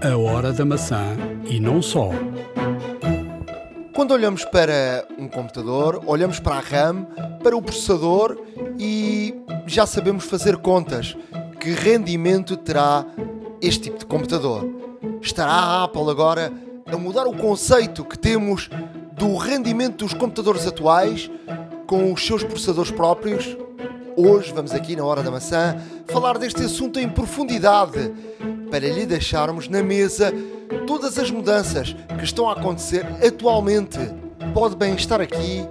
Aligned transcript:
A 0.00 0.16
hora 0.16 0.52
da 0.52 0.64
maçã 0.64 1.16
e 1.44 1.58
não 1.58 1.82
só. 1.82 2.10
Quando 3.92 4.12
olhamos 4.12 4.44
para 4.44 5.04
um 5.18 5.26
computador, 5.26 6.04
olhamos 6.06 6.38
para 6.38 6.54
a 6.54 6.60
RAM, 6.60 7.04
para 7.42 7.56
o 7.56 7.60
processador 7.60 8.40
e 8.78 9.34
já 9.66 9.86
sabemos 9.86 10.24
fazer 10.24 10.56
contas. 10.58 11.16
Que 11.58 11.70
rendimento 11.70 12.56
terá 12.56 13.04
este 13.60 13.84
tipo 13.84 13.98
de 13.98 14.06
computador? 14.06 14.72
Estará 15.20 15.50
a 15.50 15.84
Apple 15.84 16.08
agora 16.08 16.52
a 16.86 16.96
mudar 16.96 17.26
o 17.26 17.36
conceito 17.36 18.04
que 18.04 18.16
temos 18.16 18.70
do 19.14 19.36
rendimento 19.36 20.04
dos 20.04 20.14
computadores 20.14 20.64
atuais 20.64 21.28
com 21.88 22.12
os 22.12 22.24
seus 22.24 22.44
processadores 22.44 22.92
próprios? 22.92 23.56
Hoje 24.16 24.52
vamos 24.52 24.72
aqui 24.72 24.94
na 24.94 25.04
Hora 25.04 25.24
da 25.24 25.30
Maçã 25.30 25.76
falar 26.06 26.38
deste 26.38 26.62
assunto 26.62 27.00
em 27.00 27.08
profundidade 27.08 28.12
para 28.70 28.88
lhe 28.88 29.06
deixarmos 29.06 29.68
na 29.68 29.82
mesa 29.82 30.32
todas 30.86 31.18
as 31.18 31.30
mudanças 31.30 31.94
que 32.18 32.24
estão 32.24 32.48
a 32.48 32.52
acontecer 32.52 33.06
atualmente. 33.24 33.98
Pode 34.54 34.76
bem 34.76 34.94
estar 34.94 35.20
aqui 35.20 35.64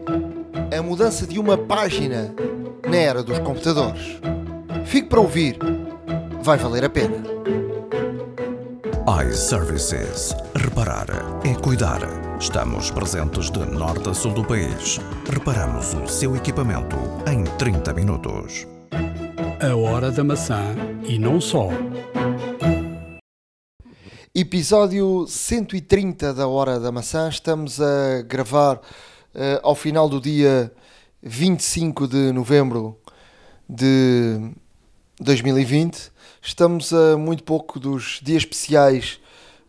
a 0.76 0.82
mudança 0.82 1.26
de 1.26 1.40
uma 1.40 1.58
página 1.58 2.34
na 2.88 2.98
era 2.98 3.24
dos 3.24 3.40
computadores. 3.40 4.20
Fique 4.86 5.10
para 5.10 5.20
ouvir, 5.20 5.58
vai 6.42 6.58
valer 6.58 6.86
a 6.86 6.90
pena. 6.90 7.38
iServices. 9.30 10.36
Reparar 10.56 11.08
é 11.44 11.54
cuidar. 11.56 12.02
Estamos 12.40 12.92
presentes 12.92 13.50
de 13.50 13.60
norte 13.66 14.10
a 14.10 14.14
sul 14.14 14.34
do 14.34 14.44
país. 14.44 15.00
Reparamos 15.30 15.94
o 15.94 16.08
seu 16.08 16.36
equipamento 16.36 16.96
em 17.30 17.44
30 17.58 17.94
minutos. 17.94 18.68
A 19.60 19.76
hora 19.76 20.12
da 20.12 20.24
maçã 20.24 20.76
e 21.04 21.18
não 21.18 21.42
só. 21.42 21.70
Episódio 24.40 25.26
130 25.28 26.32
da 26.32 26.48
Hora 26.48 26.80
da 26.80 26.92
Maçã. 26.92 27.28
Estamos 27.28 27.82
a 27.82 28.22
gravar 28.22 28.80
eh, 29.34 29.60
ao 29.64 29.74
final 29.74 30.08
do 30.08 30.22
dia 30.22 30.72
25 31.24 32.08
de 32.08 32.32
novembro 32.32 33.00
de 33.68 34.52
2020. 35.20 36.12
Estamos 36.40 36.94
a 36.94 37.18
muito 37.18 37.44
pouco 37.44 37.80
dos 37.80 38.20
dias 38.22 38.44
especiais 38.44 39.20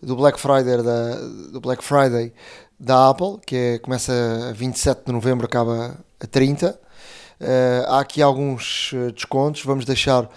do 0.02 0.14
Black 0.14 0.38
Friday 0.38 0.82
da, 0.82 1.14
do 1.50 1.62
Black 1.62 1.82
Friday 1.82 2.34
da 2.78 3.08
Apple, 3.08 3.38
que 3.47 3.56
é, 3.56 3.78
começa 3.78 4.12
a 4.50 4.53
27 4.53 5.06
de 5.06 5.12
novembro, 5.12 5.47
acaba 5.47 5.98
a 6.20 6.27
30. 6.27 6.78
Eh, 7.41 7.84
há 7.88 8.00
aqui 8.00 8.20
alguns 8.20 8.91
eh, 8.92 9.12
descontos. 9.12 9.64
Vamos 9.64 9.86
deixar, 9.86 10.28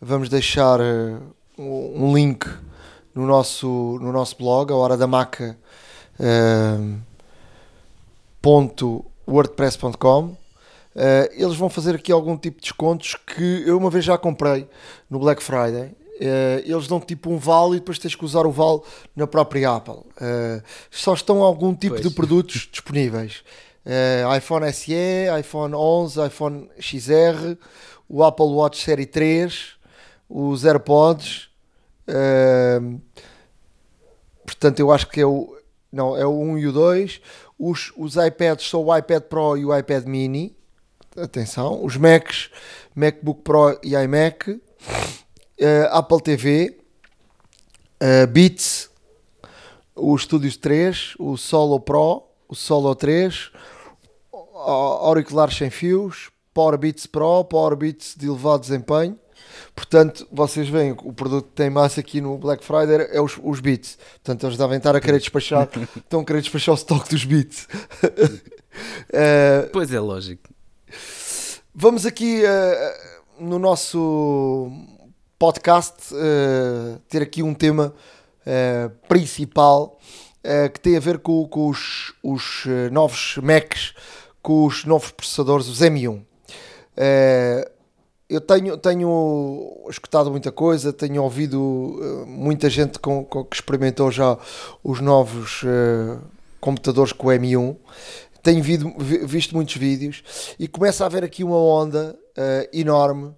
vamos 0.00 0.28
deixar 0.28 0.78
um 1.58 2.06
um 2.06 2.14
link 2.14 2.46
no 3.14 3.26
nosso, 3.26 3.98
no 4.00 4.12
nosso 4.12 4.36
blog, 4.36 4.72
a 4.72 4.76
hora 4.76 4.96
da 4.96 5.06
maca 5.06 5.56
ponto 8.40 9.04
wordpress.com 9.26 10.36
Eh, 10.94 11.30
eles 11.36 11.54
vão 11.56 11.70
fazer 11.70 11.94
aqui 11.94 12.10
algum 12.10 12.36
tipo 12.36 12.56
de 12.56 12.62
descontos 12.62 13.14
que 13.14 13.62
eu 13.64 13.78
uma 13.78 13.90
vez 13.90 14.04
já 14.04 14.18
comprei 14.18 14.68
no 15.08 15.20
Black 15.20 15.40
Friday. 15.42 15.92
Eh, 16.20 16.64
eles 16.66 16.88
dão 16.88 17.00
tipo 17.00 17.30
um 17.30 17.38
vale 17.38 17.76
e 17.76 17.78
depois 17.78 17.98
tens 17.98 18.16
que 18.16 18.24
usar 18.24 18.44
o 18.44 18.50
vale 18.50 18.80
na 19.14 19.24
própria 19.26 19.70
Apple. 19.76 20.00
Eh, 20.20 20.60
só 20.90 21.14
estão 21.14 21.42
algum 21.42 21.74
tipo 21.74 21.94
Pois. 21.94 22.08
de 22.08 22.12
produtos 22.14 22.68
disponíveis. 22.72 23.42
iPhone 24.36 24.70
SE, 24.72 24.92
iPhone 25.38 25.74
11, 25.74 26.26
iPhone 26.26 26.68
XR 26.78 27.56
o 28.08 28.24
Apple 28.24 28.46
Watch 28.46 28.82
Série 28.84 29.06
3 29.06 29.74
os 30.28 30.64
AirPods 30.64 31.49
Portanto, 34.44 34.80
eu 34.80 34.90
acho 34.90 35.06
que 35.08 35.20
é 35.20 35.26
o. 35.26 35.56
Não, 35.92 36.16
é 36.16 36.24
o 36.24 36.30
1 36.38 36.58
e 36.58 36.66
o 36.68 36.72
2. 36.72 37.20
Os, 37.58 37.92
os 37.96 38.16
iPads 38.16 38.68
são 38.68 38.84
o 38.84 38.96
iPad 38.96 39.22
Pro 39.24 39.56
e 39.56 39.64
o 39.64 39.76
iPad 39.76 40.04
Mini. 40.06 40.56
Atenção. 41.16 41.84
Os 41.84 41.96
Macs, 41.96 42.50
MacBook 42.94 43.42
Pro 43.42 43.78
e 43.82 43.94
iMac. 43.94 44.60
ah, 45.60 45.98
Apple 45.98 46.20
TV. 46.22 46.78
ah, 48.00 48.26
Beats. 48.26 48.88
O 49.96 50.16
Studios 50.16 50.56
3. 50.56 51.14
O 51.18 51.36
Solo 51.36 51.80
Pro. 51.80 52.22
O 52.48 52.54
Solo 52.54 52.94
3. 52.94 53.50
a- 54.32 54.38
Auriculares 55.06 55.56
sem 55.56 55.70
fios. 55.70 56.30
Power 56.54 56.78
Beats 56.78 57.06
Pro. 57.06 57.44
Power 57.44 57.76
Beats 57.76 58.14
de 58.16 58.26
elevado 58.28 58.60
desempenho. 58.60 59.18
Portanto, 59.74 60.26
vocês 60.30 60.68
veem 60.68 60.92
o 60.92 61.12
produto 61.12 61.48
que 61.48 61.54
tem 61.54 61.70
massa 61.70 62.00
aqui 62.00 62.20
no 62.20 62.36
Black 62.38 62.64
Friday 62.64 63.08
é 63.10 63.20
os, 63.20 63.38
os 63.42 63.60
Beats. 63.60 63.98
Portanto, 64.22 64.46
eles 64.46 64.56
devem 64.58 64.78
estar 64.78 64.94
a 64.94 65.00
querer 65.00 65.18
despachar, 65.18 65.68
estão 65.96 66.20
a 66.20 66.24
querer 66.24 66.40
despachar 66.40 66.74
o 66.74 66.78
stock 66.78 67.08
dos 67.08 67.24
Beats. 67.24 67.68
Eh, 69.12 69.68
Pois 69.72 69.92
é, 69.92 69.98
lógico. 69.98 70.48
vamos 71.74 72.06
aqui 72.06 72.40
eh, 72.44 72.98
no 73.40 73.58
nosso 73.58 74.70
podcast 75.36 76.14
eh, 76.14 76.98
ter 77.08 77.20
aqui 77.20 77.42
um 77.42 77.52
tema 77.52 77.92
principal 79.08 79.98
que 80.72 80.80
tem 80.80 80.96
a 80.96 81.00
ver 81.00 81.18
com, 81.18 81.46
com 81.48 81.68
os, 81.68 82.14
os, 82.22 82.64
novos 82.92 83.38
Macs, 83.42 83.92
com 84.40 84.64
os 84.66 84.84
novos 84.84 85.10
processadores, 85.10 85.66
os 85.66 85.80
M1. 85.80 86.22
Eh, 86.96 87.70
eu 88.30 88.40
tenho, 88.40 88.76
tenho 88.76 89.86
escutado 89.90 90.30
muita 90.30 90.52
coisa, 90.52 90.92
tenho 90.92 91.22
ouvido 91.22 91.98
eh, 92.00 92.24
muita 92.26 92.70
gente 92.70 92.98
com, 92.98 93.24
com- 93.24 93.44
que 93.44 93.56
experimentou 93.56 94.10
já 94.10 94.38
os 94.84 95.00
novos 95.00 95.62
eh, 95.64 96.16
computadores 96.60 97.12
com 97.12 97.26
o 97.26 97.30
M1. 97.30 97.76
Tenho 98.42 98.62
vido- 98.62 98.94
vi- 98.98 99.26
visto 99.26 99.54
muitos 99.54 99.76
vídeos 99.76 100.22
e 100.58 100.68
começa 100.68 101.02
a 101.04 101.06
haver 101.06 101.24
aqui 101.24 101.42
uma 101.42 101.56
onda 101.56 102.16
eh, 102.36 102.70
enorme 102.72 103.34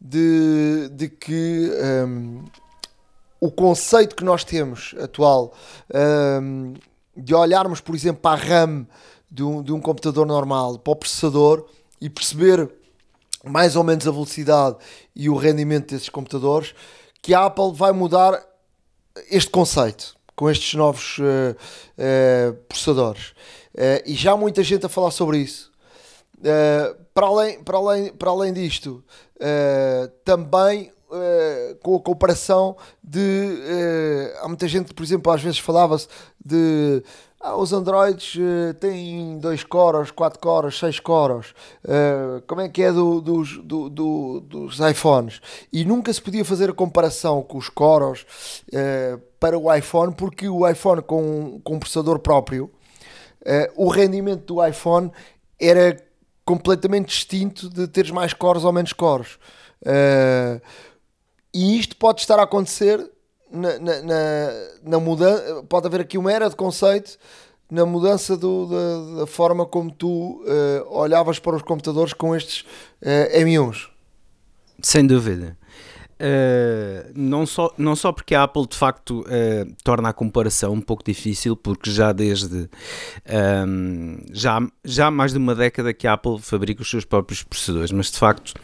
de, 0.00 0.88
de 0.92 1.08
que 1.08 1.70
ehm, 1.80 2.44
o 3.40 3.50
conceito 3.50 4.14
que 4.14 4.24
nós 4.24 4.44
temos 4.44 4.94
atual 5.02 5.52
ehm, 5.92 6.74
de 7.16 7.34
olharmos, 7.34 7.80
por 7.80 7.94
exemplo, 7.94 8.20
para 8.20 8.40
a 8.40 8.44
RAM 8.44 8.86
de 9.30 9.42
um, 9.42 9.62
de 9.62 9.72
um 9.72 9.80
computador 9.80 10.26
normal, 10.26 10.78
para 10.78 10.92
o 10.92 10.96
processador 10.96 11.64
e 12.00 12.10
perceber 12.10 12.70
mais 13.44 13.76
ou 13.76 13.84
menos 13.84 14.06
a 14.06 14.10
velocidade 14.10 14.76
e 15.14 15.28
o 15.28 15.36
rendimento 15.36 15.90
desses 15.90 16.08
computadores, 16.08 16.74
que 17.22 17.34
a 17.34 17.46
Apple 17.46 17.72
vai 17.72 17.92
mudar 17.92 18.40
este 19.30 19.50
conceito 19.50 20.14
com 20.36 20.50
estes 20.50 20.74
novos 20.74 21.18
eh, 21.20 21.56
eh, 21.96 22.54
processadores. 22.68 23.34
Eh, 23.76 24.02
e 24.06 24.14
já 24.14 24.32
há 24.32 24.36
muita 24.36 24.62
gente 24.62 24.84
a 24.86 24.88
falar 24.88 25.10
sobre 25.10 25.38
isso. 25.38 25.72
Para, 27.14 27.26
além, 27.26 27.62
para, 27.62 27.78
além, 27.78 28.12
para 28.12 28.30
além 28.30 28.52
disto, 28.52 29.02
também 30.24 30.92
com 31.82 31.96
a 31.96 32.00
comparação 32.00 32.76
de. 33.02 34.32
há 34.42 34.48
muita 34.48 34.68
gente, 34.68 34.92
por 34.92 35.02
exemplo, 35.02 35.32
às 35.32 35.40
vezes 35.40 35.58
falava-se 35.58 36.06
de. 36.44 37.02
Ah, 37.46 37.56
os 37.58 37.74
Androids 37.74 38.36
eh, 38.40 38.72
têm 38.72 39.38
2 39.38 39.64
coros, 39.64 40.10
4 40.10 40.38
coros, 40.40 40.78
6 40.78 40.98
coros. 40.98 41.54
Eh, 41.86 42.42
como 42.46 42.62
é 42.62 42.70
que 42.70 42.82
é 42.82 42.90
do- 42.90 43.20
dos, 43.20 43.58
do- 43.58 43.90
do- 43.90 44.40
dos 44.40 44.80
iPhones? 44.80 45.42
E 45.70 45.84
nunca 45.84 46.10
se 46.10 46.22
podia 46.22 46.42
fazer 46.42 46.70
a 46.70 46.72
comparação 46.72 47.42
com 47.42 47.58
os 47.58 47.68
coros 47.68 48.24
eh, 48.72 49.18
para 49.38 49.58
o 49.58 49.72
iPhone, 49.74 50.14
porque 50.14 50.48
o 50.48 50.66
iPhone 50.66 51.02
com, 51.02 51.60
com 51.62 51.74
um 51.74 51.78
processador 51.78 52.18
próprio 52.18 52.70
o 53.76 53.88
rendimento 53.88 54.54
do 54.54 54.66
iPhone 54.66 55.12
era 55.60 56.02
completamente 56.46 57.08
distinto 57.08 57.68
de 57.68 57.86
teres 57.86 58.10
mais 58.10 58.32
cores 58.32 58.64
ou 58.64 58.72
menos 58.72 58.94
cores. 58.94 59.38
Eh, 59.84 60.62
e 61.52 61.78
isto 61.78 61.94
pode 61.96 62.22
estar 62.22 62.38
a 62.38 62.44
acontecer 62.44 63.06
na, 63.54 63.78
na, 63.78 64.50
na, 64.82 64.98
mudança. 64.98 65.62
Pode 65.68 65.86
haver 65.86 66.00
aqui 66.00 66.18
uma 66.18 66.32
era 66.32 66.48
de 66.48 66.56
conceito 66.56 67.16
na 67.70 67.86
mudança 67.86 68.36
do- 68.36 68.66
da, 68.66 69.20
da 69.20 69.26
forma 69.26 69.64
como 69.64 69.90
tu 69.90 70.44
eh, 70.46 70.84
olhavas 70.88 71.38
para 71.38 71.56
os 71.56 71.62
computadores 71.62 72.12
com 72.12 72.36
estes 72.36 72.64
eh, 73.00 73.42
M1s. 73.42 73.88
Sem 74.82 75.06
dúvida. 75.06 75.56
Uh, 76.14 77.10
não, 77.14 77.44
só, 77.44 77.74
não 77.76 77.96
só 77.96 78.12
porque 78.12 78.36
a 78.36 78.44
Apple 78.44 78.68
de 78.68 78.76
facto 78.76 79.22
uh, 79.22 79.74
torna 79.82 80.10
a 80.10 80.12
comparação 80.12 80.72
um 80.72 80.80
pouco 80.80 81.02
difícil, 81.04 81.56
porque 81.56 81.90
já 81.90 82.12
desde 82.12 82.70
um, 83.66 84.18
já, 84.32 84.60
já 84.84 85.08
há 85.08 85.10
mais 85.10 85.32
de 85.32 85.38
uma 85.38 85.56
década 85.56 85.92
que 85.92 86.06
a 86.06 86.12
Apple 86.12 86.38
fabrica 86.40 86.82
os 86.82 86.88
seus 86.88 87.04
próprios 87.04 87.42
processadores, 87.42 87.90
mas 87.90 88.12
de 88.12 88.18
facto 88.18 88.54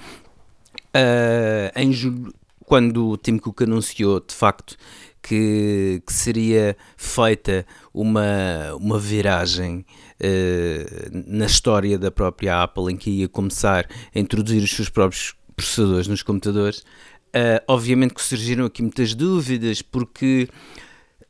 uh, 0.94 1.72
em 1.74 1.92
julho, 1.92 2.32
quando 2.70 3.08
o 3.08 3.16
Tim 3.16 3.36
Cook 3.36 3.62
anunciou 3.62 4.20
de 4.20 4.32
facto 4.32 4.76
que, 5.20 6.00
que 6.06 6.12
seria 6.12 6.76
feita 6.96 7.66
uma, 7.92 8.72
uma 8.76 8.96
viragem 8.96 9.84
uh, 10.20 11.10
na 11.26 11.46
história 11.46 11.98
da 11.98 12.12
própria 12.12 12.62
Apple 12.62 12.92
em 12.92 12.96
que 12.96 13.10
ia 13.10 13.28
começar 13.28 13.88
a 14.14 14.18
introduzir 14.20 14.62
os 14.62 14.70
seus 14.70 14.88
próprios 14.88 15.34
processadores 15.56 16.06
nos 16.06 16.22
computadores, 16.22 16.78
uh, 16.78 17.60
obviamente 17.66 18.14
que 18.14 18.22
surgiram 18.22 18.66
aqui 18.66 18.82
muitas 18.82 19.16
dúvidas 19.16 19.82
porque 19.82 20.48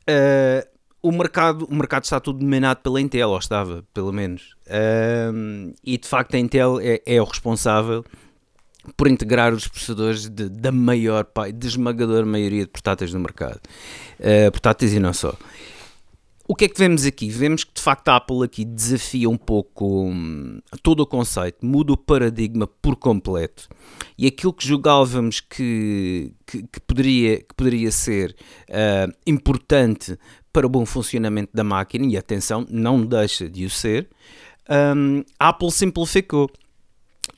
Uh, 0.01 0.67
o 1.03 1.11
mercado, 1.11 1.65
o 1.65 1.75
mercado 1.75 2.03
está 2.03 2.19
tudo 2.19 2.39
dominado 2.39 2.81
pela 2.81 2.99
Intel, 2.99 3.29
ou 3.29 3.37
estava, 3.37 3.83
pelo 3.93 4.11
menos. 4.11 4.55
Um, 5.33 5.73
e 5.83 5.97
de 5.97 6.07
facto 6.07 6.35
a 6.35 6.39
Intel 6.39 6.79
é, 6.79 7.01
é 7.05 7.21
o 7.21 7.23
responsável 7.23 8.03
por 8.97 9.07
integrar 9.07 9.53
os 9.53 9.67
processadores 9.67 10.27
de, 10.29 10.49
da 10.49 10.71
maior, 10.71 11.27
de 11.53 11.67
esmagadora 11.67 12.25
maioria 12.25 12.65
de 12.65 12.71
portáteis 12.71 13.13
no 13.13 13.19
mercado. 13.19 13.59
Uh, 14.19 14.51
portáteis 14.51 14.93
e 14.93 14.99
não 14.99 15.13
só. 15.13 15.35
O 16.47 16.55
que 16.55 16.65
é 16.65 16.67
que 16.67 16.77
vemos 16.77 17.05
aqui? 17.05 17.29
Vemos 17.29 17.63
que 17.63 17.73
de 17.73 17.81
facto 17.81 18.09
a 18.09 18.17
Apple 18.17 18.43
aqui 18.43 18.65
desafia 18.65 19.29
um 19.29 19.37
pouco 19.37 20.09
hum, 20.09 20.59
todo 20.83 20.99
o 20.99 21.05
conceito, 21.05 21.65
muda 21.65 21.93
o 21.93 21.97
paradigma 21.97 22.67
por 22.67 22.97
completo 22.97 23.69
e 24.17 24.27
aquilo 24.27 24.51
que 24.51 24.67
julgávamos 24.67 25.39
que, 25.39 26.33
que, 26.45 26.63
que 26.63 26.79
poderia, 26.81 27.37
que 27.37 27.55
poderia 27.55 27.89
ser 27.89 28.35
uh, 28.69 29.13
importante 29.25 30.17
para 30.51 30.65
o 30.65 30.69
bom 30.69 30.85
funcionamento 30.85 31.51
da 31.53 31.63
máquina, 31.63 32.05
e 32.05 32.17
atenção, 32.17 32.65
não 32.69 33.05
deixa 33.05 33.49
de 33.49 33.63
o 33.63 33.69
ser, 33.69 34.09
um, 34.69 35.23
a 35.39 35.49
Apple 35.49 35.71
simplificou. 35.71 36.49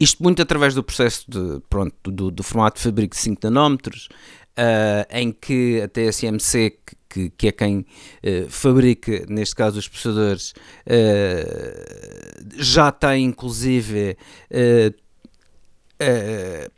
Isto 0.03 0.21
muito 0.21 0.41
através 0.41 0.75
do 0.75 0.83
processo 0.83 1.23
de, 1.29 1.61
pronto, 1.69 2.11
do, 2.11 2.29
do 2.29 2.43
formato 2.43 2.75
de 2.77 2.83
fabrico 2.83 3.15
de 3.15 3.21
5 3.21 3.39
nanómetros, 3.45 4.09
uh, 4.57 5.07
em 5.09 5.31
que 5.31 5.81
a 5.81 5.87
TSMC, 5.87 6.77
que, 7.09 7.29
que 7.29 7.47
é 7.47 7.51
quem 7.53 7.77
uh, 7.77 8.49
fabrica, 8.49 9.25
neste 9.29 9.55
caso, 9.55 9.79
os 9.79 9.87
processadores, 9.87 10.53
uh, 10.85 12.51
já 12.57 12.91
tem 12.91 13.23
inclusive 13.23 14.17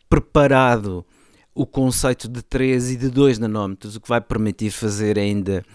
preparado 0.07 1.03
o 1.55 1.65
conceito 1.65 2.27
de 2.27 2.43
3 2.43 2.91
e 2.91 2.95
de 2.95 3.09
2 3.09 3.39
nanómetros, 3.39 3.95
o 3.95 4.01
que 4.01 4.07
vai 4.07 4.21
permitir 4.21 4.69
fazer 4.69 5.17
ainda 5.17 5.65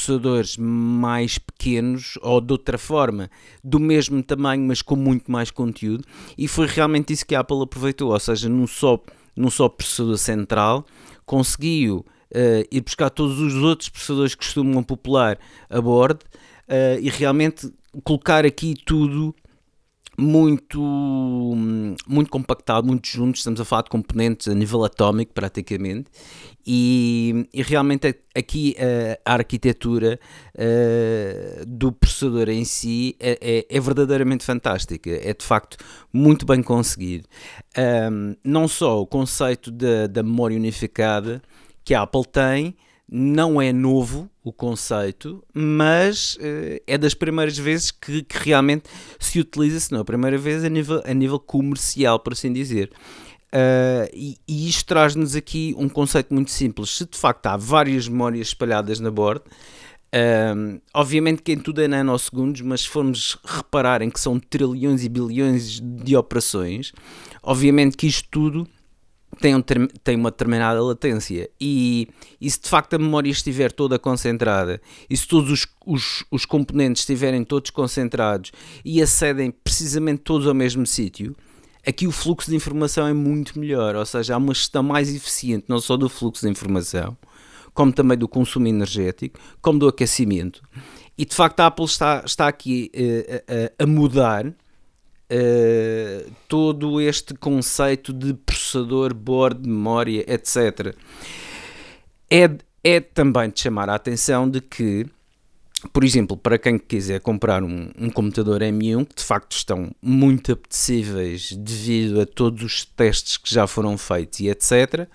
processadores 0.00 0.56
mais 0.56 1.38
pequenos 1.38 2.18
ou 2.22 2.40
de 2.40 2.52
outra 2.52 2.78
forma, 2.78 3.30
do 3.62 3.78
mesmo 3.78 4.22
tamanho, 4.22 4.62
mas 4.66 4.82
com 4.82 4.96
muito 4.96 5.30
mais 5.30 5.50
conteúdo, 5.50 6.04
e 6.36 6.48
foi 6.48 6.66
realmente 6.66 7.12
isso 7.12 7.26
que 7.26 7.34
a 7.34 7.40
Apple 7.40 7.62
aproveitou, 7.62 8.12
ou 8.12 8.20
seja, 8.20 8.48
num 8.48 8.66
só, 8.66 8.98
num 9.36 9.50
só 9.50 9.68
processador 9.68 10.16
central, 10.16 10.86
conseguiu 11.26 12.04
uh, 12.32 12.66
ir 12.70 12.80
buscar 12.80 13.10
todos 13.10 13.38
os 13.38 13.54
outros 13.56 13.88
processadores 13.88 14.34
que 14.34 14.44
costumam 14.44 14.82
popular 14.82 15.38
a 15.68 15.80
bordo 15.80 16.24
uh, 16.68 17.00
e 17.00 17.08
realmente 17.10 17.72
colocar 18.02 18.46
aqui 18.46 18.74
tudo 18.84 19.34
muito, 20.20 20.80
muito 22.06 22.30
compactado, 22.30 22.86
muito 22.86 23.08
juntos, 23.08 23.40
estamos 23.40 23.60
a 23.60 23.64
falar 23.64 23.82
de 23.82 23.90
componentes 23.90 24.48
a 24.48 24.54
nível 24.54 24.84
atómico 24.84 25.32
praticamente, 25.32 26.10
e, 26.66 27.48
e 27.54 27.62
realmente 27.62 28.14
aqui 28.34 28.76
a, 28.78 29.32
a 29.32 29.34
arquitetura 29.34 30.20
uh, 30.54 31.66
do 31.66 31.90
processador 31.90 32.50
em 32.50 32.64
si 32.64 33.16
é, 33.18 33.38
é, 33.40 33.76
é, 33.76 33.80
verdadeiramente 33.80 34.44
fantástica, 34.44 35.10
é 35.10 35.32
de 35.32 35.44
facto 35.44 35.78
muito 36.12 36.44
bem 36.44 36.62
conseguido. 36.62 37.26
Um, 38.12 38.36
não 38.44 38.68
só 38.68 39.00
o 39.00 39.06
conceito 39.06 39.70
da 39.70 40.22
memória 40.22 40.56
unificada 40.56 41.40
que 41.82 41.94
a 41.94 42.02
Apple 42.02 42.26
tem, 42.30 42.76
não 43.10 43.60
é 43.60 43.72
novo 43.72 44.30
o 44.44 44.52
conceito, 44.52 45.42
mas 45.52 46.36
uh, 46.36 46.80
é 46.86 46.96
das 46.96 47.12
primeiras 47.12 47.58
vezes 47.58 47.90
que, 47.90 48.22
que, 48.22 48.38
realmente 48.38 48.84
se 49.18 49.40
utiliza, 49.40 49.80
se 49.80 49.90
não 49.92 50.00
a 50.00 50.04
primeira 50.04 50.38
vez, 50.38 50.62
a 50.62 50.68
nível, 50.68 51.02
a 51.04 51.12
nível 51.12 51.40
comercial, 51.40 52.20
por 52.20 52.34
assim 52.34 52.52
dizer. 52.52 52.90
Uh, 53.52 54.06
e, 54.14 54.38
e, 54.46 54.68
isto 54.68 54.86
traz-nos 54.86 55.34
aqui 55.34 55.74
um 55.76 55.88
conceito 55.88 56.32
muito 56.32 56.52
simples. 56.52 56.90
Se 56.90 57.04
de 57.04 57.18
facto 57.18 57.46
há 57.46 57.56
várias 57.56 58.06
memórias 58.06 58.46
espalhadas 58.48 59.00
na 59.00 59.10
borda, 59.10 59.44
uh, 60.14 60.80
obviamente 60.94 61.42
que 61.42 61.50
em 61.50 61.58
tudo 61.58 61.82
é 61.82 61.88
nanosegundos, 61.88 62.60
mas 62.60 62.82
se 62.82 62.88
formos 62.88 63.36
reparar 63.44 64.02
em 64.02 64.10
que 64.10 64.20
são 64.20 64.38
trilhões 64.38 65.04
e 65.04 65.08
bilhões 65.08 65.80
de 65.80 66.16
operações, 66.16 66.92
obviamente 67.42 67.96
que 67.96 68.06
isto 68.06 68.28
tudo 68.30 68.68
tem, 69.40 69.54
um, 69.54 69.62
tem 69.62 70.16
uma 70.16 70.30
determinada 70.30 70.82
latência 70.82 71.48
e, 71.60 72.08
e, 72.40 72.50
se 72.50 72.60
de 72.60 72.68
facto 72.68 72.94
a 72.94 72.98
memória 72.98 73.30
estiver 73.30 73.72
toda 73.72 73.98
concentrada 73.98 74.80
e 75.08 75.16
se 75.16 75.26
todos 75.26 75.50
os, 75.50 75.66
os, 75.86 76.24
os 76.30 76.44
componentes 76.44 77.02
estiverem 77.02 77.42
todos 77.44 77.70
concentrados 77.70 78.52
e 78.84 79.02
acedem 79.02 79.50
precisamente 79.50 80.22
todos 80.22 80.46
ao 80.46 80.54
mesmo 80.54 80.86
sítio, 80.86 81.34
aqui 81.86 82.06
o 82.06 82.12
fluxo 82.12 82.50
de 82.50 82.56
informação 82.56 83.06
é 83.06 83.12
muito 83.12 83.58
melhor, 83.58 83.96
ou 83.96 84.06
seja, 84.06 84.34
há 84.34 84.36
uma 84.36 84.54
gestão 84.54 84.82
mais 84.82 85.14
eficiente 85.14 85.64
não 85.68 85.80
só 85.80 85.96
do 85.96 86.08
fluxo 86.08 86.44
de 86.44 86.50
informação, 86.50 87.16
como 87.72 87.92
também 87.92 88.18
do 88.18 88.28
consumo 88.28 88.66
energético, 88.66 89.38
como 89.62 89.78
do 89.78 89.88
aquecimento. 89.88 90.62
E 91.16 91.24
de 91.24 91.34
facto 91.34 91.60
a 91.60 91.66
Apple 91.66 91.84
está, 91.84 92.22
está 92.24 92.48
aqui 92.48 92.90
uh, 92.94 93.78
a, 93.78 93.84
a 93.84 93.86
mudar 93.86 94.54
uh, 95.30 96.30
todo 96.48 97.00
este 97.00 97.34
conceito 97.34 98.12
de 98.12 98.34
processador, 98.34 99.14
board, 99.14 99.66
memória, 99.68 100.24
etc. 100.26 100.94
É, 102.30 102.50
é 102.82 103.00
também 103.00 103.50
de 103.50 103.60
chamar 103.60 103.88
a 103.88 103.94
atenção 103.94 104.48
de 104.48 104.60
que, 104.60 105.06
por 105.92 106.04
exemplo, 106.04 106.36
para 106.36 106.58
quem 106.58 106.78
quiser 106.78 107.20
comprar 107.20 107.62
um, 107.62 107.90
um 107.98 108.10
computador 108.10 108.60
M1, 108.60 109.06
que 109.06 109.16
de 109.16 109.24
facto 109.24 109.52
estão 109.52 109.90
muito 110.02 110.52
apetecíveis 110.52 111.52
devido 111.52 112.20
a 112.20 112.26
todos 112.26 112.62
os 112.62 112.84
testes 112.84 113.36
que 113.36 113.52
já 113.52 113.66
foram 113.66 113.96
feitos 113.96 114.40
e 114.40 114.48
etc 114.48 115.08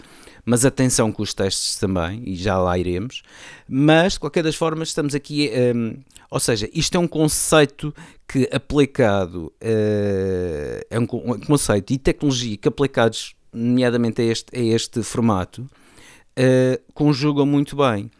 mas 0.45 0.63
atenção 0.63 1.11
com 1.11 1.23
os 1.23 1.33
testes 1.33 1.77
também, 1.77 2.21
e 2.23 2.35
já 2.35 2.57
lá 2.57 2.77
iremos. 2.77 3.23
Mas, 3.67 4.13
de 4.13 4.19
qualquer 4.19 4.43
das 4.43 4.55
formas, 4.55 4.89
estamos 4.89 5.15
aqui, 5.15 5.49
um, 5.75 5.97
ou 6.29 6.39
seja, 6.39 6.69
isto 6.71 6.95
é 6.95 6.99
um 6.99 7.07
conceito 7.07 7.93
que 8.27 8.47
aplicado, 8.51 9.51
uh, 9.61 10.85
é 10.89 10.99
um, 10.99 11.07
conceito 11.07 11.91
e 11.91 11.97
tecnologia 11.97 12.57
que 12.57 12.67
aplicados, 12.67 13.35
nomeadamente 13.51 14.21
a 14.21 14.25
este, 14.25 14.55
a 14.55 14.61
este 14.61 15.01
formato, 15.01 15.61
uh, 15.63 16.93
conjugam 16.93 17.45
muito 17.45 17.75
bem. 17.75 18.11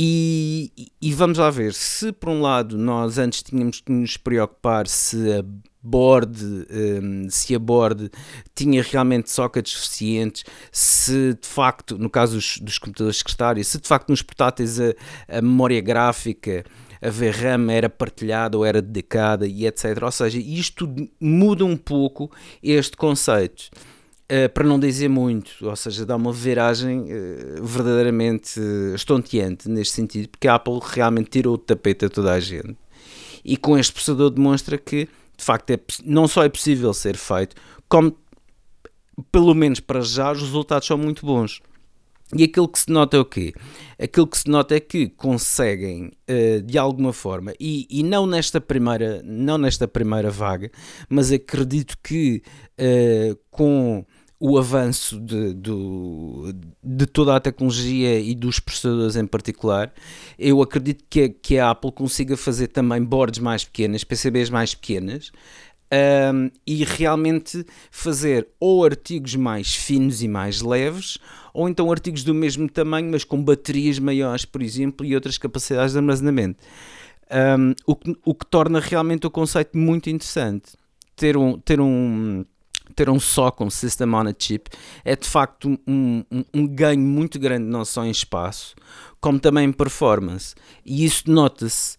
E, 0.00 0.92
e, 1.02 1.12
vamos 1.12 1.38
lá 1.38 1.50
ver, 1.50 1.74
se 1.74 2.12
por 2.12 2.28
um 2.28 2.40
lado 2.40 2.78
nós 2.78 3.18
antes 3.18 3.42
tínhamos 3.42 3.80
que 3.80 3.90
nos 3.90 4.16
preocupar 4.16 4.86
se 4.86 5.32
a 5.32 5.44
board, 5.82 6.42
um, 6.70 7.28
se 7.30 7.54
a 7.54 7.58
board 7.58 8.10
tinha 8.54 8.82
realmente 8.82 9.30
sockets 9.30 9.72
suficientes, 9.72 10.44
se 10.72 11.34
de 11.34 11.46
facto, 11.46 11.96
no 11.96 12.10
caso 12.10 12.34
dos, 12.34 12.58
dos 12.58 12.78
computadores 12.78 13.18
secretários, 13.18 13.68
se 13.68 13.80
de 13.80 13.88
facto 13.88 14.10
nos 14.10 14.22
portáteis 14.22 14.80
a, 14.80 14.94
a 15.28 15.42
memória 15.42 15.80
gráfica, 15.80 16.64
a 17.00 17.10
VRAM 17.10 17.70
era 17.70 17.88
partilhada 17.88 18.56
ou 18.56 18.64
era 18.64 18.82
dedicada 18.82 19.46
e 19.46 19.66
etc. 19.66 20.02
Ou 20.02 20.10
seja, 20.10 20.38
isto 20.38 20.92
muda 21.20 21.64
um 21.64 21.76
pouco 21.76 22.30
este 22.62 22.96
conceito. 22.96 23.70
Uh, 24.30 24.46
para 24.52 24.64
não 24.64 24.78
dizer 24.78 25.08
muito, 25.08 25.52
ou 25.62 25.74
seja, 25.74 26.04
dá 26.04 26.14
uma 26.14 26.32
viragem 26.32 27.04
uh, 27.04 27.64
verdadeiramente 27.64 28.60
estonteante 28.94 29.70
neste 29.70 29.94
sentido, 29.94 30.28
porque 30.28 30.46
a 30.46 30.56
Apple 30.56 30.80
realmente 30.82 31.30
tirou 31.30 31.54
o 31.54 31.58
tapete 31.58 32.04
a 32.04 32.10
toda 32.10 32.34
a 32.34 32.38
gente. 32.38 32.76
E 33.42 33.56
com 33.56 33.78
este 33.78 33.90
processador 33.90 34.28
demonstra 34.28 34.76
que 34.76 35.08
de 35.38 35.44
facto 35.44 35.70
é, 35.70 35.78
não 36.04 36.26
só 36.26 36.44
é 36.44 36.48
possível 36.48 36.92
ser 36.92 37.16
feito, 37.16 37.54
como 37.88 38.14
pelo 39.30 39.54
menos 39.54 39.80
para 39.80 40.00
já 40.00 40.32
os 40.32 40.42
resultados 40.42 40.86
são 40.86 40.98
muito 40.98 41.24
bons. 41.24 41.60
E 42.36 42.44
aquilo 42.44 42.68
que 42.68 42.78
se 42.78 42.90
nota 42.90 43.16
é 43.16 43.20
o 43.20 43.24
quê? 43.24 43.54
Aquilo 43.98 44.26
que 44.26 44.36
se 44.36 44.50
nota 44.50 44.74
é 44.74 44.80
que 44.80 45.08
conseguem, 45.08 46.12
uh, 46.28 46.60
de 46.62 46.76
alguma 46.76 47.10
forma, 47.10 47.54
e, 47.58 47.86
e, 47.88 48.02
não, 48.02 48.26
nesta 48.26 48.60
primeira, 48.60 49.22
não 49.24 49.56
nesta 49.56 49.88
primeira 49.88 50.30
vaga, 50.30 50.70
mas 51.08 51.32
acredito 51.32 51.96
que 52.02 52.42
uh, 52.78 53.38
com 53.50 54.04
o 54.40 54.56
avanço 54.56 55.18
de, 55.18 55.52
do, 55.52 56.54
de 56.82 57.06
toda 57.06 57.34
a 57.34 57.40
tecnologia 57.40 58.20
e 58.20 58.34
dos 58.34 58.60
processadores 58.60 59.16
em 59.16 59.26
particular, 59.26 59.92
eu 60.38 60.62
acredito 60.62 61.04
que 61.10 61.22
a, 61.22 61.28
que 61.28 61.58
a 61.58 61.70
Apple 61.70 61.90
consiga 61.90 62.36
fazer 62.36 62.68
também 62.68 63.02
boards 63.02 63.40
mais 63.40 63.64
pequenas, 63.64 64.04
PCBs 64.04 64.48
mais 64.48 64.74
pequenas, 64.74 65.32
um, 65.92 66.50
e 66.66 66.84
realmente 66.84 67.64
fazer 67.90 68.46
ou 68.60 68.84
artigos 68.84 69.34
mais 69.34 69.74
finos 69.74 70.22
e 70.22 70.28
mais 70.28 70.60
leves, 70.60 71.18
ou 71.52 71.68
então 71.68 71.90
artigos 71.90 72.22
do 72.22 72.34
mesmo 72.34 72.68
tamanho, 72.68 73.10
mas 73.10 73.24
com 73.24 73.42
baterias 73.42 73.98
maiores, 73.98 74.44
por 74.44 74.62
exemplo, 74.62 75.04
e 75.04 75.14
outras 75.14 75.38
capacidades 75.38 75.92
de 75.92 75.98
armazenamento. 75.98 76.62
Um, 77.30 77.74
o, 77.86 77.96
que, 77.96 78.16
o 78.24 78.34
que 78.34 78.46
torna 78.46 78.80
realmente 78.80 79.26
o 79.26 79.30
conceito 79.30 79.76
muito 79.76 80.08
interessante. 80.08 80.72
Ter 81.16 81.36
um, 81.36 81.58
ter 81.58 81.80
um 81.80 82.44
ter 82.98 83.08
um 83.08 83.20
só 83.20 83.52
com 83.52 83.70
System 83.70 84.12
on 84.12 84.26
a 84.26 84.34
Chip 84.36 84.68
é 85.04 85.14
de 85.14 85.28
facto 85.28 85.78
um, 85.86 86.24
um, 86.32 86.44
um, 86.52 86.66
ganho 86.66 87.00
muito 87.00 87.38
grande, 87.38 87.64
não 87.64 87.84
só 87.84 88.04
em 88.04 88.10
espaço, 88.10 88.74
como 89.20 89.38
também 89.38 89.68
em 89.68 89.72
performance. 89.72 90.56
E 90.84 91.04
isso 91.04 91.30
nota-se. 91.30 91.96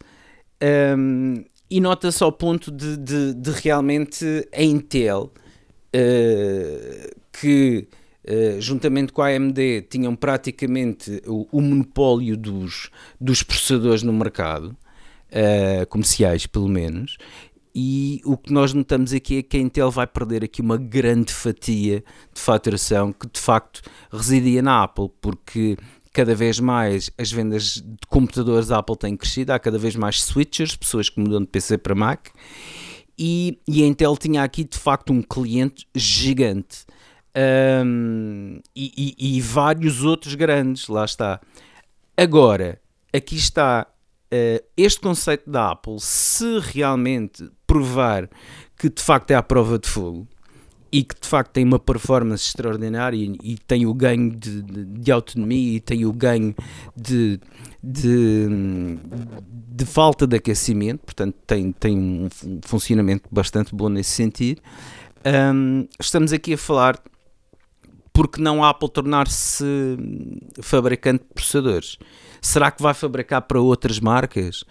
Um, 0.97 1.45
e 1.71 1.79
nota-se 1.79 2.21
ao 2.21 2.33
ponto 2.33 2.69
de, 2.69 2.97
de, 2.97 3.33
de, 3.33 3.51
realmente 3.51 4.25
a 4.53 4.61
Intel, 4.61 5.31
uh, 5.95 7.15
que 7.31 7.87
uh, 8.25 8.59
juntamente 8.59 9.13
com 9.13 9.21
a 9.21 9.27
AMD, 9.27 9.83
tinham 9.89 10.13
praticamente 10.17 11.21
o, 11.25 11.47
o 11.49 11.61
monopólio 11.61 12.35
dos, 12.35 12.89
dos 13.21 13.41
processadores 13.41 14.03
no 14.03 14.11
mercado, 14.11 14.75
uh, 15.29 15.85
comerciais 15.87 16.45
pelo 16.45 16.67
menos, 16.67 17.17
e 17.73 18.21
o 18.25 18.37
que 18.37 18.51
nós 18.51 18.73
notamos 18.73 19.13
aqui 19.13 19.37
é 19.37 19.43
que 19.43 19.57
a 19.57 19.59
Intel 19.59 19.91
vai 19.91 20.07
perder 20.07 20.43
aqui 20.43 20.61
uma 20.61 20.77
grande 20.77 21.31
fatia 21.31 22.03
de 22.33 22.41
faturação 22.41 23.13
que 23.13 23.27
de 23.27 23.39
facto 23.39 23.81
residia 24.11 24.61
na 24.61 24.83
Apple, 24.83 25.09
porque 25.21 25.77
cada 26.11 26.33
vez 26.33 26.59
mais 26.59 27.09
as 27.17 27.31
vendas 27.31 27.75
de 27.75 28.07
computadores 28.07 28.71
Apple 28.71 28.97
têm 28.97 29.15
crescido, 29.15 29.51
há 29.51 29.59
cada 29.59 29.77
vez 29.77 29.95
mais 29.95 30.23
switchers, 30.23 30.75
pessoas 30.75 31.09
que 31.09 31.19
mudam 31.19 31.41
de 31.41 31.47
PC 31.47 31.77
para 31.77 31.93
Mac, 31.93 32.27
e, 33.17 33.59
e 33.67 33.83
a 33.83 33.85
Intel 33.85 34.15
tinha 34.17 34.43
aqui 34.43 34.63
de 34.63 34.77
facto 34.77 35.11
um 35.11 35.21
cliente 35.21 35.85
gigante. 35.93 36.85
Um, 37.85 38.59
e, 38.75 39.15
e, 39.19 39.37
e, 39.37 39.41
vários 39.41 40.03
outros 40.03 40.33
grandes, 40.35 40.87
lá 40.87 41.05
está. 41.05 41.39
Agora, 42.17 42.81
aqui 43.13 43.35
está 43.35 43.87
este 44.77 45.01
conceito 45.01 45.49
da 45.49 45.71
Apple, 45.71 45.97
se 45.99 46.59
realmente 46.59 47.49
provar 47.65 48.29
que 48.77 48.89
de 48.89 49.01
facto 49.01 49.31
é 49.31 49.35
a 49.35 49.43
prova 49.43 49.77
de 49.77 49.87
fogo, 49.87 50.27
e 50.91 51.03
que 51.03 51.15
de 51.19 51.27
facto 51.27 51.51
tem 51.51 51.63
uma 51.63 51.79
performance 51.79 52.47
extraordinária 52.47 53.15
e, 53.15 53.37
e 53.43 53.57
tem 53.57 53.85
o 53.85 53.93
ganho 53.93 54.31
de, 54.31 54.61
de, 54.61 54.85
de, 54.85 55.11
autonomia 55.11 55.75
e 55.75 55.79
tem 55.79 56.05
o 56.05 56.11
ganho 56.11 56.55
de, 56.95 57.39
de, 57.83 58.47
de, 59.47 59.85
falta 59.85 60.25
de 60.25 60.35
aquecimento, 60.35 60.99
portanto 61.05 61.35
tem, 61.45 61.71
tem 61.71 61.97
um 61.97 62.29
funcionamento 62.63 63.29
bastante 63.31 63.73
bom 63.75 63.89
nesse 63.89 64.11
sentido. 64.11 64.61
Um, 65.53 65.87
estamos 65.99 66.33
aqui 66.33 66.53
a 66.53 66.57
falar 66.57 66.99
porque 68.11 68.41
não 68.41 68.63
a 68.63 68.69
Apple 68.69 68.89
tornar-se 68.89 69.65
fabricante 70.61 71.23
de 71.23 71.33
processadores. 71.33 71.97
Será 72.41 72.71
que 72.71 72.81
vai 72.81 72.93
fabricar 72.93 73.41
para 73.43 73.59
outras 73.59 73.99
marcas? 73.99 74.63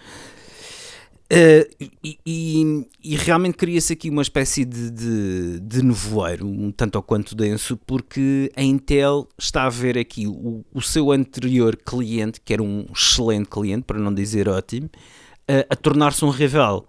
Uh, 1.30 1.68
e, 2.02 2.18
e, 2.24 2.86
e, 3.04 3.16
realmente 3.16 3.58
cria-se 3.58 3.92
aqui 3.92 4.08
uma 4.08 4.22
espécie 4.22 4.64
de, 4.64 4.90
de, 4.90 5.60
de 5.60 5.82
nevoeiro, 5.82 6.46
um 6.46 6.72
tanto 6.72 6.96
ou 6.96 7.02
quanto 7.02 7.34
denso, 7.34 7.76
porque 7.86 8.50
a 8.56 8.62
Intel 8.62 9.28
está 9.36 9.64
a 9.64 9.68
ver 9.68 9.98
aqui 9.98 10.26
o, 10.26 10.64
o 10.72 10.80
seu 10.80 11.12
anterior 11.12 11.76
cliente, 11.76 12.40
que 12.40 12.54
era 12.54 12.62
um 12.62 12.86
excelente 12.94 13.46
cliente, 13.50 13.82
para 13.82 13.98
não 13.98 14.12
dizer 14.14 14.48
ótimo, 14.48 14.86
uh, 14.86 15.66
a 15.68 15.76
tornar-se 15.76 16.24
um 16.24 16.30
rival, 16.30 16.86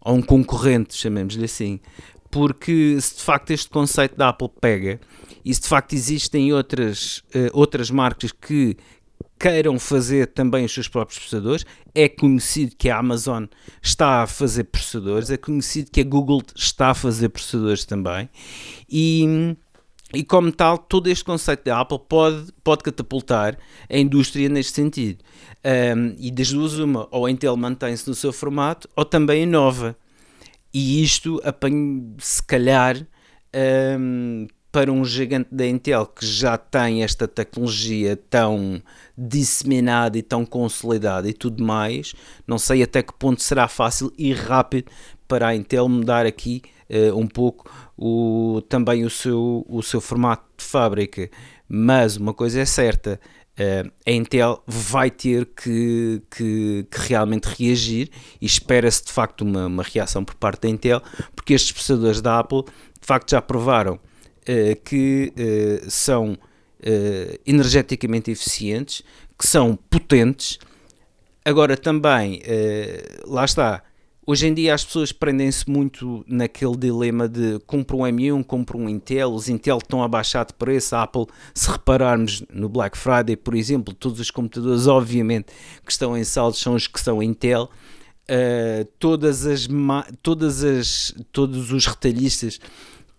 ou 0.00 0.16
um 0.16 0.22
concorrente, 0.22 0.96
chamemos-lhe 0.96 1.44
assim. 1.44 1.78
Porque 2.28 3.00
se 3.00 3.18
de 3.18 3.22
facto 3.22 3.52
este 3.52 3.70
conceito 3.70 4.16
da 4.16 4.30
Apple 4.30 4.50
pega, 4.60 4.98
e 5.44 5.54
se 5.54 5.60
de 5.60 5.68
facto 5.68 5.92
existem 5.92 6.52
outras, 6.52 7.18
uh, 7.28 7.50
outras 7.52 7.88
marcas 7.88 8.32
que 8.32 8.76
queiram 9.38 9.78
fazer 9.78 10.26
também 10.28 10.66
os 10.66 10.72
seus 10.72 10.86
próprios 10.86 11.18
processadores. 11.18 11.64
É 11.94 12.08
conhecido 12.08 12.76
que 12.76 12.90
a 12.90 12.98
Amazon 12.98 13.46
está 13.82 14.22
a 14.22 14.26
fazer 14.26 14.64
processadores, 14.64 15.30
é 15.30 15.36
conhecido 15.36 15.90
que 15.90 16.02
a 16.02 16.04
Google 16.04 16.42
está 16.54 16.90
a 16.90 16.94
fazer 16.94 17.30
processadores 17.30 17.86
também. 17.86 18.28
E, 18.88 19.56
e 20.12 20.22
como 20.22 20.52
tal, 20.52 20.76
todo 20.76 21.08
este 21.08 21.24
conceito 21.24 21.64
da 21.64 21.80
Apple 21.80 22.00
pode, 22.06 22.52
pode 22.62 22.82
catapultar 22.82 23.58
a 23.88 23.96
indústria 23.96 24.48
neste 24.48 24.72
sentido. 24.72 25.24
Um, 25.64 26.14
e 26.18 26.30
das 26.30 26.52
duas, 26.52 26.78
uma, 26.78 27.08
ou 27.10 27.24
a 27.24 27.30
Intel 27.30 27.56
mantém-se 27.56 28.06
no 28.08 28.14
seu 28.14 28.32
formato, 28.32 28.88
ou 28.94 29.04
também 29.04 29.44
inova. 29.44 29.96
E 30.72 31.02
isto 31.02 31.40
apanha, 31.44 32.02
se 32.18 32.42
calhar, 32.42 32.96
um, 33.98 34.46
para 34.72 34.92
um 34.92 35.04
gigante 35.04 35.48
da 35.52 35.66
Intel 35.66 36.06
que 36.06 36.24
já 36.24 36.56
tem 36.56 37.02
esta 37.02 37.26
tecnologia 37.26 38.16
tão 38.28 38.80
disseminada 39.16 40.16
e 40.16 40.22
tão 40.22 40.46
consolidada 40.46 41.28
e 41.28 41.32
tudo 41.32 41.62
mais, 41.62 42.14
não 42.46 42.58
sei 42.58 42.82
até 42.82 43.02
que 43.02 43.12
ponto 43.12 43.42
será 43.42 43.66
fácil 43.66 44.12
e 44.16 44.32
rápido 44.32 44.90
para 45.26 45.48
a 45.48 45.56
Intel 45.56 45.88
mudar 45.88 46.24
aqui 46.24 46.62
uh, 46.88 47.16
um 47.18 47.26
pouco 47.26 47.70
o, 47.96 48.62
também 48.68 49.04
o 49.04 49.10
seu, 49.10 49.64
o 49.68 49.82
seu 49.82 50.00
formato 50.00 50.44
de 50.56 50.64
fábrica. 50.64 51.30
Mas 51.68 52.16
uma 52.16 52.34
coisa 52.34 52.60
é 52.60 52.64
certa, 52.64 53.20
uh, 53.58 53.90
a 54.06 54.10
Intel 54.10 54.62
vai 54.66 55.10
ter 55.10 55.46
que, 55.46 56.22
que, 56.30 56.86
que 56.90 56.98
realmente 57.08 57.44
reagir 57.44 58.10
e 58.40 58.46
espera-se 58.46 59.04
de 59.04 59.12
facto 59.12 59.42
uma, 59.42 59.66
uma 59.66 59.82
reação 59.82 60.24
por 60.24 60.34
parte 60.36 60.62
da 60.62 60.68
Intel, 60.68 61.02
porque 61.34 61.54
estes 61.54 61.72
processadores 61.72 62.20
da 62.20 62.38
Apple 62.38 62.62
de 62.62 63.06
facto 63.06 63.30
já 63.30 63.42
provaram 63.42 63.98
que 64.84 65.32
uh, 65.36 65.90
são 65.90 66.32
uh, 66.32 67.40
energeticamente 67.46 68.30
eficientes, 68.30 69.02
que 69.38 69.46
são 69.46 69.76
potentes. 69.88 70.58
Agora 71.44 71.76
também, 71.76 72.42
lá 73.26 73.44
está, 73.46 73.82
Hoje 74.30 74.46
em 74.46 74.54
dia 74.54 74.74
as 74.74 74.84
pessoas 74.84 75.10
prendem-se 75.10 75.68
muito 75.68 76.24
naquele 76.24 76.76
dilema 76.76 77.28
de 77.28 77.58
compro 77.66 77.96
um 77.96 78.02
M1, 78.02 78.44
compro 78.44 78.78
um 78.78 78.88
Intel, 78.88 79.32
os 79.32 79.48
Intel 79.48 79.78
estão 79.78 80.04
a 80.04 80.08
baixar 80.08 80.44
de 80.44 80.54
preço, 80.54 80.94
a 80.94 81.02
Apple, 81.02 81.26
se 81.52 81.68
repararmos 81.68 82.40
no 82.48 82.68
Black 82.68 82.96
Friday, 82.96 83.34
por 83.34 83.56
exemplo, 83.56 83.92
todos 83.92 84.20
os 84.20 84.30
computadores 84.30 84.86
obviamente 84.86 85.46
que 85.84 85.90
estão 85.90 86.16
em 86.16 86.22
saldo 86.22 86.56
são 86.56 86.74
os 86.74 86.86
que 86.86 87.00
são 87.00 87.20
Intel, 87.20 87.68
uh, 88.30 88.84
todas 89.00 89.44
as, 89.46 89.66
todas 90.22 90.62
as, 90.62 91.12
todos 91.32 91.72
os 91.72 91.86
retalhistas 91.86 92.60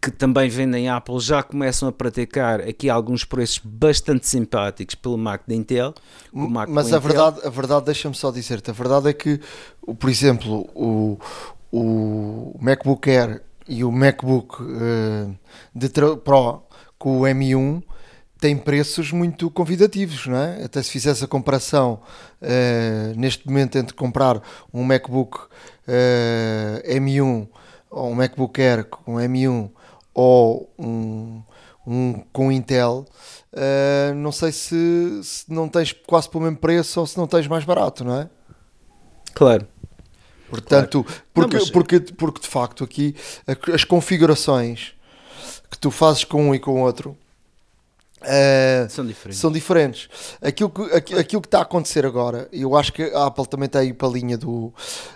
que 0.01 0.10
também 0.10 0.50
vendem 0.50 0.89
Apple 0.89 1.20
já 1.20 1.43
começam 1.43 1.88
a 1.88 1.91
praticar 1.91 2.60
aqui 2.62 2.89
alguns 2.89 3.24
preços 3.24 3.62
bastante 3.63 4.27
simpáticos 4.27 4.96
pelo 4.96 5.15
Mac 5.15 5.43
da 5.48 5.53
Intel. 5.53 5.93
Mac 6.34 6.67
Mas 6.67 6.88
a 6.88 6.98
Intel. 6.98 7.01
verdade, 7.01 7.41
a 7.46 7.50
verdade 7.50 7.86
deixa-me 7.86 8.15
só 8.15 8.31
dizer-te, 8.31 8.72
a 8.72 8.74
verdade 8.74 9.10
é 9.10 9.13
que, 9.13 9.39
por 10.00 10.10
exemplo, 10.10 10.67
o, 10.74 11.20
o 11.72 12.58
MacBook 12.60 13.08
Air 13.12 13.43
e 13.67 13.84
o 13.84 13.91
MacBook 13.91 14.63
uh, 14.63 15.38
de 15.75 15.88
Pro 15.89 16.63
com 16.98 17.22
o 17.22 17.22
M1 17.22 17.84
têm 18.39 18.58
preços 18.58 19.12
muito 19.12 19.51
convidativos, 19.51 20.25
não 20.25 20.38
é? 20.38 20.63
Até 20.63 20.81
se 20.81 20.89
fizesse 20.89 21.24
a 21.24 21.27
comparação 21.27 22.01
uh, 22.41 23.15
neste 23.15 23.48
momento 23.48 23.77
entre 23.77 23.93
comprar 23.93 24.41
um 24.74 24.84
MacBook 24.84 25.38
uh, 25.38 26.89
M1 26.91 27.48
ou 27.91 28.10
um 28.10 28.15
MacBook 28.15 28.60
Air 28.60 28.86
com 28.86 29.15
M1 29.17 29.70
ou 30.13 30.72
um, 30.77 31.41
um 31.86 32.24
com 32.32 32.51
Intel, 32.51 33.06
uh, 33.53 34.13
não 34.15 34.32
sei 34.32 34.51
se, 34.51 35.22
se, 35.24 35.51
não 35.51 35.68
tens 35.68 35.91
quase 35.91 36.30
pelo 36.30 36.44
mesmo 36.44 36.58
preço 36.58 37.00
ou 37.00 37.08
se 37.08 37.18
não 37.18 37.27
tens 37.27 37.48
mais 37.48 37.63
barato, 37.63 38.03
não 38.03 38.20
é? 38.20 38.30
Claro. 39.34 39.68
Portanto, 40.50 41.03
claro. 41.03 41.22
Porque, 41.34 41.56
não, 41.56 41.63
mas... 41.63 41.72
porque, 41.72 42.00
porque 42.00 42.41
de 42.41 42.48
facto 42.48 42.84
aqui 42.84 43.15
as 43.74 43.84
configurações 43.84 44.94
que 45.70 45.77
tu 45.77 45.89
fazes 45.89 46.24
com 46.24 46.50
um 46.50 46.56
e 46.56 46.60
com 46.60 46.82
o 46.82 46.84
outro 46.84 47.18
Uh, 48.22 48.88
são 48.89 49.06
diferentes. 49.06 49.39
São 49.39 49.51
diferentes. 49.51 50.10
Aquilo 50.41 50.70
que, 50.70 50.82
aquilo, 51.18 51.41
que 51.41 51.48
está 51.48 51.60
a 51.60 51.63
acontecer 51.63 52.06
agora, 52.06 52.48
eu 52.51 52.75
acho 52.75 52.94
que 52.94 53.03
a 53.03 53.25
Apple 53.25 53.48
também 53.48 53.65
está 53.65 53.80
aí 53.80 53.94
para 53.94 54.08
a 54.08 54.12
linha 54.12 54.38
do, 54.38 54.72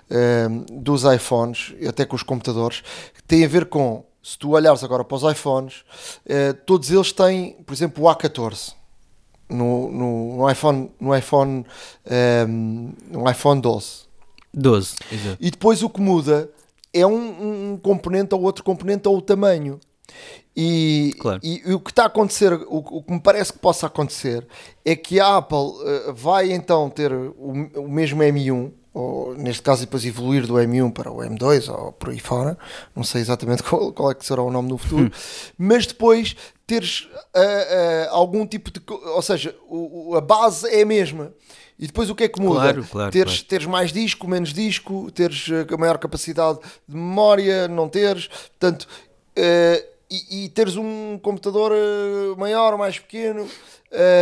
uh, 0.09 0.65
dos 0.71 1.03
iPhones, 1.03 1.73
até 1.87 2.03
com 2.03 2.15
os 2.15 2.23
computadores, 2.23 2.83
tem 3.27 3.45
a 3.45 3.47
ver 3.47 3.65
com 3.65 4.03
se 4.25 4.39
tu 4.39 4.55
olhares 4.55 4.83
agora 4.83 5.03
para 5.03 5.15
os 5.15 5.23
iPhones, 5.23 5.83
eh, 6.25 6.51
todos 6.51 6.89
eles 6.89 7.11
têm, 7.11 7.51
por 7.63 7.73
exemplo, 7.73 8.03
o 8.03 8.07
A14 8.07 8.73
no, 9.47 9.91
no, 9.91 10.37
no 10.37 10.49
iPhone, 10.49 10.91
no 10.99 11.15
iPhone, 11.15 11.63
eh, 12.03 12.43
no 12.47 13.29
iPhone 13.29 13.61
12. 13.61 14.05
12, 14.51 14.95
exato. 15.11 15.37
E 15.39 15.51
depois 15.51 15.83
o 15.83 15.89
que 15.89 16.01
muda 16.01 16.49
é 16.91 17.05
um, 17.05 17.73
um 17.73 17.77
componente 17.77 18.33
ou 18.33 18.41
outro 18.41 18.63
componente 18.63 19.07
ou 19.07 19.15
o 19.15 19.21
tamanho. 19.21 19.79
E, 20.57 21.13
claro. 21.19 21.39
e, 21.43 21.61
e, 21.63 21.73
o 21.75 21.79
que 21.79 21.91
está 21.91 22.03
a 22.03 22.07
acontecer, 22.07 22.51
o, 22.51 22.77
o, 22.77 23.03
que 23.03 23.13
me 23.13 23.19
parece 23.19 23.53
que 23.53 23.59
possa 23.59 23.85
acontecer, 23.85 24.47
é 24.83 24.95
que 24.95 25.19
a 25.19 25.37
Apple 25.37 25.57
uh, 25.57 26.13
vai 26.15 26.51
então 26.51 26.89
ter 26.89 27.13
o, 27.13 27.69
o 27.75 27.87
mesmo 27.87 28.23
M1, 28.23 28.71
ou 28.95 29.35
neste 29.35 29.61
caso 29.61 29.81
depois 29.81 30.05
evoluir 30.05 30.47
do 30.47 30.53
M1 30.53 30.93
para 30.93 31.11
o 31.11 31.17
M2 31.17 31.69
ou 31.69 31.91
por 31.91 32.11
aí 32.11 32.19
fora, 32.19 32.57
não 32.95 33.03
sei 33.03 33.19
exatamente 33.19 33.61
qual, 33.67 33.91
qual 33.91 34.09
é 34.09 34.15
que 34.15 34.25
será 34.25 34.41
o 34.41 34.49
nome 34.49 34.69
no 34.69 34.77
futuro, 34.77 35.07
hum. 35.07 35.11
mas 35.57 35.85
depois 35.85 36.33
teres 36.65 37.01
uh, 37.01 37.37
uh, 37.37 38.09
algum 38.11 38.47
tipo 38.47 38.71
de, 38.71 38.81
ou 38.87 39.21
seja, 39.21 39.53
o, 39.69 40.15
a 40.15 40.21
base 40.21 40.67
é 40.69 40.81
a 40.81 40.85
mesma. 40.85 41.33
E 41.77 41.87
depois 41.87 42.09
o 42.09 42.15
que 42.15 42.23
é 42.23 42.29
que 42.29 42.39
muda? 42.39 42.61
Claro, 42.61 42.87
claro, 42.89 43.11
teres, 43.11 43.33
claro. 43.33 43.47
teres 43.49 43.67
mais 43.67 43.91
disco, 43.91 44.25
menos 44.29 44.53
disco, 44.53 45.11
teres 45.11 45.49
a 45.69 45.75
maior 45.75 45.97
capacidade 45.97 46.57
de 46.87 46.95
memória, 46.95 47.67
não 47.67 47.89
teres, 47.89 48.27
portanto, 48.27 48.83
uh, 49.37 49.85
e, 50.09 50.45
e, 50.45 50.49
teres 50.49 50.77
um 50.77 51.19
computador 51.21 51.73
maior 52.37 52.71
ou 52.71 52.79
mais 52.79 52.97
pequeno. 52.97 53.45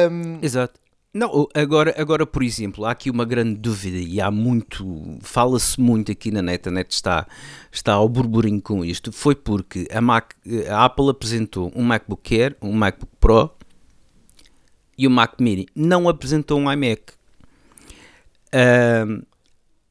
Um, 0.10 0.39
Exato 0.42 0.82
Não, 1.13 1.48
agora, 1.53 1.93
agora, 1.96 2.25
por 2.25 2.41
exemplo, 2.41 2.86
há 2.86 2.91
aqui 2.91 3.12
uma 3.12 3.24
grande 3.24 3.60
dúvida 3.60 3.98
e 3.98 4.20
há 4.20 4.32
muito, 4.32 5.20
fala-se 5.22 5.79
muito 5.79 6.12
aqui 6.12 6.32
na 6.32 6.41
net, 6.41 6.67
a 6.67 6.72
net 6.72 6.91
está, 6.91 7.27
está 7.72 7.93
ao 7.93 8.10
burburinho 8.10 8.60
com 8.60 8.84
isto, 8.84 9.12
foi 9.12 9.36
porque 9.36 9.88
a, 9.91 10.01
Mac, 10.01 10.34
a 10.67 10.86
Apple 10.86 11.10
apresentou 11.10 11.72
um 11.75 11.84
MacBook 11.84 12.36
Air, 12.36 12.58
um 12.60 12.74
MacBook 12.74 13.12
Pro 13.20 13.51
e 14.98 15.08
um 15.08 15.12
Mac 15.12 15.39
Mini, 15.39 15.67
não 15.75 16.10
apresentou 16.10 16.60
um 16.60 16.72
iMac. 16.72 17.13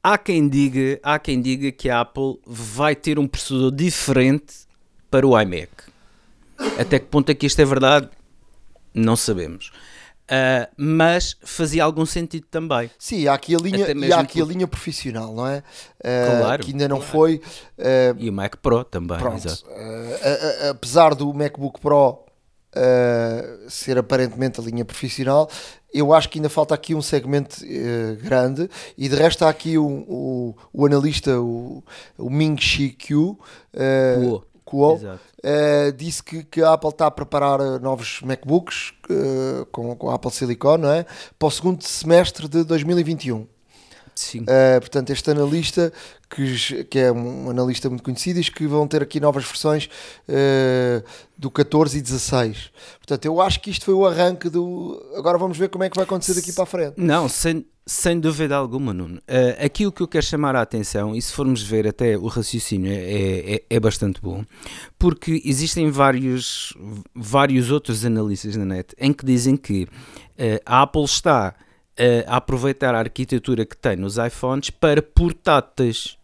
Há 0.02 0.18
quem 0.18 0.48
diga, 0.48 0.98
há 1.04 1.20
quem 1.20 1.40
diga 1.40 1.70
que 1.70 1.88
a 1.88 2.00
Apple 2.00 2.40
vai 2.44 2.96
ter 2.96 3.20
um 3.20 3.28
processador 3.28 3.70
diferente 3.70 4.66
para 5.08 5.24
o 5.24 5.40
iMac. 5.40 5.70
Até 6.80 6.98
que 6.98 7.06
ponto 7.06 7.30
é 7.30 7.34
que 7.34 7.46
isto 7.46 7.60
é 7.60 7.64
verdade? 7.64 8.08
Não 8.92 9.14
sabemos. 9.14 9.70
Uh, 10.22 10.66
mas 10.76 11.36
fazia 11.42 11.84
algum 11.84 12.06
sentido 12.06 12.46
também. 12.50 12.90
Sim, 12.98 13.26
há 13.26 13.34
aqui 13.34 13.54
a 13.54 13.58
linha, 13.58 13.86
e 13.92 14.12
há 14.12 14.20
aqui 14.20 14.38
por... 14.38 14.48
a 14.48 14.52
linha 14.52 14.66
profissional, 14.66 15.34
não 15.34 15.46
é? 15.46 15.58
Uh, 15.98 16.40
claro, 16.40 16.62
que 16.62 16.70
ainda 16.70 16.88
não 16.88 16.98
claro. 16.98 17.12
foi. 17.12 17.42
Uh, 17.78 18.16
e 18.16 18.30
o 18.30 18.32
Mac 18.32 18.56
Pro 18.56 18.84
também. 18.84 19.18
Pronto, 19.18 19.46
apesar 20.70 21.14
do 21.14 21.34
MacBook 21.34 21.80
Pro 21.80 22.24
ser 23.68 23.98
aparentemente 23.98 24.58
a 24.58 24.64
linha 24.64 24.84
profissional, 24.84 25.50
eu 25.92 26.14
acho 26.14 26.30
que 26.30 26.38
ainda 26.38 26.48
falta 26.48 26.74
aqui 26.74 26.94
um 26.94 27.02
segmento 27.02 27.58
grande. 28.22 28.70
E 28.96 29.10
de 29.10 29.14
resto, 29.14 29.44
há 29.44 29.50
aqui 29.50 29.76
o, 29.76 30.54
analista, 30.74 31.38
o, 31.38 31.84
o 32.16 32.30
Ming 32.30 32.56
Chi 32.58 32.90
Q. 32.90 33.36
Uh, 33.74 34.42
Kuo, 34.64 34.98
uh, 35.44 35.92
disse 35.92 36.22
que, 36.22 36.44
que, 36.44 36.62
a 36.62 36.72
Apple 36.72 36.90
está 36.90 37.06
a 37.06 37.10
preparar 37.10 37.60
eh, 37.60 37.78
novos 37.78 38.20
MacBooks 38.22 38.92
uh, 39.10 39.66
com, 39.66 39.94
com 39.96 40.10
a 40.10 40.14
Apple 40.14 40.30
Silicon 40.30 40.78
não 40.78 40.90
é? 40.90 41.04
para 41.38 41.48
o 41.48 41.50
segundo 41.50 41.82
semestre 41.82 42.48
de 42.48 42.64
2021. 42.64 43.46
Sim. 44.14 44.40
Uh, 44.40 44.80
portanto, 44.80 45.10
este 45.10 45.30
analista, 45.30 45.92
que, 46.28 46.84
que, 46.84 46.98
é 46.98 47.12
um 47.12 47.50
analista 47.50 47.88
muito 47.88 48.02
conhecido, 48.02 48.38
diz 48.38 48.48
que 48.48 48.66
vão 48.66 48.86
ter 48.86 49.02
aqui 49.02 49.18
novas 49.18 49.44
versões 49.44 49.88
uh, 50.28 51.02
do 51.36 51.50
14 51.50 51.98
e 51.98 52.02
16. 52.02 52.70
Portanto, 52.98 53.24
eu 53.24 53.40
acho 53.40 53.60
que 53.60 53.70
isto 53.70 53.84
foi 53.84 53.94
o 53.94 54.06
arranque 54.06 54.48
do. 54.48 55.02
Agora 55.16 55.38
vamos 55.38 55.56
ver 55.56 55.68
como 55.68 55.84
é 55.84 55.90
que 55.90 55.96
vai 55.96 56.04
acontecer 56.04 56.34
daqui 56.34 56.52
para 56.52 56.64
a 56.64 56.66
frente. 56.66 56.94
Não, 56.96 57.28
sem, 57.28 57.64
sem 57.86 58.20
dúvida 58.20 58.54
alguma, 58.54 58.92
Nuno. 58.92 59.16
Uh, 59.16 59.64
aqui 59.64 59.86
o 59.86 59.92
que 59.92 60.02
eu 60.02 60.08
quero 60.08 60.26
chamar 60.26 60.56
a 60.56 60.60
atenção, 60.60 61.16
e 61.16 61.22
se 61.22 61.32
formos 61.32 61.62
ver 61.62 61.88
até 61.88 62.16
o 62.16 62.26
raciocínio 62.26 62.92
é, 62.92 63.54
é, 63.54 63.62
é 63.70 63.80
bastante 63.80 64.20
bom, 64.20 64.44
porque 64.98 65.40
existem 65.44 65.90
vários, 65.90 66.74
vários 67.14 67.70
outros 67.70 68.04
analistas 68.04 68.56
na 68.56 68.64
net 68.66 68.94
em 68.98 69.12
que 69.12 69.24
dizem 69.24 69.56
que 69.56 69.88
a 70.66 70.82
Apple 70.82 71.04
está 71.04 71.54
a 72.26 72.36
aproveitar 72.36 72.94
a 72.94 72.98
arquitetura 72.98 73.64
que 73.66 73.76
tem 73.76 73.96
nos 73.96 74.16
iPhones 74.16 74.70
para 74.70 75.02
portáteis, 75.02 76.16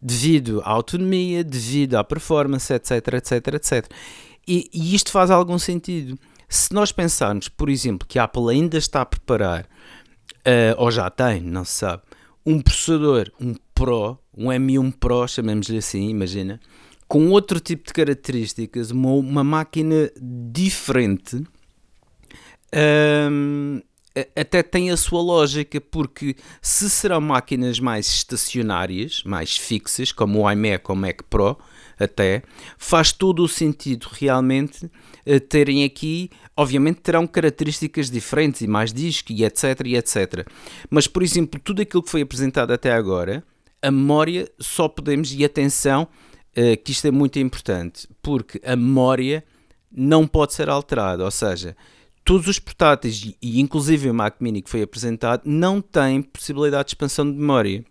devido 0.00 0.62
à 0.64 0.70
autonomia, 0.70 1.44
devido 1.44 1.96
à 1.96 2.04
performance, 2.04 2.72
etc, 2.72 3.14
etc, 3.14 3.54
etc. 3.54 3.90
E, 4.46 4.70
e 4.72 4.94
isto 4.94 5.10
faz 5.10 5.30
algum 5.30 5.58
sentido. 5.58 6.18
Se 6.48 6.72
nós 6.72 6.90
pensarmos, 6.90 7.48
por 7.48 7.68
exemplo, 7.68 8.06
que 8.08 8.18
a 8.18 8.24
Apple 8.24 8.50
ainda 8.50 8.78
está 8.78 9.02
a 9.02 9.06
preparar 9.06 9.64
uh, 9.64 10.74
ou 10.78 10.90
já 10.90 11.08
tem, 11.10 11.40
não 11.40 11.64
se 11.64 11.72
sabe, 11.72 12.02
um 12.44 12.60
processador, 12.60 13.30
um 13.40 13.54
Pro, 13.74 14.18
um 14.36 14.46
M1 14.48 14.92
Pro, 14.98 15.26
chamemos-lhe 15.26 15.78
assim, 15.78 16.08
imagina, 16.08 16.60
com 17.08 17.30
outro 17.30 17.60
tipo 17.60 17.86
de 17.86 17.92
características, 17.92 18.90
uma, 18.90 19.10
uma 19.12 19.44
máquina 19.44 20.10
diferente, 20.20 21.42
um, 23.30 23.80
até 24.34 24.62
tem 24.62 24.90
a 24.90 24.96
sua 24.96 25.22
lógica, 25.22 25.80
porque 25.80 26.36
se 26.60 26.90
serão 26.90 27.20
máquinas 27.20 27.78
mais 27.78 28.06
estacionárias, 28.06 29.22
mais 29.24 29.56
fixas, 29.56 30.12
como 30.12 30.40
o 30.40 30.50
iMac 30.50 30.84
ou 30.88 30.96
o 30.96 30.98
Mac 30.98 31.22
Pro, 31.30 31.56
até, 31.98 32.42
faz 32.78 33.12
todo 33.12 33.44
o 33.44 33.48
sentido 33.48 34.08
realmente 34.10 34.86
uh, 34.86 35.40
terem 35.48 35.84
aqui 35.84 36.30
obviamente 36.60 37.00
terão 37.00 37.26
características 37.26 38.10
diferentes 38.10 38.60
e 38.60 38.66
mais 38.66 38.92
disco 38.92 39.32
e 39.32 39.44
etc 39.44 39.80
e 39.86 39.96
etc. 39.96 40.46
Mas, 40.90 41.06
por 41.06 41.22
exemplo, 41.22 41.58
tudo 41.58 41.80
aquilo 41.80 42.02
que 42.02 42.10
foi 42.10 42.20
apresentado 42.20 42.70
até 42.70 42.92
agora, 42.92 43.42
a 43.80 43.90
memória 43.90 44.46
só 44.58 44.86
podemos, 44.86 45.32
e 45.32 45.42
atenção, 45.42 46.06
uh, 46.56 46.76
que 46.84 46.92
isto 46.92 47.06
é 47.06 47.10
muito 47.10 47.38
importante, 47.38 48.06
porque 48.20 48.60
a 48.62 48.76
memória 48.76 49.42
não 49.90 50.26
pode 50.26 50.52
ser 50.52 50.68
alterada, 50.68 51.24
ou 51.24 51.30
seja, 51.30 51.74
todos 52.30 52.46
os 52.46 52.60
portáteis 52.60 53.34
e 53.42 53.60
inclusive 53.60 54.08
o 54.08 54.14
Mac 54.14 54.36
Mini 54.38 54.62
que 54.62 54.70
foi 54.70 54.82
apresentado 54.82 55.42
não 55.44 55.80
têm 55.80 56.22
possibilidade 56.22 56.84
de 56.84 56.90
expansão 56.90 57.28
de 57.28 57.36
memória. 57.36 57.84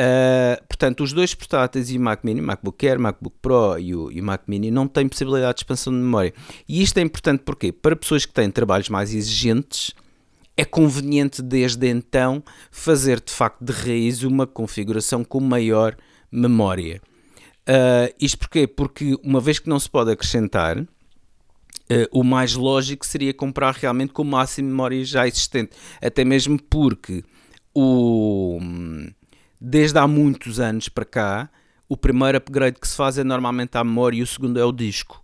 Uh, 0.00 0.66
portanto, 0.66 1.02
os 1.04 1.12
dois 1.12 1.34
portáteis 1.34 1.90
e 1.90 1.98
o 1.98 2.00
Mac 2.00 2.24
Mini, 2.24 2.40
MacBook 2.40 2.88
Air, 2.88 2.98
MacBook 2.98 3.36
Pro 3.42 3.78
e 3.78 3.94
o, 3.94 4.10
e 4.10 4.22
o, 4.22 4.24
Mac 4.24 4.44
Mini 4.46 4.70
não 4.70 4.88
têm 4.88 5.06
possibilidade 5.06 5.56
de 5.56 5.60
expansão 5.60 5.92
de 5.92 5.98
memória. 5.98 6.32
E 6.66 6.80
isto 6.80 6.96
é 6.96 7.02
importante 7.02 7.42
porque 7.44 7.70
para 7.70 7.94
pessoas 7.94 8.24
que 8.24 8.32
têm 8.32 8.50
trabalhos 8.50 8.88
mais 8.88 9.12
exigentes 9.12 9.94
é 10.56 10.64
conveniente 10.64 11.42
desde 11.42 11.86
então 11.86 12.42
fazer 12.70 13.20
de 13.20 13.30
facto 13.30 13.62
de 13.62 13.74
raiz 13.74 14.22
uma 14.22 14.46
configuração 14.46 15.22
com 15.22 15.38
maior 15.38 15.94
memória. 16.32 17.02
Uh, 17.68 18.08
isto 18.18 18.38
porquê? 18.38 18.66
Porque 18.66 19.18
uma 19.22 19.38
vez 19.38 19.58
que 19.58 19.68
não 19.68 19.78
se 19.78 19.90
pode 19.90 20.10
acrescentar, 20.10 20.82
o 22.12 22.22
mais 22.22 22.54
lógico 22.54 23.06
seria 23.06 23.32
comprar 23.32 23.74
realmente 23.74 24.12
com 24.12 24.22
o 24.22 24.24
máximo 24.24 24.68
de 24.68 24.70
memória 24.72 25.04
já 25.04 25.26
existente. 25.26 25.70
Até 26.02 26.24
mesmo 26.24 26.60
porque 26.62 27.24
o 27.74 28.58
desde 29.60 29.98
há 29.98 30.06
muitos 30.06 30.60
anos 30.60 30.88
para 30.88 31.04
cá, 31.04 31.50
o 31.88 31.96
primeiro 31.96 32.38
upgrade 32.38 32.78
que 32.78 32.86
se 32.86 32.94
faz 32.94 33.18
é 33.18 33.24
normalmente 33.24 33.76
a 33.76 33.84
memória 33.84 34.18
e 34.18 34.22
o 34.22 34.26
segundo 34.26 34.58
é 34.58 34.64
o 34.64 34.72
disco. 34.72 35.22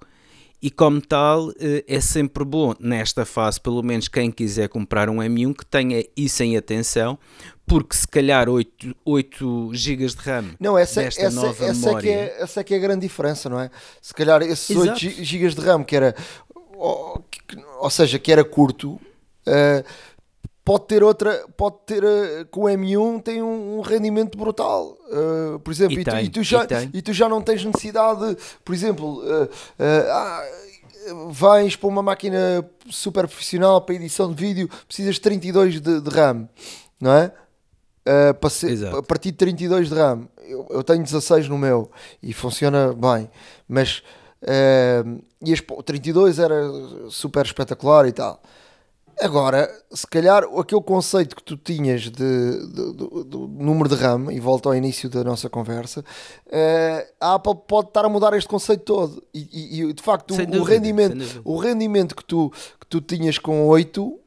E 0.61 0.70
como 0.70 0.98
tal, 0.98 1.50
eh, 1.61 1.85
é 1.87 2.00
sempre 2.00 2.42
bom, 2.42 2.74
nesta 2.81 3.27
fase, 3.27 3.61
pelo 3.61 3.83
menos 3.83 4.09
quem 4.09 4.31
quiser 4.31 4.66
comprar 4.70 5.11
um 5.11 5.18
M1, 5.18 5.53
que 5.53 5.66
tenha 5.66 6.03
isso 6.16 6.42
em 6.42 6.57
atenção, 6.57 7.18
porque 7.66 7.94
se 7.94 8.09
calhar 8.09 8.48
8, 8.48 8.96
8 9.05 9.70
GB 9.74 10.07
de 10.07 10.16
RAM 10.16 10.44
não, 10.59 10.79
essa, 10.79 11.03
desta 11.03 11.20
essa, 11.20 11.37
nova 11.37 11.64
essa 11.66 11.87
memória... 11.87 11.98
É 11.98 12.00
que 12.00 12.09
é, 12.09 12.42
essa 12.42 12.61
é 12.61 12.64
que 12.64 12.72
é 12.72 12.77
a 12.79 12.81
grande 12.81 13.03
diferença, 13.03 13.50
não 13.50 13.61
é? 13.61 13.70
Se 14.00 14.14
calhar 14.14 14.40
esses 14.40 14.70
Exato. 14.70 15.05
8 15.05 15.22
GB 15.22 15.48
de 15.50 15.61
RAM, 15.61 15.85
que 15.85 15.96
era... 15.96 16.14
Ou, 16.77 17.25
ou 17.81 17.91
seja, 17.91 18.19
que 18.19 18.33
era 18.33 18.45
curto... 18.45 19.01
Uh, 19.47 19.85
pode 20.65 20.87
ter 20.87 21.03
outra, 21.03 21.47
pode 21.57 21.77
ter 21.85 22.03
uh, 22.03 22.47
com 22.51 22.63
o 22.63 22.65
M1 22.65 23.23
tem 23.23 23.43
um, 23.43 23.79
um 23.79 23.81
rendimento 23.83 24.39
brutal. 24.39 24.97
Uh, 25.09 25.59
por 25.61 25.71
exemplo, 25.71 25.99
e, 25.99 26.01
e, 26.01 26.05
tu, 26.05 26.17
e, 26.17 26.29
tu, 26.31 26.43
já, 26.43 26.67
e, 26.93 27.03
tu, 27.03 27.13
já 27.13 27.29
não 27.29 27.43
tens 27.43 27.65
necessidade, 27.65 28.37
por 28.65 28.75
exemplo, 28.75 29.23
uh, 29.23 29.49
ah, 29.79 30.49
vais 31.31 31.77
para 31.77 31.89
uma 31.89 32.03
máquina 32.03 32.65
super 32.89 33.29
profissional 33.29 33.83
para 33.83 33.95
edição 33.95 34.33
de 34.33 34.43
vídeo, 34.43 34.71
precisas 34.89 35.17
de 35.17 35.21
32 35.21 35.81
de, 35.81 36.01
de 36.01 36.11
RAM, 36.11 36.49
não 36.99 37.13
é? 37.13 37.31
Para 38.39 38.51
ser, 38.51 38.87
a 38.87 39.03
partir 39.03 39.31
de 39.31 39.39
32 39.39 39.89
de 39.89 39.95
RAM, 39.95 40.29
eu, 40.43 40.67
eu, 40.69 40.85
tenho 40.85 41.03
16 41.03 41.49
no 41.49 41.57
meu 41.57 41.91
e 42.23 42.35
funciona 42.35 42.93
bem, 42.93 43.31
mas 43.67 44.03
uh, 44.45 45.23
e 45.45 45.53
as, 45.53 45.61
32 45.85 46.39
era 46.39 46.63
super 47.11 47.45
espetacular 47.45 48.07
e 48.07 48.13
tal. 48.13 48.41
Agora, 49.21 49.71
se 49.93 50.07
calhar 50.07 50.43
aquele 50.59 50.83
conceito 50.83 51.37
que 51.37 51.43
tu 51.43 51.57
tinhas 51.57 52.03
de, 52.03 52.11
de, 52.11 52.93
de, 52.93 53.25
do 53.25 53.49
número 53.49 53.89
de 53.89 53.95
RAM, 53.95 54.33
e 54.33 54.41
volto 54.41 54.69
ao 54.69 54.75
início 54.75 55.09
da 55.09 55.23
nossa 55.23 55.49
conversa, 55.49 56.01
uh, 56.01 57.13
a 57.21 57.35
Apple 57.35 57.55
pode 57.67 57.89
estar 57.89 58.05
a 58.05 58.09
mudar 58.09 58.37
este 58.37 58.49
conceito 58.49 58.83
todo. 58.83 59.23
E, 59.33 59.83
e 59.83 59.93
de 59.93 60.03
facto, 60.03 60.33
o, 60.33 60.37
dúvida, 60.37 60.61
o, 60.61 60.65
rendimento, 60.65 61.43
o 61.45 61.57
rendimento 61.57 62.17
que 62.17 62.25
tu, 62.25 62.51
que 62.81 62.87
tu 62.89 63.01
tinhas 63.01 63.39
com 63.39 63.67
8 63.69 64.05
uh, 64.05 64.19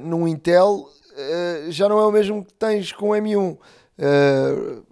num 0.00 0.28
Intel 0.28 0.88
uh, 1.10 1.70
já 1.70 1.88
não 1.88 1.98
é 1.98 2.06
o 2.06 2.12
mesmo 2.12 2.44
que 2.44 2.54
tens 2.54 2.92
com 2.92 3.10
o 3.10 3.12
M1. 3.12 3.56
Uh, 3.56 4.82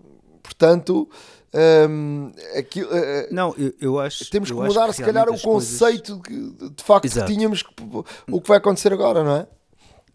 portanto, 0.42 1.08
um, 1.54 2.30
aquilo, 2.58 2.88
uh, 2.88 3.26
não, 3.30 3.54
eu, 3.56 3.72
eu, 3.80 3.98
acho 3.98 4.30
temos 4.30 4.50
que 4.50 4.56
mudar 4.56 4.88
que 4.88 4.96
se 4.96 5.02
calhar 5.02 5.28
o 5.30 5.40
conceito 5.40 6.20
coisas... 6.20 6.52
que, 6.58 6.70
de 6.70 6.82
facto 6.82 7.06
Exato. 7.06 7.26
que 7.26 7.32
tínhamos 7.32 7.62
que, 7.62 7.72
o 8.30 8.40
que 8.40 8.48
vai 8.48 8.58
acontecer 8.58 8.92
agora, 8.92 9.24
não 9.24 9.36
é? 9.36 9.46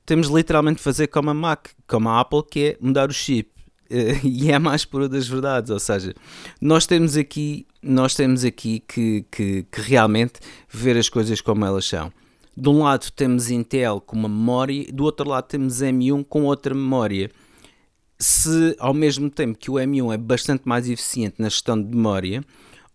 Temos 0.05 0.27
literalmente 0.27 0.77
de 0.77 0.83
fazer 0.83 1.07
como 1.07 1.31
a 1.31 1.33
Mac, 1.33 1.69
como 1.87 2.09
a 2.09 2.19
Apple, 2.19 2.43
que 2.49 2.65
é 2.65 2.77
mudar 2.79 3.09
o 3.09 3.13
chip. 3.13 3.51
E 4.23 4.49
é 4.49 4.55
a 4.55 4.59
mais 4.59 4.85
pura 4.85 5.07
das 5.07 5.27
verdades, 5.27 5.69
ou 5.69 5.77
seja, 5.77 6.15
nós 6.59 6.87
temos 6.87 7.15
aqui, 7.15 7.67
nós 7.81 8.15
temos 8.15 8.43
aqui 8.43 8.79
que, 8.79 9.23
que, 9.29 9.67
que 9.71 9.81
realmente 9.81 10.39
ver 10.67 10.97
as 10.97 11.09
coisas 11.09 11.41
como 11.41 11.63
elas 11.63 11.85
são. 11.85 12.11
De 12.57 12.69
um 12.69 12.83
lado 12.83 13.11
temos 13.11 13.51
Intel 13.51 14.01
com 14.01 14.15
uma 14.15 14.29
memória, 14.29 14.91
do 14.91 15.03
outro 15.03 15.29
lado 15.29 15.45
temos 15.45 15.79
M1 15.79 16.25
com 16.27 16.45
outra 16.45 16.73
memória 16.73 17.29
se 18.23 18.75
ao 18.79 18.93
mesmo 18.93 19.29
tempo 19.29 19.57
que 19.57 19.69
o 19.69 19.73
M1 19.73 20.13
é 20.13 20.17
bastante 20.17 20.61
mais 20.65 20.89
eficiente 20.89 21.35
na 21.39 21.49
gestão 21.49 21.81
de 21.81 21.93
memória, 21.93 22.43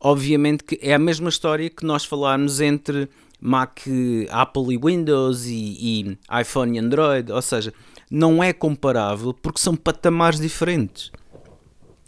obviamente 0.00 0.64
que 0.64 0.78
é 0.80 0.94
a 0.94 0.98
mesma 0.98 1.28
história 1.28 1.68
que 1.68 1.84
nós 1.84 2.04
falarmos 2.04 2.60
entre 2.60 3.08
Mac, 3.38 3.80
Apple 4.30 4.74
e 4.74 4.78
Windows 4.78 5.44
e, 5.46 5.52
e 5.54 6.18
iPhone 6.40 6.76
e 6.76 6.80
Android, 6.80 7.30
ou 7.30 7.42
seja, 7.42 7.74
não 8.10 8.42
é 8.42 8.54
comparável 8.54 9.34
porque 9.34 9.60
são 9.60 9.76
patamares 9.76 10.40
diferentes. 10.40 11.12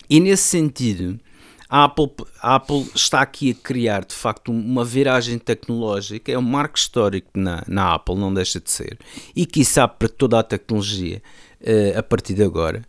E 0.09 0.19
nesse 0.19 0.45
sentido, 0.45 1.21
a 1.69 1.85
Apple, 1.85 2.11
a 2.43 2.55
Apple 2.57 2.91
está 2.95 3.21
aqui 3.21 3.51
a 3.51 3.55
criar 3.55 4.05
de 4.05 4.15
facto 4.15 4.51
uma 4.51 4.85
viragem 4.85 5.39
tecnológica, 5.39 6.33
é 6.33 6.39
um 6.39 6.43
marco 6.43 6.79
histórico 6.79 7.29
na, 7.35 7.63
na 7.69 7.95
Apple, 7.95 8.17
não 8.17 8.33
deixa 8.33 8.59
de 8.59 8.71
ser, 8.71 8.99
e 9.37 9.45
que 9.45 9.65
sabe 9.65 9.95
para 9.99 10.09
toda 10.09 10.39
a 10.39 10.43
tecnologia 10.43 11.23
uh, 11.61 11.99
a 11.99 12.03
partir 12.03 12.35
de 12.35 12.43
agora, 12.43 12.83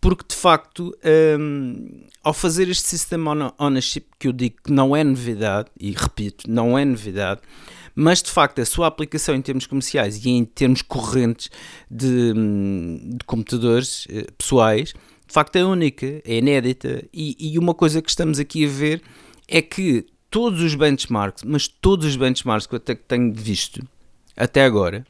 porque 0.00 0.24
de 0.28 0.34
facto, 0.34 0.96
um, 1.38 2.06
ao 2.22 2.34
fazer 2.34 2.68
este 2.68 2.88
sistema 2.88 3.54
ownership, 3.58 4.04
que 4.18 4.28
eu 4.28 4.32
digo 4.32 4.56
que 4.64 4.72
não 4.72 4.96
é 4.96 5.04
novidade, 5.04 5.68
e 5.78 5.92
repito, 5.92 6.50
não 6.50 6.78
é 6.78 6.84
novidade, 6.84 7.40
mas 7.94 8.22
de 8.22 8.30
facto 8.30 8.60
a 8.60 8.64
sua 8.64 8.86
aplicação 8.86 9.34
em 9.34 9.42
termos 9.42 9.66
comerciais 9.66 10.24
e 10.24 10.30
em 10.30 10.44
termos 10.44 10.82
correntes 10.82 11.50
de, 11.90 12.32
hum, 12.34 13.10
de 13.18 13.24
computadores 13.24 14.06
uh, 14.06 14.32
pessoais 14.36 14.94
de 15.32 15.34
facto 15.34 15.56
é 15.56 15.64
única, 15.64 16.20
é 16.26 16.36
inédita. 16.36 17.02
E, 17.10 17.34
e 17.38 17.58
uma 17.58 17.72
coisa 17.72 18.02
que 18.02 18.10
estamos 18.10 18.38
aqui 18.38 18.66
a 18.66 18.68
ver 18.68 19.00
é 19.48 19.62
que 19.62 20.04
todos 20.28 20.60
os 20.60 20.74
benchmarks, 20.74 21.42
mas 21.42 21.66
todos 21.66 22.04
os 22.04 22.16
benchmarks 22.16 22.66
que 22.66 22.74
eu 22.74 22.80
tenho 22.80 23.32
visto 23.32 23.82
até 24.36 24.62
agora, 24.62 25.06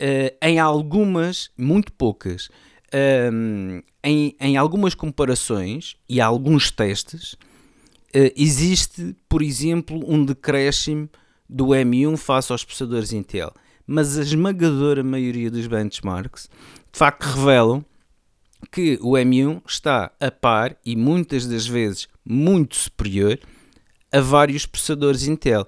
uh, 0.00 0.36
em 0.42 0.58
algumas, 0.58 1.50
muito 1.56 1.92
poucas, 1.92 2.46
uh, 2.46 3.82
em, 4.02 4.36
em 4.40 4.56
algumas 4.56 4.94
comparações 4.94 5.96
e 6.08 6.20
alguns 6.20 6.70
testes, 6.70 7.32
uh, 7.32 8.32
existe, 8.36 9.16
por 9.28 9.42
exemplo, 9.42 10.02
um 10.06 10.24
decréscimo 10.24 11.08
do 11.48 11.68
M1 11.68 12.16
face 12.16 12.52
aos 12.52 12.64
processadores 12.64 13.12
Intel. 13.12 13.52
Mas 13.86 14.18
a 14.18 14.22
esmagadora 14.22 15.02
maioria 15.02 15.50
dos 15.50 15.66
benchmarks 15.66 16.48
de 16.92 16.98
facto 16.98 17.24
revelam 17.24 17.84
que 18.70 18.98
o 19.00 19.12
M1 19.12 19.62
está 19.66 20.10
a 20.20 20.30
par 20.30 20.76
e 20.84 20.96
muitas 20.96 21.46
das 21.46 21.66
vezes 21.66 22.08
muito 22.24 22.76
superior 22.76 23.38
a 24.12 24.20
vários 24.20 24.66
processadores 24.66 25.26
Intel. 25.26 25.66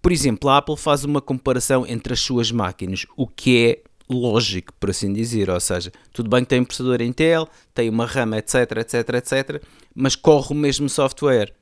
Por 0.00 0.12
exemplo, 0.12 0.48
a 0.48 0.58
Apple 0.58 0.76
faz 0.76 1.04
uma 1.04 1.20
comparação 1.20 1.86
entre 1.86 2.12
as 2.12 2.20
suas 2.20 2.52
máquinas, 2.52 3.06
o 3.16 3.26
que 3.26 3.66
é 3.66 3.88
lógico, 4.08 4.72
por 4.80 4.90
assim 4.90 5.12
dizer, 5.12 5.50
ou 5.50 5.60
seja, 5.60 5.92
tudo 6.12 6.30
bem 6.30 6.42
que 6.42 6.48
tem 6.48 6.60
um 6.60 6.64
processador 6.64 7.02
Intel, 7.02 7.48
tem 7.74 7.90
uma 7.90 8.06
RAM, 8.06 8.36
etc, 8.36 8.54
etc, 8.78 9.08
etc, 9.14 9.62
mas 9.94 10.16
corre 10.16 10.54
o 10.54 10.56
mesmo 10.56 10.88
software. 10.88 11.52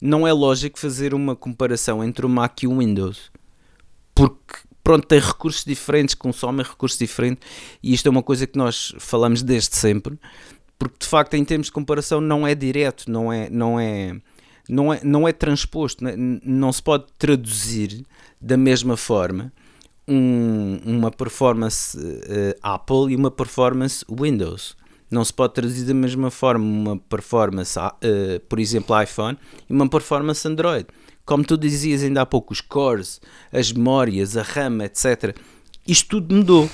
Não 0.00 0.26
é 0.26 0.32
lógico 0.32 0.78
fazer 0.78 1.14
uma 1.14 1.36
comparação 1.36 2.02
entre 2.02 2.24
o 2.24 2.28
Mac 2.28 2.62
e 2.62 2.66
o 2.66 2.78
Windows, 2.78 3.30
porque 4.14 4.58
pronto, 4.82 5.06
tem 5.06 5.20
recursos 5.20 5.64
diferentes, 5.64 6.14
consomem 6.14 6.64
recursos 6.66 6.98
diferentes, 6.98 7.48
e 7.82 7.92
isto 7.92 8.06
é 8.06 8.10
uma 8.10 8.22
coisa 8.22 8.46
que 8.46 8.58
nós 8.58 8.94
falamos 8.98 9.42
desde 9.42 9.76
sempre, 9.76 10.18
porque 10.78 10.96
de 11.00 11.06
facto, 11.06 11.34
em 11.34 11.44
termos 11.44 11.66
de 11.66 11.72
comparação, 11.72 12.20
não 12.20 12.46
é 12.46 12.54
direto, 12.54 13.10
não 13.10 13.30
é, 13.30 13.50
não 13.50 13.78
é, 13.78 14.16
não 14.68 14.92
é, 14.92 15.00
não 15.02 15.26
é 15.26 15.32
transposto, 15.32 16.04
não, 16.04 16.10
é, 16.10 16.14
não 16.16 16.72
se 16.72 16.82
pode 16.82 17.04
traduzir 17.18 18.04
da 18.40 18.56
mesma 18.56 18.96
forma 18.96 19.52
um, 20.06 20.80
uma 20.84 21.10
performance 21.10 21.96
uh, 21.98 22.58
Apple 22.62 23.12
e 23.12 23.16
uma 23.16 23.30
performance 23.30 24.04
Windows. 24.08 24.76
Não 25.10 25.24
se 25.24 25.32
pode 25.32 25.54
traduzir 25.54 25.84
da 25.86 25.94
mesma 25.94 26.30
forma 26.30 26.64
uma 26.64 26.96
performance, 26.96 27.78
uh, 27.78 28.40
por 28.48 28.60
exemplo, 28.60 29.00
iPhone 29.02 29.36
e 29.68 29.72
uma 29.72 29.88
performance 29.88 30.46
Android 30.46 30.86
como 31.30 31.44
tu 31.44 31.56
dizias 31.56 32.02
ainda 32.02 32.22
há 32.22 32.26
pouco, 32.26 32.52
os 32.52 32.60
cores, 32.60 33.20
as 33.52 33.70
memórias, 33.70 34.36
a 34.36 34.42
RAM, 34.42 34.82
etc. 34.82 35.36
Isto 35.86 36.20
tudo 36.20 36.34
mudou. 36.34 36.68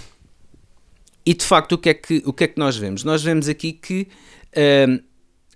E 1.27 1.35
de 1.35 1.44
facto, 1.44 1.72
o 1.72 1.79
que 1.79 1.90
é 1.90 1.94
que, 1.94 2.22
o 2.25 2.33
que, 2.33 2.44
é 2.44 2.49
que 2.49 2.59
nós 2.59 2.75
vemos? 2.75 3.05
Nós 3.05 3.22
vemos 3.22 3.51
aqui 3.51 3.75
que 3.75 4.09
uh, 4.57 5.05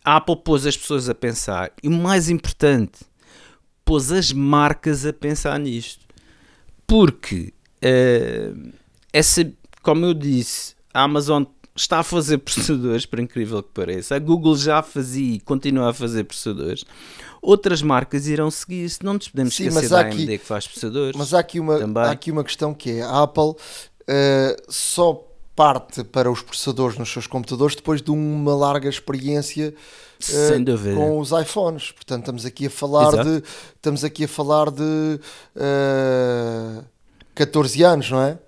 a 0.05 0.17
Apple 0.17 0.37
pôs 0.37 0.67
as 0.67 0.77
pessoas 0.77 1.09
a 1.09 1.15
pensar, 1.15 1.73
e 1.83 1.89
o 1.89 1.91
mais 1.91 2.29
importante, 2.29 3.01
pôs 3.85 4.13
as 4.13 4.33
marcas 4.33 5.05
a 5.05 5.13
pensar 5.13 5.59
nisto. 5.59 6.05
Porque, 6.87 7.53
uh, 7.85 8.73
essa, 9.13 9.51
como 9.83 10.05
eu 10.05 10.15
disse, 10.15 10.75
a 10.93 11.03
Amazon 11.03 11.45
está 11.77 12.01
a 12.01 12.03
fazer 12.03 12.39
processadores, 12.45 13.07
por 13.07 13.21
incrível 13.21 13.63
que 13.63 13.71
pareça. 13.73 14.17
A 14.17 14.19
Google 14.19 14.57
já 14.57 14.83
fazia 14.83 15.37
e 15.37 15.41
continua 15.41 15.91
a 15.91 15.95
fazer 15.95 16.25
processadores 16.25 16.85
outras 17.43 17.83
marcas 17.83 18.27
irão 18.27 18.51
seguir 18.51 18.85
isso. 18.85 19.01
Não 19.03 19.15
nos 19.15 19.29
podemos 19.29 19.55
Sim, 19.55 19.67
esquecer 19.67 19.89
da 19.89 20.01
AMD 20.01 20.23
aqui, 20.23 20.39
que 20.39 20.45
faz 20.45 20.67
processadores. 20.67 21.17
Mas 21.17 21.35
há 21.35 21.41
aqui, 21.41 21.59
uma, 21.59 22.01
há 22.03 22.11
aqui 22.11 22.31
uma 22.31 22.45
questão 22.45 22.75
que 22.75 22.91
é: 22.91 23.03
a 23.03 23.23
Apple 23.23 23.51
uh, 23.51 23.57
só 24.69 25.27
parte 25.61 26.03
para 26.05 26.31
os 26.31 26.41
processadores 26.41 26.97
nos 26.97 27.13
seus 27.13 27.27
computadores 27.27 27.77
depois 27.77 28.01
de 28.01 28.11
uma 28.11 28.57
larga 28.57 28.89
experiência 28.89 29.75
uh, 30.23 30.95
com 30.97 31.19
os 31.19 31.33
iPhones. 31.33 31.93
Portanto, 31.93 32.21
estamos 32.21 32.47
aqui 32.47 32.65
a 32.65 32.71
falar 32.71 33.09
Exato. 33.13 33.25
de 33.29 33.43
estamos 33.77 34.03
aqui 34.03 34.25
a 34.25 34.29
falar 34.29 34.71
de 34.71 34.83
uh, 34.83 35.21
eh, 35.57 36.85
14 37.35 37.83
anos, 37.83 38.11
não 38.11 38.23
é? 38.23 38.39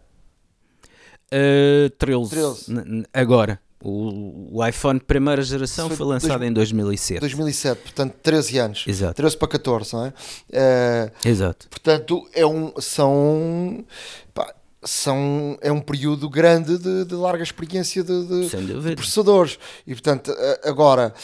Uh, 1.31 1.91
13. 1.99 2.31
13. 2.31 3.07
Agora. 3.13 3.61
O, 3.85 4.59
o 4.59 4.65
iPhone 4.65 5.01
primeira 5.01 5.43
geração 5.43 5.89
foi, 5.89 5.97
foi 5.97 6.07
lançado 6.07 6.39
dois, 6.39 6.51
em 6.51 6.53
2007. 6.53 7.19
2007, 7.19 7.83
portanto 7.83 8.15
13 8.23 8.59
anos. 8.59 8.85
Exato. 8.87 9.15
13 9.15 9.37
para 9.37 9.49
14, 9.49 9.93
não 9.93 10.07
é? 10.07 10.09
Uh, 10.09 11.29
Exato. 11.29 11.69
Portanto, 11.69 12.31
é 12.33 12.47
um, 12.47 12.73
são, 12.81 13.85
pá, 14.33 14.55
são, 14.85 15.57
é 15.61 15.71
um 15.71 15.81
período 15.81 16.29
grande 16.29 16.77
de, 16.77 17.05
de 17.05 17.15
larga 17.15 17.43
experiência 17.43 18.03
de, 18.03 18.27
de, 18.27 18.81
de, 18.81 18.97
processadores. 18.97 19.59
E, 19.87 19.93
portanto, 19.93 20.35
agora, 20.65 21.15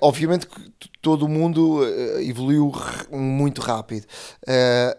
obviamente 0.00 0.46
que 0.46 0.88
todo 1.02 1.24
o 1.24 1.28
mundo 1.28 1.80
evoluiu 2.20 2.72
muito 3.10 3.60
rápido. 3.60 4.06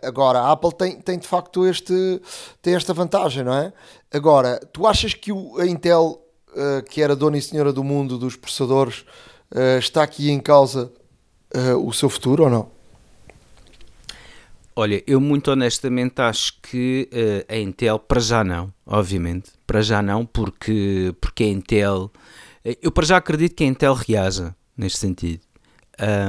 agora, 0.03 0.39
a 0.39 0.51
Apple 0.51 0.73
tem, 0.73 0.99
tem 0.99 1.17
de 1.17 1.27
facto 1.27 1.65
este, 1.65 2.21
tem 2.61 2.75
esta 2.75 2.93
vantagem, 2.93 3.43
não 3.43 3.53
é? 3.53 3.71
Agora, 4.11 4.59
tu 4.73 4.85
achas 4.85 5.13
que 5.13 5.31
o, 5.31 5.57
a 5.57 5.65
Intel 5.65 6.21
que 6.89 7.01
era 7.01 7.15
dona 7.15 7.37
e 7.37 7.41
senhora 7.41 7.71
do 7.71 7.83
mundo 7.83 8.17
dos 8.17 8.35
processadores, 8.35 9.05
está 9.79 10.03
aqui 10.03 10.29
em 10.29 10.39
causa 10.39 10.91
o 11.81 11.93
seu 11.93 12.09
futuro 12.09 12.43
ou 12.43 12.49
não? 12.49 12.80
Olha, 14.81 15.03
eu 15.05 15.21
muito 15.21 15.51
honestamente 15.51 16.19
acho 16.23 16.59
que 16.59 17.07
a 17.47 17.55
Intel, 17.55 17.99
para 17.99 18.19
já 18.19 18.43
não, 18.43 18.73
obviamente, 18.83 19.51
para 19.67 19.79
já 19.83 20.01
não, 20.01 20.25
porque, 20.25 21.13
porque 21.21 21.43
a 21.43 21.47
Intel, 21.47 22.11
eu 22.81 22.91
para 22.91 23.05
já 23.05 23.17
acredito 23.17 23.53
que 23.53 23.63
a 23.63 23.67
Intel 23.67 23.93
reaja 23.93 24.55
neste 24.75 24.97
sentido. 24.97 25.43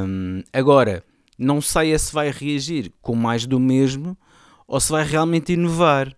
Um, 0.07 0.43
agora, 0.53 1.03
não 1.39 1.63
sei 1.63 1.99
se 1.99 2.13
vai 2.13 2.31
reagir 2.31 2.93
com 3.01 3.15
mais 3.15 3.47
do 3.47 3.59
mesmo 3.59 4.15
ou 4.69 4.79
se 4.79 4.93
vai 4.93 5.03
realmente 5.03 5.55
inovar. 5.55 6.15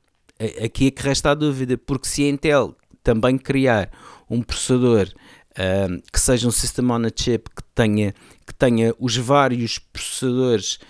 Aqui 0.65 0.89
é 0.89 0.91
que 0.91 1.03
resta 1.05 1.31
a 1.31 1.35
dúvida, 1.35 1.79
porque 1.79 2.09
se 2.09 2.25
a 2.25 2.29
Intel 2.29 2.77
também 3.05 3.39
criar 3.39 3.93
um 4.29 4.43
processador 4.43 5.07
uh, 5.53 6.03
que 6.13 6.19
seja 6.19 6.49
um 6.49 6.51
System 6.51 6.91
on 6.91 7.07
a 7.07 7.11
Chip 7.15 7.49
que 7.55 7.63
tenha, 7.77 8.13
que 8.45 8.53
tenha 8.53 8.93
os 8.99 9.17
vários 9.17 9.79
processadores 9.79 10.81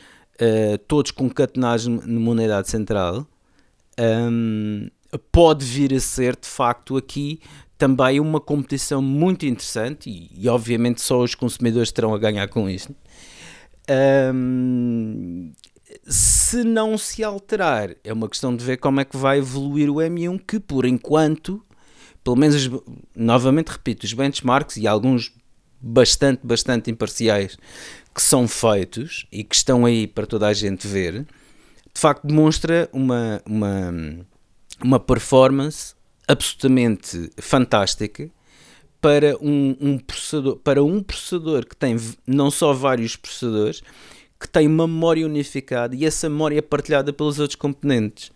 uh, 0.41 0.79
todos 0.87 1.11
concatenados 1.11 1.87
numa 1.87 2.31
unidade 2.31 2.71
central, 2.71 3.27
um, 3.99 4.89
pode 5.31 5.65
vir 5.65 5.95
a 5.95 6.01
ser 6.01 6.37
de 6.37 6.49
facto 6.49 6.97
aqui 6.97 7.41
também 7.79 8.21
uma 8.21 8.41
competição 8.41 9.03
muito 9.03 9.47
interessante 9.47 10.09
e, 10.09 10.31
e 10.37 10.49
obviamente 10.49 11.01
só 11.01 11.21
os 11.23 11.35
consumidores 11.35 11.93
terão 11.93 12.15
a 12.15 12.19
ganhar 12.19 12.49
com 12.49 12.69
isto. 12.69 12.95
Um, 14.35 15.53
se 16.05 16.65
não 16.65 16.97
se 16.97 17.23
alterar, 17.23 17.91
é 18.03 18.13
uma 18.13 18.29
questão 18.29 18.57
de 18.57 18.65
ver 18.65 18.79
como 18.79 19.01
é 19.01 19.05
que 19.05 19.17
vai 19.17 19.39
evoluir 19.39 19.91
o 19.91 19.97
M1, 19.97 20.41
que 20.47 20.59
por 20.59 20.85
enquanto 20.85 21.63
pelo 22.25 22.37
menos, 22.37 22.71
novamente 23.15 23.69
repito, 23.69 24.07
os 24.07 24.13
benchmarks 24.15 24.79
e 24.79 24.87
alguns 24.89 25.31
bastante, 25.79 26.41
bastante 26.43 26.91
imparciais 26.91 27.59
que 28.15 28.23
são 28.23 28.47
feitos 28.47 29.27
e 29.33 29.43
que 29.43 29.55
estão 29.55 29.85
aí 29.85 30.07
para 30.07 30.27
toda 30.27 30.47
a 30.47 30.53
gente 30.53 30.87
ver, 30.87 31.23
de 31.23 32.01
facto 32.01 32.27
demonstra 32.27 32.89
uma, 32.93 33.43
uma, 33.45 33.93
uma 34.83 35.01
performance 35.01 35.95
absolutamente 36.27 37.31
fantástica 37.39 38.31
para 39.01 39.37
um, 39.41 39.77
um, 39.81 39.99
processador, 39.99 40.57
para 40.57 40.83
um 40.83 41.03
processador 41.03 41.67
que 41.67 41.77
tem 41.77 41.97
não 42.27 42.51
só 42.51 42.73
vários 42.73 43.17
processadores, 43.17 43.83
que 44.41 44.49
tem 44.49 44.67
uma 44.67 44.87
memória 44.87 45.27
unificada 45.27 45.95
e 45.95 46.05
essa 46.07 46.29
memória 46.29 46.59
é 46.59 46.63
partilhada 46.63 47.13
pelos 47.13 47.39
outros 47.39 47.57
componentes. 47.57 48.29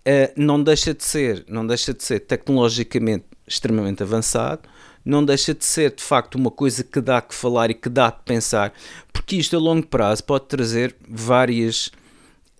Uh, 0.00 0.32
não 0.36 0.62
deixa 0.62 0.94
de 0.94 1.04
ser, 1.04 1.44
não 1.48 1.66
deixa 1.66 1.94
de 1.94 2.02
ser 2.02 2.20
tecnologicamente 2.20 3.24
extremamente 3.46 4.02
avançado, 4.02 4.68
não 5.04 5.24
deixa 5.24 5.54
de 5.54 5.64
ser 5.64 5.94
de 5.94 6.02
facto 6.02 6.34
uma 6.34 6.50
coisa 6.50 6.84
que 6.84 7.00
dá 7.00 7.20
que 7.20 7.34
falar 7.34 7.70
e 7.70 7.74
que 7.74 7.88
dá 7.88 8.10
que 8.10 8.24
pensar, 8.24 8.72
porque 9.12 9.36
isto 9.36 9.56
a 9.56 9.58
longo 9.58 9.86
prazo 9.86 10.24
pode 10.24 10.46
trazer 10.46 10.94
várias 11.08 11.90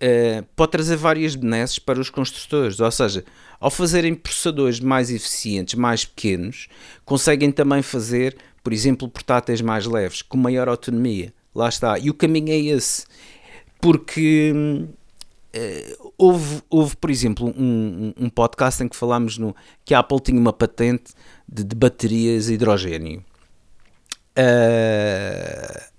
uh, 0.01 0.43
pode 0.55 0.71
trazer 0.71 0.95
várias 0.95 1.35
benesses 1.35 1.77
para 1.79 1.99
os 1.99 2.09
construtores, 2.09 2.79
ou 2.79 2.91
seja, 2.91 3.23
ao 3.59 3.69
fazerem 3.69 4.15
processadores 4.15 4.79
mais 4.79 5.11
eficientes, 5.11 5.75
mais 5.75 6.03
pequenos, 6.03 6.67
conseguem 7.05 7.51
também 7.51 7.81
fazer, 7.83 8.35
por 8.63 8.73
exemplo, 8.73 9.07
portáteis 9.07 9.61
mais 9.61 9.85
leves, 9.85 10.21
com 10.23 10.37
maior 10.37 10.67
autonomia. 10.67 11.31
Lá 11.53 11.69
está. 11.69 11.99
E 11.99 12.09
o 12.09 12.13
caminho 12.13 12.49
é 12.49 12.57
esse. 12.57 13.05
Porque 13.79 14.53
uh, 15.55 16.13
houve, 16.17 16.61
houve, 16.69 16.95
por 16.95 17.09
exemplo, 17.09 17.53
um, 17.57 18.13
um, 18.17 18.29
podcast 18.29 18.83
em 18.83 18.87
que 18.87 18.95
falámos 18.95 19.37
no, 19.37 19.55
que 19.85 19.93
a 19.93 19.99
Apple 19.99 20.19
tinha 20.19 20.39
uma 20.39 20.53
patente 20.53 21.13
de, 21.47 21.63
de 21.63 21.75
baterias 21.75 22.49
a 22.49 22.53
hidrogênio. 22.53 23.23
Uh, 24.37 25.91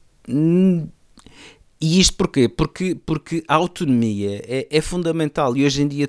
e 1.80 2.00
isto 2.00 2.16
porquê? 2.16 2.48
Porque, 2.48 2.94
porque 2.94 3.44
a 3.48 3.56
autonomia 3.56 4.42
é, 4.46 4.68
é 4.70 4.80
fundamental 4.80 5.56
e 5.56 5.64
hoje 5.64 5.82
em 5.82 5.88
dia 5.88 6.08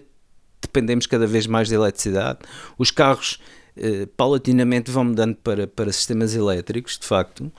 dependemos 0.62 1.06
cada 1.06 1.28
vez 1.28 1.48
mais 1.48 1.68
de 1.68 1.76
eletricidade. 1.76 2.40
Os 2.78 2.92
carros 2.92 3.40
Uh, 3.76 4.06
paulatinamente 4.16 4.92
vão 4.92 5.04
mudando 5.04 5.36
para, 5.38 5.66
para 5.66 5.92
sistemas 5.92 6.36
elétricos, 6.36 7.00
de 7.00 7.08
facto, 7.08 7.52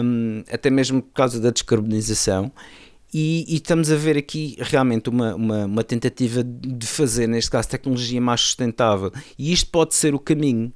um, 0.00 0.44
até 0.48 0.70
mesmo 0.70 1.02
por 1.02 1.12
causa 1.12 1.40
da 1.40 1.50
descarbonização. 1.50 2.52
E, 3.12 3.44
e, 3.46 3.56
estamos 3.56 3.90
a 3.90 3.96
ver 3.96 4.16
aqui 4.16 4.56
realmente 4.58 5.10
uma, 5.10 5.34
uma, 5.34 5.66
uma, 5.66 5.84
tentativa 5.84 6.42
de 6.42 6.86
fazer, 6.86 7.26
neste 7.26 7.50
caso, 7.50 7.68
tecnologia 7.68 8.20
mais 8.20 8.40
sustentável. 8.40 9.12
E 9.38 9.52
isto 9.52 9.70
pode 9.70 9.94
ser 9.94 10.14
o 10.14 10.18
caminho. 10.18 10.72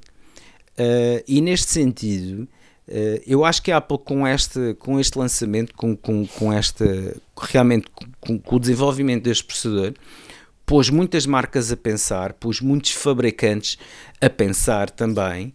Uh, 0.79 1.25
e 1.27 1.41
neste 1.41 1.73
sentido, 1.73 2.43
uh, 2.43 3.23
eu 3.27 3.43
acho 3.43 3.63
que 3.63 3.73
a 3.73 3.79
Apple, 3.79 3.99
com 3.99 4.29
este, 4.29 4.75
com 4.75 5.01
este 5.01 5.19
lançamento, 5.19 5.75
com, 5.75 5.97
com, 5.97 6.27
com 6.27 6.53
esta, 6.53 7.17
realmente 7.41 7.87
com, 8.21 8.39
com 8.39 8.57
o 8.57 8.61
desenvolvimento 8.61 9.25
deste 9.25 9.45
processador, 9.45 9.95
pôs 10.67 10.91
muitas 10.91 11.25
marcas 11.25 11.73
a 11.73 11.77
pensar, 11.77 12.35
pôs 12.35 12.61
muitos 12.61 12.91
fabricantes 12.91 13.79
a 14.21 14.29
pensar 14.29 14.91
também 14.91 15.55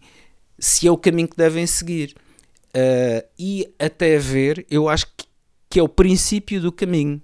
se 0.57 0.87
é 0.87 0.91
o 0.91 0.97
caminho 0.97 1.27
que 1.27 1.35
devem 1.35 1.67
seguir. 1.67 2.15
Uh, 2.69 3.27
e 3.37 3.69
até 3.77 4.17
ver, 4.17 4.65
eu 4.69 4.87
acho 4.87 5.05
que, 5.07 5.25
que 5.71 5.79
é 5.79 5.83
o 5.83 5.87
princípio 5.87 6.61
do 6.61 6.71
caminho. 6.71 7.21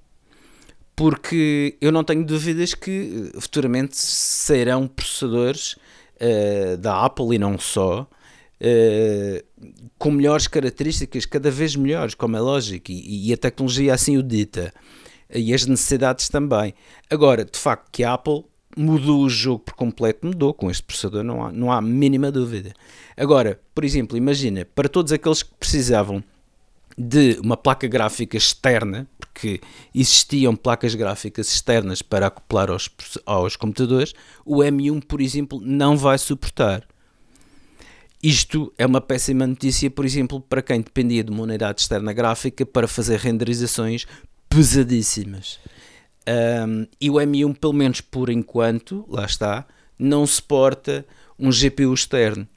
Porque 0.95 1.77
eu 1.79 1.91
não 1.91 2.03
tenho 2.03 2.25
dúvidas 2.25 2.73
que 2.73 3.31
eh, 3.35 3.39
futuramente 3.39 3.95
serão 3.97 4.87
processadores 4.87 5.73
uh, 5.73 6.77
da 6.77 7.05
Apple 7.05 7.35
e 7.35 7.37
não 7.37 7.59
só, 7.59 8.01
uh, 8.01 9.67
com 9.99 10.09
melhores 10.09 10.47
características, 10.47 11.27
cada 11.27 11.51
vez 11.51 11.75
melhores, 11.75 12.15
como 12.15 12.35
é 12.35 12.39
lógico, 12.39 12.89
e, 12.89 13.29
e 13.29 13.33
a 13.33 13.37
tecnologia 13.37 13.93
assim 13.93 14.17
o 14.17 14.23
dita 14.23 14.73
e 15.31 15.53
as 15.53 15.67
necessidades 15.67 16.29
também. 16.29 16.73
Agora, 17.11 17.45
de 17.45 17.59
facto, 17.59 17.89
que 17.91 18.03
a 18.03 18.13
Apple 18.13 18.45
mudou 18.75 19.21
o 19.21 19.29
jogo 19.29 19.59
por 19.59 19.73
completo, 19.73 20.25
mudou 20.25 20.53
com 20.53 20.71
este 20.71 20.83
processador, 20.83 21.23
não 21.23 21.43
há, 21.43 21.51
não 21.51 21.71
há 21.71 21.79
mínima 21.81 22.31
dúvida. 22.31 22.73
Agora, 23.15 23.59
por 23.75 23.83
exemplo, 23.83 24.17
imagina, 24.17 24.65
para 24.73 24.87
todos 24.89 25.11
aqueles 25.11 25.43
que 25.43 25.53
precisavam 25.59 26.23
de 26.97 27.39
uma 27.43 27.55
placa 27.55 27.87
gráfica 27.87 28.35
externa, 28.37 29.07
porque 29.19 29.61
existiam 29.93 30.55
placas 30.55 30.95
gráficas 30.95 31.47
externas 31.49 32.01
para 32.01 32.27
acoplar 32.27 32.71
aos, 32.71 32.89
aos 33.25 33.55
computadores, 33.55 34.13
o 34.43 34.57
M1, 34.57 35.03
por 35.05 35.21
exemplo, 35.21 35.61
não 35.61 35.95
vai 35.95 36.17
suportar. 36.17 36.87
Isto 38.21 38.73
é 38.79 38.85
uma 38.85 38.99
péssima 38.99 39.45
notícia, 39.45 39.91
por 39.91 40.03
exemplo, 40.03 40.41
para 40.41 40.63
quem 40.63 40.81
dependia 40.81 41.23
de 41.23 41.31
uma 41.31 41.43
unidade 41.43 41.81
externa 41.81 42.11
gráfica 42.13 42.65
para 42.65 42.87
fazer 42.87 43.19
renderizações 43.19 44.07
pesadíssimas. 44.49 45.59
Um, 46.27 46.87
e 46.99 47.11
o 47.11 47.13
M1, 47.13 47.55
pelo 47.57 47.73
menos 47.73 48.01
por 48.01 48.29
enquanto, 48.29 49.05
lá 49.07 49.23
está, 49.23 49.67
não 49.99 50.25
suporta 50.25 51.05
um 51.37 51.51
GPU 51.51 51.93
externo. 51.93 52.47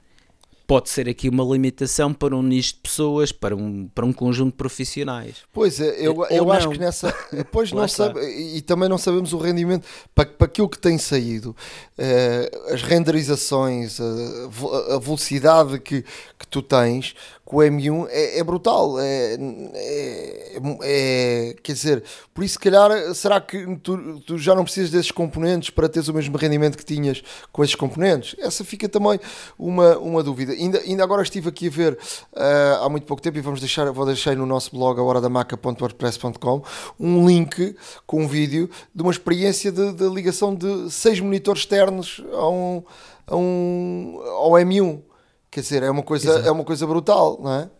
Pode 0.71 0.89
ser 0.89 1.09
aqui 1.09 1.29
uma 1.29 1.43
limitação 1.43 2.15
para 2.15 2.37
um 2.37 2.45
nicho 2.45 2.75
de 2.75 2.79
pessoas, 2.79 3.33
para 3.33 3.57
um, 3.57 3.89
para 3.93 4.07
um 4.07 4.13
conjunto 4.13 4.53
de 4.53 4.57
profissionais. 4.57 5.39
Pois 5.53 5.81
é, 5.81 5.97
eu, 5.99 6.25
eu 6.31 6.53
acho 6.53 6.71
que 6.71 6.79
nessa. 6.79 7.13
Pois 7.51 7.73
não 7.73 7.89
sabe, 7.89 8.21
e 8.21 8.61
também 8.61 8.89
não 8.89 8.97
sabemos 8.97 9.33
o 9.33 9.39
rendimento 9.39 9.85
para, 10.15 10.27
para 10.27 10.47
aquilo 10.47 10.69
que 10.69 10.79
tem 10.79 10.97
saído. 10.97 11.57
Uh, 11.99 12.73
as 12.73 12.83
renderizações, 12.83 13.99
a, 14.01 14.95
a 14.95 14.99
velocidade 15.01 15.81
que, 15.81 16.03
que 16.39 16.47
tu 16.49 16.63
tens, 16.63 17.17
com 17.51 17.57
o 17.57 17.61
M1 17.61 18.07
é, 18.11 18.39
é 18.39 18.45
brutal. 18.45 19.01
É, 19.01 19.35
é, 19.75 20.61
é, 20.85 21.57
quer 21.61 21.73
dizer, 21.73 22.05
por 22.33 22.45
isso, 22.45 22.53
se 22.53 22.61
calhar, 22.61 23.13
será 23.13 23.41
que 23.41 23.77
tu, 23.79 24.21
tu, 24.21 24.39
já 24.39 24.55
não 24.55 24.63
precisas 24.63 24.89
desses 24.89 25.11
componentes 25.11 25.69
para 25.69 25.89
teres 25.89 26.07
o 26.07 26.15
mesmo 26.15 26.37
rendimento 26.39 26.79
que 26.79 26.85
tinhas 26.85 27.25
com 27.51 27.65
esses 27.65 27.75
componentes? 27.75 28.37
Essa 28.39 28.63
fica 28.65 28.89
também 28.89 29.19
uma, 29.59 29.99
uma 29.99 30.23
dúvida. 30.23 30.53
Ainda, 30.53 30.79
ainda 30.79 31.03
agora 31.03 31.23
estive 31.23 31.49
aqui 31.49 31.67
a 31.67 31.71
ver 31.71 31.95
uh, 32.35 32.85
há 32.85 32.89
muito 32.89 33.05
pouco 33.05 33.21
tempo 33.21 33.37
e 33.37 33.41
vamos 33.41 33.59
deixar, 33.59 33.91
vou 33.91 34.07
deixar 34.07 34.37
no 34.37 34.47
nosso 34.47 34.71
blog, 34.71 35.01
a 35.01 35.03
hora 35.03 35.21
da 35.21 35.29
maca.wordpress.com, 35.29 36.63
um 37.01 37.27
link 37.27 37.75
com 38.07 38.23
um 38.23 38.29
vídeo 38.29 38.71
de 38.95 39.03
uma 39.03 39.11
experiência 39.11 39.73
de, 39.73 39.93
de 39.93 40.09
ligação 40.09 40.55
de 40.55 40.89
seis 40.89 41.19
monitores 41.19 41.63
externos 41.63 42.23
a 42.33 42.49
um, 42.49 42.85
a 43.27 43.35
um, 43.35 44.21
ao 44.39 44.53
M1 44.53 45.10
Quer 45.51 45.61
dizer, 45.63 45.83
é 45.83 45.91
uma 45.91 46.03
coisa, 46.03 46.31
é 46.47 46.51
uma 46.51 46.63
coisa 46.63 46.87
brutal, 46.87 47.41
não 47.43 47.53
é? 47.53 47.71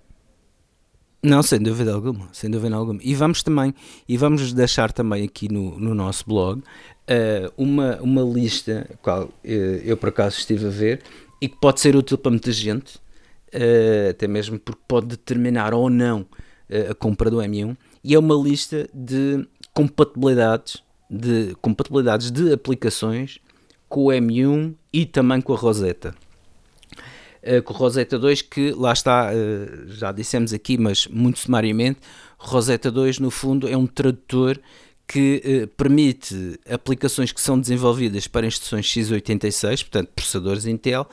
Não, 1.23 1.43
sem 1.43 1.61
dúvida 1.61 1.93
alguma, 1.93 2.29
sem 2.33 2.51
dúvida 2.51 2.75
alguma. 2.75 2.99
E 3.03 3.15
vamos 3.15 3.43
também, 3.43 3.75
e 4.09 4.17
vamos 4.17 4.53
deixar 4.53 4.91
também 4.91 5.25
aqui 5.25 5.53
no, 5.53 5.79
no 5.79 5.95
nosso 5.95 6.25
blog 6.27 6.61
uh, 6.61 7.53
uma, 7.57 8.01
uma 8.01 8.23
lista, 8.23 8.89
qual 9.03 9.25
uh, 9.25 9.31
eu 9.45 9.97
por 9.97 10.09
acaso 10.09 10.39
estive 10.39 10.67
a 10.67 10.71
ver, 10.71 11.03
e 11.41 11.49
que 11.49 11.57
pode 11.61 11.81
ser 11.81 11.95
útil 11.95 12.19
para 12.19 12.31
muita 12.31 12.51
gente, 12.51 12.97
uh, 12.97 14.11
até 14.11 14.27
mesmo 14.27 14.59
porque 14.59 14.81
pode 14.89 15.09
determinar 15.09 15.73
ou 15.73 15.89
não 15.89 16.27
a 16.89 16.95
compra 16.95 17.29
do 17.29 17.39
M1, 17.39 17.77
e 18.03 18.15
é 18.15 18.19
uma 18.19 18.37
lista 18.37 18.89
de 18.95 19.45
compatibilidades, 19.75 20.81
de 21.11 21.57
compatibilidades 21.61 22.31
de 22.31 22.53
aplicações 22.53 23.41
com 23.89 24.05
o 24.05 24.09
M1 24.09 24.75
e 24.93 25.05
também 25.05 25.41
com 25.41 25.53
a 25.53 25.57
Rosetta 25.57 26.15
uh, 27.43 27.63
com 27.63 27.75
Rosetta 27.75 28.19
2, 28.19 28.43
que 28.43 28.73
lá 28.73 28.93
está, 28.93 29.31
uh, 29.33 29.89
já 29.89 30.13
dissemos 30.13 30.53
aqui, 30.53 30.79
mas 30.79 31.07
muito 31.07 31.39
sumariamente, 31.39 32.01
Rosetta 32.39 32.91
2 32.91 33.19
no 33.19 33.31
fundo 33.31 33.69
é 33.69 33.77
um 33.77 33.87
tradutor 33.87 34.59
que 35.07 35.43
uh, 35.45 35.67
permite 35.77 36.59
aplicações 36.71 37.33
que 37.33 37.41
são 37.41 37.59
desenvolvidas 37.59 38.29
para 38.29 38.47
instruções 38.47 38.87
x86, 38.87 39.81
portanto 39.81 40.09
processadores 40.15 40.67
Intel, 40.67 41.07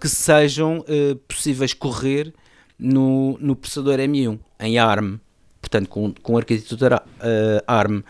que 0.00 0.08
sejam 0.08 0.78
uh, 0.78 1.16
possíveis 1.28 1.74
correr 1.74 2.32
no, 2.78 3.36
no 3.40 3.54
processador 3.54 3.98
M1, 3.98 4.38
em 4.58 4.78
ARM, 4.78 5.18
portanto 5.60 5.88
com, 5.88 6.12
com 6.22 6.36
arquitetura 6.36 7.02
uh, 7.18 7.62
ARM. 7.66 8.02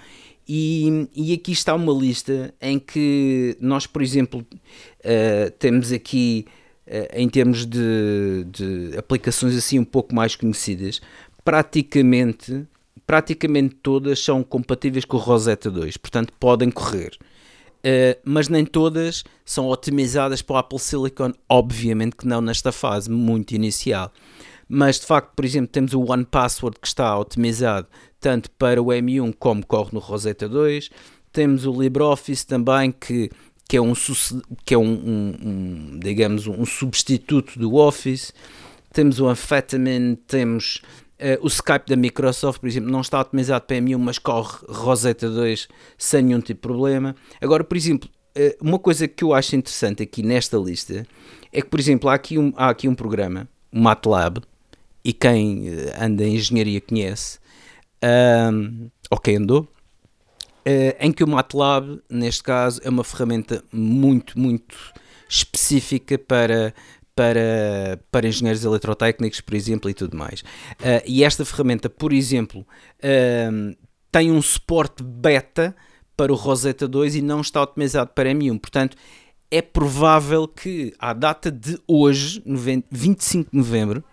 E, 0.49 1.09
e, 1.15 1.33
aqui 1.33 1.53
está 1.53 1.75
uma 1.75 1.93
lista 1.93 2.53
em 2.61 2.79
que 2.79 3.57
nós, 3.61 3.87
por 3.87 4.03
exemplo, 4.03 4.45
temos 5.59 5.93
aqui 5.93 6.47
eh, 6.49 6.62
em 7.13 7.29
termos 7.29 7.65
de, 7.65 8.45
de 8.51 8.97
aplicações 8.99 9.57
assim 9.57 9.79
um 9.79 9.85
pouco 9.85 10.15
mais 10.15 10.35
conhecidas, 10.35 11.01
praticamente, 11.45 12.67
praticamente 13.07 13.77
todas 13.77 14.19
são 14.23 14.43
compatíveis 14.43 15.05
com 15.05 15.17
o 15.17 15.21
Rosetta 15.21 15.71
2, 15.71 15.97
portanto 15.97 16.33
podem 16.39 16.71
correr. 16.71 17.17
Uh, 17.85 18.15
mas 18.25 18.49
nem 18.49 18.65
todas 18.65 19.25
são 19.45 19.67
otimizadas 19.67 20.41
para 20.41 20.55
o 20.55 20.59
Apple 20.59 20.79
Silicon, 20.79 21.33
obviamente 21.49 22.15
que 22.15 22.29
não 22.29 22.41
nesta 22.41 22.71
fase 22.71 23.11
muito 23.11 23.53
inicial. 23.57 24.13
Mas 24.69 25.01
de 25.01 25.07
facto, 25.07 25.33
por 25.35 25.45
exemplo, 25.45 25.69
temos 25.69 25.93
o 25.93 26.01
One 26.01 26.25
Password 26.25 26.79
que 26.81 26.87
está 26.87 27.19
otimizado 27.19 27.89
tanto 28.21 28.51
para 28.53 28.81
o 28.81 28.87
M1 28.87 29.35
como 29.37 29.67
corre 29.67 29.91
no 29.93 29.99
Rosetta 29.99 30.49
2. 30.49 30.91
Temos 31.33 31.67
o 31.67 31.73
LibreOffice 31.73 32.47
também 32.47 32.93
que 32.93 33.31
que 33.73 33.79
é 33.79 33.81
um, 33.81 33.95
que 34.67 34.75
é 34.75 34.77
um, 34.77 34.85
um, 34.85 35.37
um 35.43 35.99
digamos, 35.99 36.47
um 36.47 36.67
substituto 36.67 37.59
do 37.59 37.77
Office. 37.77 38.31
Temos 38.93 39.19
o 39.19 39.27
Amphetamine, 39.27 40.15
temos 40.15 40.83
uh, 41.19 41.41
o 41.43 41.47
Skype 41.47 41.87
da 41.89 41.97
Microsoft, 41.97 42.61
por 42.61 42.67
exemplo, 42.67 42.91
não 42.91 43.01
está 43.01 43.19
otimizado 43.19 43.65
para 43.65 43.79
M1, 43.79 43.97
mas 43.97 44.19
corre 44.19 44.59
Rosetta 44.69 45.27
2 45.31 45.69
sem 45.97 46.21
nenhum 46.21 46.41
tipo 46.41 46.69
de 46.69 46.75
problema. 46.75 47.17
Agora, 47.41 47.65
por 47.65 47.75
exemplo, 47.75 48.11
uh, 48.37 48.55
uma 48.61 48.79
coisa 48.79 49.09
que 49.09 49.25
eu 49.25 49.33
acho 49.33 49.57
interessante 49.57 50.03
aqui 50.03 50.23
nesta 50.23 50.59
lista 50.59 51.07
é 51.51 51.63
que, 51.63 51.69
por 51.69 51.81
exemplo, 51.81 52.11
há 52.11 52.15
aqui 52.15 52.37
um, 52.37 52.53
há 52.55 52.69
aqui 52.69 52.87
um 52.87 52.95
programa, 52.95 53.49
o 53.73 53.81
MATLAB, 53.81 54.43
e 55.03 55.15
quem 55.15 55.67
eh, 55.67 55.97
anda 55.99 56.25
em 56.25 56.35
engenharia 56.35 56.81
conhece, 56.81 57.39
um, 58.53 58.91
ou 59.11 59.19
quem 59.19 59.37
andou, 59.37 59.67
Uh, 60.65 60.95
em 61.01 61.11
que 61.11 61.25
o 61.25 61.29
MATLAB, 61.29 62.01
neste 62.09 62.43
caso, 62.43 62.81
é 62.85 62.89
uma 62.89 63.03
ferramenta 63.03 63.65
muito, 63.73 64.39
muito 64.39 64.77
específica 65.29 66.17
para, 66.17 66.73
para, 67.17 68.01
para 68.11 68.29
engenheiros 68.29 68.65
eletrotécnicos, 68.65 69.41
por 69.41 69.55
exemplo, 69.55 69.91
e 69.91 69.95
tudo 69.95 70.17
mais. 70.17 70.41
Uh, 70.41 71.03
e 71.07 71.25
esta 71.25 71.45
ferramenta, 71.45 71.91
por 71.91 72.13
exemplo, 72.13 72.61
uh, 72.61 73.77
tem 74.11 74.31
um 74.31 74.41
suporte 74.41 75.03
beta 75.03 75.75
para 76.17 76.33
o 76.33 76.37
Rosetta 76.37 76.87
2 76.87 77.17
e 77.17 77.23
não 77.23 77.41
está 77.41 77.63
otimizado 77.63 78.11
para 78.15 78.31
M1. 78.31 78.61
Portanto, 78.61 78.97
é 79.51 79.61
provável 79.61 80.47
que, 80.47 80.95
à 80.99 81.13
data 81.13 81.51
de 81.51 81.79
hoje, 81.87 82.43
25 82.91 83.51
de 83.51 83.57
novembro, 83.57 84.05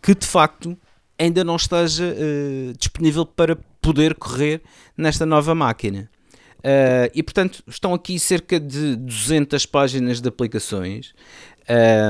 que 0.00 0.14
de 0.14 0.26
facto 0.26 0.78
ainda 1.18 1.42
não 1.42 1.56
esteja 1.56 2.14
uh, 2.14 2.72
disponível 2.78 3.26
para 3.26 3.58
poder 3.88 4.14
correr 4.14 4.60
nesta 4.94 5.24
nova 5.24 5.54
máquina. 5.54 6.10
Uh, 6.58 7.08
e 7.14 7.22
portanto, 7.22 7.62
estão 7.66 7.94
aqui 7.94 8.18
cerca 8.18 8.60
de 8.60 8.96
200 8.96 9.64
páginas 9.64 10.20
de 10.20 10.28
aplicações 10.28 11.14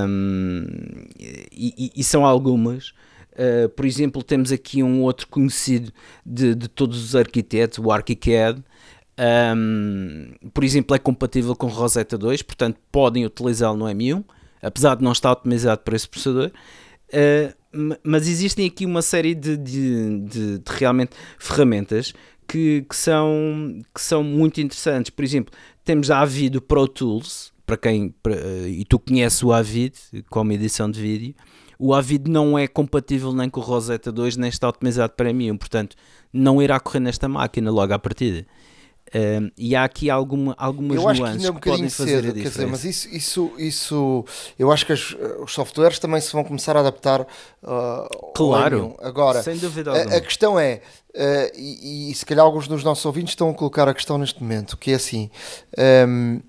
um, 0.09 0.67
e, 1.53 1.93
e, 1.95 2.03
são 2.03 2.27
algumas. 2.27 2.89
Uh, 3.33 3.69
por 3.77 3.85
exemplo, 3.85 4.25
temos 4.25 4.51
aqui 4.51 4.83
um 4.83 5.03
outro 5.03 5.29
conhecido 5.29 5.93
de, 6.27 6.57
de 6.57 6.67
todos 6.67 7.01
os 7.01 7.15
arquitetos, 7.15 7.79
o 7.79 7.93
ArchiCAD, 7.93 8.61
um, 9.57 10.33
por 10.53 10.65
exemplo, 10.65 10.97
é 10.97 10.99
compatível 10.99 11.55
com 11.55 11.69
Rosetta 11.69 12.19
2, 12.19 12.43
portanto 12.43 12.77
podem 12.91 13.25
utilizá-lo 13.25 13.77
no 13.77 13.85
M1, 13.85 14.25
apesar 14.61 14.97
de 14.97 15.05
não 15.05 15.13
estar 15.13 15.31
otimizado 15.31 15.83
para 15.83 15.95
esse 15.95 16.09
processador. 16.09 16.51
Uh, 17.09 17.97
mas 18.03 18.27
existem 18.27 18.67
aqui 18.67 18.87
uma 18.87 19.03
série 19.03 19.35
de, 19.35 19.57
de, 19.57 20.21
de, 20.21 20.59
de 20.59 20.63
realmente 20.67 21.11
ferramentas 21.39 22.15
que, 22.47 22.85
que, 22.89 22.97
são, 22.97 23.81
que 23.95 24.01
são 24.01 24.23
muito 24.23 24.61
interessantes. 24.61 25.11
Por 25.11 25.25
exemplo, 25.25 25.53
temos 25.85 26.11
a 26.11 26.21
Avid 26.21 26.61
Pro 26.63 26.89
Tools, 26.89 27.53
para 27.67 27.77
quem 27.77 28.15
para, 28.23 28.35
uh, 28.35 28.67
e 28.67 28.85
tu 28.85 28.99
conheces 28.99 29.43
o 29.43 29.53
Avid 29.53 29.95
como 30.31 30.53
edição 30.53 30.91
de 30.91 31.01
vídeo. 31.01 31.35
O 31.79 31.95
Avid 31.95 32.29
não 32.29 32.59
é 32.59 32.67
compatível 32.67 33.33
nem 33.33 33.49
com 33.49 33.61
o 33.61 33.63
Rosetta 33.63 34.11
2, 34.11 34.37
nem 34.37 34.49
está 34.49 34.69
otimizado 34.69 35.13
para 35.13 35.31
M1, 35.31 35.57
portanto 35.59 35.95
não 36.33 36.61
irá 36.61 36.81
correr 36.81 37.01
nesta 37.01 37.29
máquina 37.29 37.71
logo 37.71 37.93
à 37.93 37.99
partida. 37.99 38.45
E 39.57 39.75
há 39.75 39.85
aqui 39.85 40.11
alguma, 40.11 40.55
algumas 40.59 40.97
eu 40.97 41.09
acho 41.09 41.21
nuances 41.21 41.43
que, 41.43 41.47
ainda 41.47 41.49
é 41.49 41.59
um 41.59 41.75
podem 41.75 41.91
fazer 41.91 42.11
cedo, 42.11 42.29
a 42.29 42.33
diferença. 42.33 42.51
Dizer, 42.51 42.67
mas 42.67 42.85
isso, 42.85 43.09
isso, 43.09 43.53
isso, 43.59 44.25
eu 44.59 44.71
acho 44.71 44.85
que 44.85 44.93
as, 44.93 45.17
os 45.41 45.53
softwares 45.53 45.99
também 45.99 46.21
se 46.21 46.33
vão 46.33 46.45
começar 46.45 46.77
a 46.77 46.81
adaptar 46.81 47.23
uh, 47.23 48.33
claro, 48.35 48.95
agora 49.01 49.43
sem 49.43 49.57
dúvida 49.57 49.93
a, 49.93 50.17
a 50.17 50.21
questão 50.21 50.59
é 50.59 50.81
uh, 51.15 51.57
e, 51.57 52.11
e, 52.11 52.15
se 52.15 52.25
calhar 52.25 52.45
alguns 52.45 52.69
dos 52.69 52.85
nossos 52.85 53.05
ouvintes 53.05 53.33
estão 53.33 53.51
a 53.51 53.55
colocar 53.55 53.89
a 53.89 53.95
questão 53.95 54.19
neste 54.19 54.43
momento 54.43 54.77
que 54.77 54.93
é 54.93 54.95
assim 54.95 55.31
um, 56.07 56.41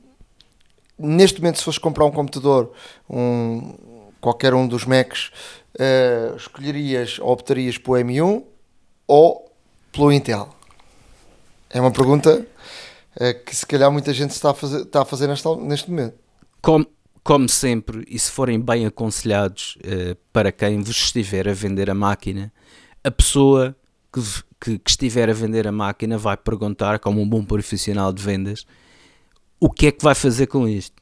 neste 0.97 1.39
momento 1.39 1.57
se 1.57 1.63
fores 1.63 1.77
comprar 1.77 2.05
um 2.05 2.11
computador 2.11 2.71
um, 3.09 3.73
qualquer 4.19 4.53
um 4.53 4.67
dos 4.67 4.85
Macs 4.85 5.31
uh, 5.75 6.35
escolherias 6.35 7.19
ou 7.19 7.31
optarias 7.31 7.77
pelo 7.77 7.97
M1 7.97 8.43
ou 9.07 9.51
pelo 9.91 10.11
Intel 10.11 10.58
é 11.69 11.79
uma 11.79 11.91
pergunta 11.91 12.45
é, 13.15 13.33
que 13.33 13.55
se 13.55 13.65
calhar 13.65 13.91
muita 13.91 14.13
gente 14.13 14.31
está 14.31 14.51
a 14.51 14.53
fazer, 14.53 14.81
está 14.81 15.01
a 15.01 15.05
fazer 15.05 15.27
neste, 15.27 15.47
neste 15.57 15.89
momento. 15.89 16.15
Como, 16.61 16.85
como 17.23 17.47
sempre, 17.47 18.05
e 18.07 18.17
se 18.17 18.31
forem 18.31 18.59
bem 18.59 18.85
aconselhados 18.85 19.77
uh, 19.77 20.15
para 20.33 20.51
quem 20.51 20.81
vos 20.81 20.95
estiver 20.95 21.47
a 21.47 21.53
vender 21.53 21.89
a 21.89 21.93
máquina, 21.93 22.51
a 23.03 23.11
pessoa 23.11 23.75
que, 24.11 24.21
que, 24.59 24.79
que, 24.79 24.89
estiver 24.89 25.29
a 25.29 25.33
vender 25.33 25.67
a 25.67 25.71
máquina 25.71 26.17
vai 26.17 26.35
perguntar, 26.35 26.99
como 26.99 27.21
um 27.21 27.27
bom 27.27 27.43
profissional 27.43 28.11
de 28.11 28.23
vendas, 28.23 28.65
o 29.59 29.69
que 29.69 29.87
é 29.87 29.91
que 29.91 30.03
vai 30.03 30.15
fazer 30.15 30.47
com 30.47 30.67
isto? 30.67 30.99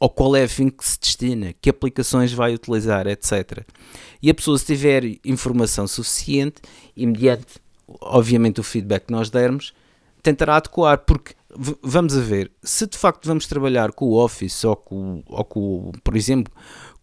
Ou 0.00 0.10
qual 0.10 0.36
é 0.36 0.44
a 0.44 0.48
fim 0.48 0.68
que 0.68 0.86
se 0.86 0.98
destina? 0.98 1.54
Que 1.60 1.70
aplicações 1.70 2.32
vai 2.32 2.54
utilizar, 2.54 3.06
etc. 3.06 3.64
E 4.22 4.28
a 4.28 4.34
pessoa, 4.34 4.58
se 4.58 4.66
tiver 4.66 5.18
informação 5.24 5.86
suficiente, 5.86 6.60
imediatamente 6.96 7.65
obviamente, 7.88 8.60
o 8.60 8.62
feedback 8.62 9.06
que 9.06 9.12
nós 9.12 9.30
dermos, 9.30 9.72
tentará 10.22 10.56
adequar, 10.56 10.98
porque 10.98 11.34
vamos 11.82 12.16
a 12.16 12.20
ver, 12.20 12.50
se 12.62 12.86
de 12.86 12.98
facto 12.98 13.26
vamos 13.26 13.46
trabalhar 13.46 13.92
com 13.92 14.06
o 14.06 14.22
Office 14.22 14.64
ou 14.64 14.76
com, 14.76 15.22
ou 15.26 15.44
com 15.44 15.92
por 16.02 16.16
exemplo, 16.16 16.52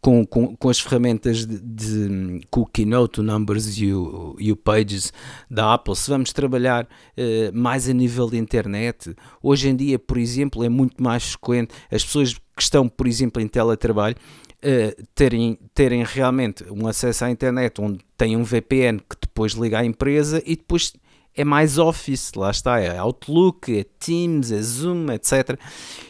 com, 0.04 0.26
com, 0.26 0.56
com 0.56 0.70
as 0.70 0.80
ferramentas 0.80 1.46
de, 1.46 1.60
de, 1.60 2.42
com 2.52 2.62
o 2.62 2.66
Keynote, 2.66 3.22
o 3.22 3.24
Numbers 3.24 3.78
e 3.78 3.94
o, 3.94 4.36
e 4.38 4.52
o 4.52 4.56
Pages 4.56 5.14
da 5.50 5.74
Apple, 5.74 5.96
se 5.96 6.10
vamos 6.10 6.34
trabalhar 6.34 6.84
uh, 6.84 7.58
mais 7.58 7.88
a 7.88 7.94
nível 7.94 8.30
de 8.30 8.38
internet, 8.38 9.16
hoje 9.42 9.70
em 9.70 9.76
dia, 9.76 9.98
por 9.98 10.18
exemplo, 10.18 10.64
é 10.64 10.70
muito 10.70 11.02
mais 11.02 11.32
frequente 11.32 11.74
as 11.90 12.04
pessoas 12.04 12.34
que 12.34 12.62
estão, 12.62 12.90
por 12.90 13.08
exemplo, 13.08 13.42
em 13.42 13.48
teletrabalho, 13.48 14.18
uh, 14.64 15.06
terem, 15.14 15.60
terem 15.74 16.04
realmente 16.04 16.64
um 16.72 16.88
acesso 16.88 17.26
à 17.26 17.30
internet 17.30 17.80
onde 17.82 18.00
tem 18.18 18.36
um 18.38 18.44
VPN 18.44 19.00
que 19.00 19.16
depois 19.22 19.54
liga 19.54 19.80
à 19.80 19.86
empresa 19.86 20.42
e 20.46 20.56
depois 20.56 20.94
é 21.36 21.44
mais 21.44 21.78
Office, 21.78 22.34
lá 22.36 22.52
está, 22.52 22.80
é 22.80 22.98
Outlook, 22.98 23.76
é 23.76 23.84
Teams, 24.00 24.52
é 24.52 24.62
Zoom, 24.62 25.12
etc. 25.12 25.60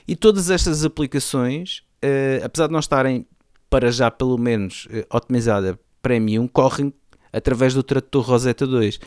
E 0.08 0.16
todas 0.16 0.50
estas 0.50 0.84
aplicações, 0.84 1.80
uh, 2.04 2.46
apesar 2.46 2.68
de 2.68 2.74
não 2.74 2.80
estarem 2.80 3.26
para 3.70 3.92
já 3.92 4.12
pelo 4.12 4.38
menos 4.38 4.86
uh, 4.88 5.16
otimizada 5.16 5.80
Premium, 6.02 6.48
correm 6.48 6.94
através 7.32 7.74
do 7.74 7.82
tradutor 7.82 8.26
Rosetta 8.26 8.68
2. 8.68 9.00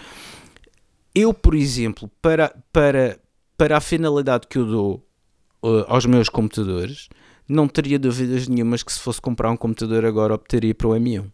Eu, 1.14 1.32
por 1.32 1.54
exemplo, 1.54 2.10
para, 2.20 2.54
para, 2.72 3.18
para 3.56 3.76
a 3.76 3.80
finalidade 3.80 4.46
que 4.48 4.58
eu 4.58 4.66
dou 4.66 5.06
uh, 5.62 5.84
aos 5.86 6.06
meus 6.06 6.28
computadores, 6.28 7.08
não 7.48 7.68
teria 7.68 7.98
dúvidas 7.98 8.48
nenhumas 8.48 8.82
que 8.82 8.92
se 8.92 9.00
fosse 9.00 9.20
comprar 9.20 9.50
um 9.50 9.56
computador 9.56 10.04
agora 10.04 10.34
optaria 10.34 10.74
para 10.74 10.88
o 10.88 10.90
M1. 10.92 11.30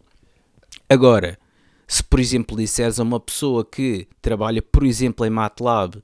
Agora, 0.88 1.38
se 1.87 2.03
por 2.03 2.20
exemplo 2.20 2.57
disseres 2.57 3.01
a 3.01 3.03
uma 3.03 3.20
pessoa 3.20 3.64
que 3.64 4.07
trabalha, 4.20 4.62
por 4.62 4.85
exemplo, 4.85 5.25
em 5.27 5.31
MATLAB, 5.31 6.03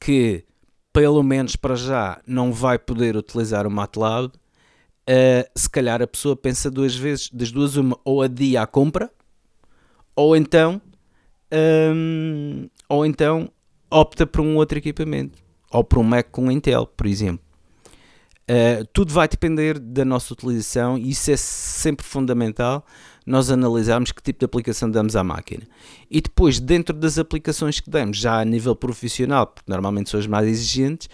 que 0.00 0.44
pelo 0.92 1.22
menos 1.22 1.56
para 1.56 1.74
já 1.74 2.20
não 2.26 2.52
vai 2.52 2.78
poder 2.78 3.16
utilizar 3.16 3.66
o 3.66 3.70
MATLAB, 3.70 4.26
uh, 4.26 5.50
se 5.54 5.68
calhar 5.68 6.02
a 6.02 6.06
pessoa 6.06 6.36
pensa 6.36 6.70
duas 6.70 6.94
vezes, 6.94 7.30
das 7.30 7.50
duas 7.50 7.76
uma, 7.76 7.98
ou 8.04 8.22
adia 8.22 8.62
a 8.62 8.66
compra, 8.66 9.10
ou 10.14 10.36
então, 10.36 10.80
um, 11.94 12.68
ou 12.88 13.06
então 13.06 13.50
opta 13.90 14.26
por 14.26 14.40
um 14.40 14.56
outro 14.56 14.78
equipamento, 14.78 15.38
ou 15.70 15.82
por 15.82 15.98
um 15.98 16.02
Mac 16.02 16.28
com 16.30 16.50
Intel, 16.50 16.86
por 16.86 17.06
exemplo. 17.06 17.51
Uh, 18.52 18.84
tudo 18.92 19.14
vai 19.14 19.26
depender 19.26 19.78
da 19.78 20.04
nossa 20.04 20.34
utilização 20.34 20.98
e 20.98 21.12
isso 21.12 21.30
é 21.30 21.36
sempre 21.38 22.04
fundamental 22.04 22.84
nós 23.24 23.50
analisarmos 23.50 24.12
que 24.12 24.22
tipo 24.22 24.40
de 24.40 24.44
aplicação 24.44 24.90
damos 24.90 25.16
à 25.16 25.24
máquina. 25.24 25.62
E 26.10 26.20
depois, 26.20 26.60
dentro 26.60 26.94
das 26.94 27.18
aplicações 27.18 27.80
que 27.80 27.88
damos, 27.88 28.18
já 28.18 28.40
a 28.40 28.44
nível 28.44 28.76
profissional, 28.76 29.46
porque 29.46 29.70
normalmente 29.70 30.10
são 30.10 30.20
as 30.20 30.26
mais 30.26 30.46
exigentes, 30.46 31.08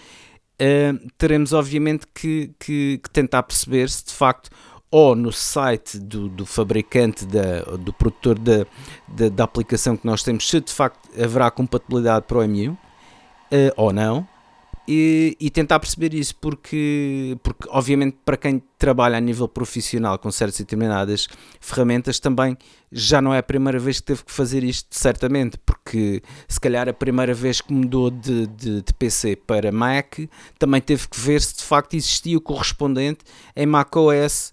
uh, 0.61 1.09
teremos 1.16 1.53
obviamente 1.53 2.09
que, 2.12 2.51
que, 2.59 2.98
que, 3.01 3.11
tentar 3.11 3.44
perceber 3.44 3.88
se 3.88 4.07
de 4.07 4.12
facto 4.14 4.51
ou 4.90 5.14
no 5.14 5.31
site 5.31 5.96
do, 5.96 6.29
do 6.29 6.44
fabricante, 6.44 7.24
da, 7.24 7.61
do 7.77 7.92
produtor 7.92 8.37
da, 8.37 8.66
da, 9.07 9.29
da, 9.29 9.44
aplicação 9.44 9.96
que 9.96 10.05
nós 10.05 10.24
temos, 10.24 10.48
se 10.48 10.61
de 10.61 10.72
facto 10.72 11.09
haverá 11.22 11.53
compatibilidade 11.53 12.27
para 12.27 12.38
o 12.38 12.40
M1 12.40 12.72
uh, 12.72 12.79
ou 13.77 13.92
não 13.92 14.27
e, 14.90 15.37
e, 15.38 15.51
tentar 15.51 15.79
perceber 15.79 16.14
isso, 16.14 16.35
porque, 16.37 17.37
porque 17.42 17.68
obviamente 17.68 18.16
para 18.24 18.38
quem 18.38 18.62
trabalha 18.79 19.18
a 19.18 19.20
nível 19.20 19.46
profissional 19.46 20.18
com 20.18 20.31
certas 20.31 20.57
determinadas 20.61 21.29
ferramentas 21.61 22.18
também 22.18 22.57
já 22.90 23.20
não 23.20 23.35
é 23.35 23.38
a 23.38 23.42
primeira 23.42 23.79
vez 23.79 24.01
que 24.01 24.07
teve 24.07 24.24
que 24.24 24.33
fazer 24.33 24.64
isto, 24.64 24.88
certamente, 24.90 25.59
porque 25.59 26.22
se 26.48 26.59
calhar 26.59 26.88
a 26.88 26.94
primeira 26.94 27.35
vez 27.35 27.61
que 27.61 27.70
mudou 27.70 28.11
de, 28.11 28.46
de, 28.46 28.81
de 28.81 28.94
PC 28.94 29.37
para 29.37 29.70
Mac 29.70 30.20
também 30.59 30.81
teve 30.81 31.07
que 31.07 31.20
ver 31.20 31.42
se 31.42 31.59
de 31.59 31.64
facto 31.64 31.92
existia 31.92 32.38
o 32.38 32.40
correspondente 32.40 33.18
em 33.55 33.66
macOS 33.66 34.53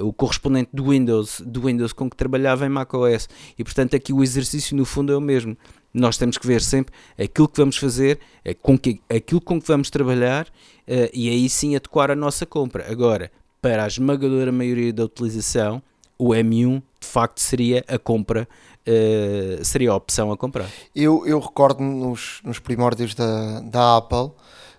o 0.00 0.14
correspondente 0.14 0.70
do 0.72 0.88
Windows, 0.88 1.42
do 1.44 1.66
Windows 1.66 1.92
com 1.92 2.08
que 2.08 2.16
trabalhava 2.16 2.64
em 2.64 2.70
macOS. 2.70 3.28
E 3.58 3.62
portanto 3.62 3.94
aqui 3.94 4.14
o 4.14 4.22
exercício 4.22 4.74
no 4.74 4.86
fundo 4.86 5.12
é 5.12 5.16
o 5.16 5.20
mesmo 5.20 5.58
nós 5.94 6.18
temos 6.18 6.36
que 6.36 6.46
ver 6.46 6.60
sempre 6.60 6.92
aquilo 7.16 7.48
que 7.48 7.58
vamos 7.58 7.76
fazer, 7.76 8.18
é 8.44 8.52
com 8.52 8.76
que, 8.76 9.00
aquilo 9.08 9.40
com 9.40 9.60
que 9.60 9.68
vamos 9.68 9.88
trabalhar 9.88 10.46
uh, 10.46 11.08
e 11.14 11.30
aí 11.30 11.48
sim 11.48 11.76
adequar 11.76 12.10
a 12.10 12.16
nossa 12.16 12.44
compra. 12.44 12.90
Agora, 12.90 13.30
para 13.62 13.84
a 13.84 13.86
esmagadora 13.86 14.50
maioria 14.50 14.92
da 14.92 15.04
utilização, 15.04 15.80
o 16.18 16.30
M1 16.30 16.82
de 17.00 17.06
facto 17.06 17.38
seria 17.38 17.84
a 17.86 17.98
compra, 17.98 18.48
uh, 18.86 19.64
seria 19.64 19.92
a 19.92 19.94
opção 19.94 20.32
a 20.32 20.36
comprar. 20.36 20.68
Eu, 20.94 21.24
eu 21.26 21.38
recordo 21.38 21.82
nos, 21.82 22.40
nos 22.44 22.58
primórdios 22.58 23.14
da, 23.14 23.60
da 23.60 23.96
Apple. 23.96 24.32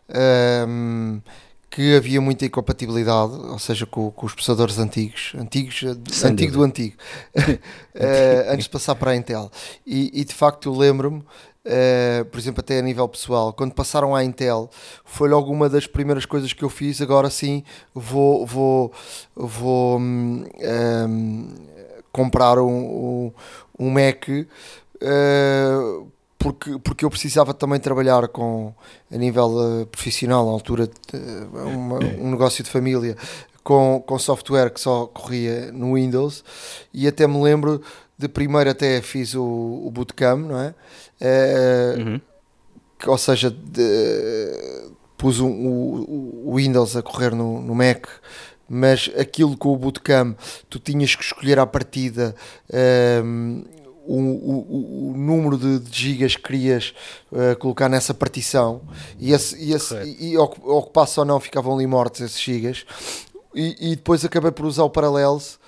Um, 0.08 0.14
ehm, 0.14 1.22
que 1.76 1.94
havia 1.94 2.22
muita 2.22 2.46
incompatibilidade, 2.46 3.34
ou 3.34 3.60
seja, 3.60 3.86
com, 3.86 4.10
com 4.10 4.26
os 4.26 4.34
processadores 4.34 4.80
antigos, 4.80 5.34
antigos, 5.38 5.82
Sem 6.10 6.32
antigo 6.32 6.54
dúvida. 6.54 6.58
do 6.58 6.64
antigo, 6.64 6.96
uh, 7.36 8.48
antes 8.50 8.64
de 8.64 8.70
passar 8.70 8.96
para 8.96 9.12
a 9.12 9.16
Intel. 9.18 9.52
E, 9.86 10.10
e 10.22 10.24
de 10.24 10.34
facto 10.34 10.70
eu 10.70 10.74
lembro-me, 10.74 11.20
uh, 11.20 12.24
por 12.32 12.40
exemplo, 12.40 12.62
até 12.62 12.80
a 12.80 12.82
nível 12.82 13.06
pessoal, 13.10 13.52
quando 13.52 13.74
passaram 13.74 14.16
à 14.16 14.24
Intel, 14.24 14.70
foi 15.04 15.28
logo 15.28 15.52
uma 15.52 15.68
das 15.68 15.86
primeiras 15.86 16.26
coisas 16.26 16.54
que 16.54 16.64
eu 16.64 16.70
fiz. 16.70 17.02
Agora 17.02 17.30
sim, 17.30 17.62
vou, 17.94 18.46
vou, 18.46 18.94
vou 19.36 20.00
um, 20.00 20.46
um, 20.46 21.48
comprar 22.10 22.58
um, 22.58 22.70
um, 22.70 23.34
um 23.78 23.90
Mac. 23.90 24.30
Uh, 24.30 26.10
porque, 26.46 26.78
porque 26.78 27.04
eu 27.04 27.10
precisava 27.10 27.56
também 27.56 27.80
trabalhar 27.80 28.28
com, 28.28 28.72
a 29.12 29.18
nível 29.18 29.48
uh, 29.48 29.86
profissional, 29.88 30.46
na 30.46 30.52
altura, 30.52 30.88
uma, 31.52 31.98
um 32.20 32.30
negócio 32.30 32.64
de 32.64 32.70
família, 32.70 33.18
com, 33.64 34.04
com 34.06 34.20
software 34.20 34.70
que 34.70 34.80
só 34.80 35.08
corria 35.08 35.72
no 35.72 35.96
Windows, 35.96 36.44
e 36.94 37.08
até 37.08 37.26
me 37.26 37.42
lembro 37.42 37.82
de 38.16 38.28
primeiro 38.28 38.70
até 38.70 39.02
fiz 39.02 39.34
o, 39.34 39.42
o 39.44 39.90
bootcamp, 39.90 40.46
não 40.46 40.60
é? 40.60 40.76
Uh, 41.20 42.00
uhum. 42.00 42.22
que, 43.00 43.10
ou 43.10 43.18
seja, 43.18 43.50
de, 43.50 44.92
pus 45.18 45.40
um, 45.40 45.50
o, 45.50 46.52
o, 46.52 46.56
Windows 46.58 46.96
a 46.96 47.02
correr 47.02 47.34
no, 47.34 47.60
no 47.60 47.74
Mac 47.74 48.06
mas 48.68 49.12
aquilo 49.18 49.56
com 49.56 49.74
o 49.74 49.78
bootcamp 49.78 50.38
tu 50.70 50.80
tinhas 50.80 51.16
que 51.16 51.24
escolher 51.24 51.60
à 51.60 51.66
partida 51.66 52.36
um, 53.24 53.64
o, 54.06 54.20
o, 54.20 55.12
o, 55.12 55.18
número 55.18 55.58
de, 55.58 55.80
de, 55.80 55.98
gigas 55.98 56.36
que 56.36 56.44
querias 56.44 56.94
uh, 57.32 57.58
colocar 57.58 57.90
nessa 57.90 58.14
partição. 58.14 58.82
E, 59.20 59.34
esse, 59.34 59.56
e, 59.58 59.74
esse, 59.74 59.96
e 60.20 60.38
ocupasse 60.38 61.20
ou 61.20 61.26
não 61.26 61.40
ficavam 61.40 61.76
ali 61.76 61.88
mortos 61.88 62.22
esses 62.22 62.42
gigas. 62.42 62.86
E, 63.54 63.92
e 63.92 63.96
depois 63.96 64.24
acabei 64.24 64.52
por 64.52 64.66
usar 64.66 64.84
o 64.84 64.90
Parallels 64.90 65.60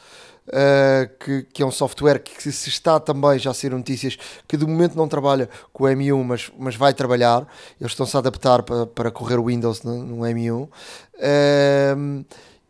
Uh, 0.47 1.09
que, 1.19 1.43
que, 1.51 1.61
é 1.61 1.65
um 1.65 1.71
software 1.71 2.19
que 2.19 2.53
se 2.53 2.69
está 2.69 3.01
também 3.01 3.37
já 3.37 3.51
a 3.51 3.53
ser 3.53 3.71
notícias 3.71 4.17
que 4.47 4.55
de 4.55 4.65
momento 4.65 4.95
não 4.95 5.05
trabalha 5.05 5.49
com 5.73 5.83
o 5.83 5.87
M1 5.87 6.23
mas, 6.23 6.49
mas 6.57 6.73
vai 6.77 6.93
trabalhar. 6.93 7.45
Eles 7.77 7.91
estão-se 7.91 8.15
a 8.15 8.19
adaptar 8.19 8.63
para, 8.63 8.85
para 8.85 9.11
correr 9.11 9.37
o 9.39 9.47
Windows 9.47 9.83
no, 9.83 10.05
no 10.05 10.17
M1 10.19 10.63
uh, 10.63 12.25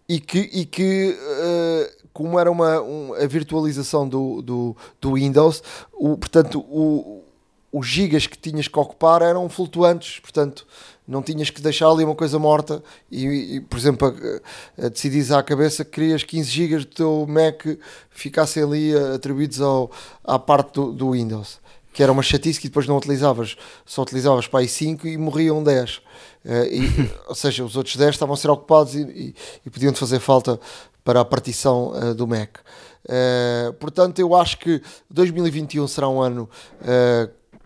e 0.08 0.20
que, 0.20 0.40
e 0.40 0.66
que 0.66 1.18
uh, 1.20 2.08
como 2.14 2.40
era 2.40 2.50
uma, 2.50 2.82
um, 2.82 3.14
a 3.14 3.28
virtualização 3.28 4.08
do, 4.08 4.42
do, 4.42 4.78
do 5.00 5.14
Windows, 5.14 5.62
o, 5.94 6.18
portanto, 6.18 6.60
o, 6.60 7.24
os 7.72 7.86
gigas 7.86 8.26
que 8.26 8.38
tinhas 8.38 8.68
que 8.68 8.80
ocupar 8.80 9.22
eram 9.22 9.48
flutuantes, 9.50 10.20
portanto, 10.20 10.66
não 11.08 11.22
tinhas 11.22 11.50
que 11.50 11.62
deixar 11.62 11.90
ali 11.90 12.04
uma 12.04 12.16
coisa 12.16 12.40
morta 12.40 12.84
e, 13.12 13.56
e 13.56 13.62
por 13.62 13.78
exemplo, 13.78 14.08
a, 14.08 14.86
a 14.86 14.90
decidires 14.90 15.32
à 15.32 15.44
cabeça 15.44 15.86
que 15.86 15.92
querias 15.92 16.24
15 16.24 16.50
gigas 16.50 16.86
do 16.86 16.94
teu 16.94 17.26
Mac 17.28 17.66
ficassem 18.10 18.64
ali 18.64 18.96
atribuídos 18.96 19.62
ao, 19.62 19.92
à 20.24 20.40
parte 20.40 20.74
do, 20.74 20.92
do 20.92 21.12
Windows 21.12 21.60
que 21.98 22.04
era 22.04 22.12
uma 22.12 22.22
chatice 22.22 22.60
que 22.60 22.68
depois 22.68 22.86
não 22.86 22.96
utilizavas, 22.96 23.58
só 23.84 24.04
utilizavas 24.04 24.46
para 24.46 24.60
aí 24.60 24.68
5 24.68 25.08
e 25.08 25.18
morriam 25.18 25.64
10. 25.64 26.00
Uh, 26.48 26.50
eh, 26.50 26.76
e, 26.76 27.12
ou 27.28 27.36
seja, 27.36 27.64
os 27.64 27.76
outros 27.76 27.96
10 27.96 28.12
estavam 28.12 28.34
a 28.34 28.38
ser 28.38 28.50
ocupados 28.50 28.96
e, 28.96 29.02
e, 29.02 29.36
e 29.66 29.70
podiam-te 29.70 30.00
fazer 30.00 30.20
falta 30.20 30.60
para 31.04 31.20
a 31.22 31.26
partição 31.26 31.92
uh, 31.92 32.16
do 32.16 32.26
Mac. 32.26 32.60
Uh, 33.06 33.74
portanto, 33.74 34.20
eu 34.20 34.34
acho 34.34 34.58
que 34.58 34.82
2021 35.10 35.88
será 35.88 36.10
um 36.10 36.22
ano 36.22 36.50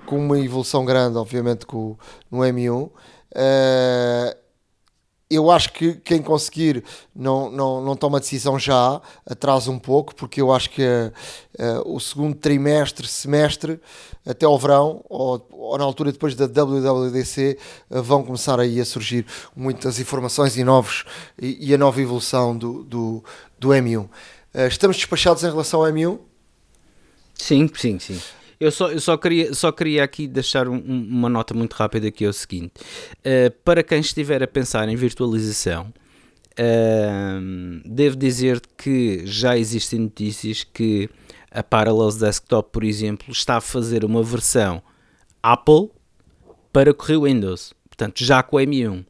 com 0.06 0.18
uma 0.18 0.40
evolução 0.40 0.84
grande, 0.84 1.18
obviamente, 1.18 1.66
com, 1.66 1.96
no 2.30 2.40
M1 2.40 2.90
eu 5.32 5.50
acho 5.50 5.72
que 5.72 5.94
quem 5.94 6.22
conseguir 6.22 6.84
não, 7.16 7.50
não, 7.50 7.82
não 7.82 7.96
toma 7.96 8.20
decisão 8.20 8.60
já, 8.60 9.02
atrasa 9.26 9.72
um 9.72 9.80
pouco, 9.80 10.14
porque 10.14 10.42
eu 10.42 10.52
acho 10.52 10.70
que 10.70 10.82
uh, 10.84 11.12
uh, 11.58 11.96
o 11.96 12.00
segundo 12.00 12.36
trimestre, 12.36 13.08
semestre, 13.08 13.80
até 14.26 14.46
ao 14.46 14.60
verão, 14.60 15.04
ou, 15.08 15.48
ou 15.52 15.78
na 15.78 15.86
altura 15.86 16.12
depois 16.12 16.36
da 16.36 16.46
WWDC, 16.46 17.58
uh, 17.90 18.04
vão 18.04 18.24
começar 18.24 18.60
aí 18.60 18.82
a 18.82 18.86
surgir 18.86 19.26
muitas 19.56 20.00
informações 20.00 20.58
e, 20.58 20.64
novos, 20.64 21.06
e, 21.42 21.70
e 21.70 21.74
a 21.74 21.78
nova 21.78 22.02
evolução 22.02 22.58
do, 22.58 22.84
do, 22.84 23.24
do 23.58 23.70
M1. 23.70 24.10
estamos 24.68 24.98
despachados 24.98 25.44
em 25.44 25.50
relação 25.50 25.82
ao 25.84 25.92
M1? 25.92 26.20
Sim, 27.34 27.70
sim, 27.74 27.98
sim. 28.00 28.22
Eu 28.62 28.70
só, 28.70 28.92
eu 28.92 29.00
só, 29.00 29.18
queria, 29.18 29.56
só 29.56 29.72
queria 29.72 30.04
aqui 30.04 30.28
deixar 30.28 30.68
um, 30.68 30.78
uma 30.78 31.28
nota 31.28 31.52
muito 31.52 31.74
rápida 31.74 32.12
que 32.12 32.24
é 32.24 32.30
o 32.30 32.34
seguinte: 32.34 32.74
uh, 32.78 33.50
para 33.66 33.82
quem 33.82 34.00
estiver 34.00 34.44
a 34.44 34.48
pensar 34.48 34.88
em 34.88 34.96
virtualização, 34.96 35.92
uh, 36.60 37.82
devo 37.84 38.16
dizer 38.16 38.62
que 38.78 39.26
já 39.26 39.58
existem 39.58 40.02
notícias 40.02 40.64
que 40.64 41.10
a 41.50 41.64
Parallels 41.64 42.18
Desktop, 42.18 42.70
por 42.72 42.84
exemplo, 42.84 43.32
está 43.32 43.58
a 43.58 43.62
fazer 43.62 44.06
uma 44.06 44.22
versão 44.22 44.80
Apple 45.42 45.90
para 46.72 46.94
correr 46.94 47.18
Windows, 47.20 47.74
portanto, 47.90 48.24
já 48.24 48.44
com 48.44 48.58
o 48.58 48.60
M1. 48.60 49.04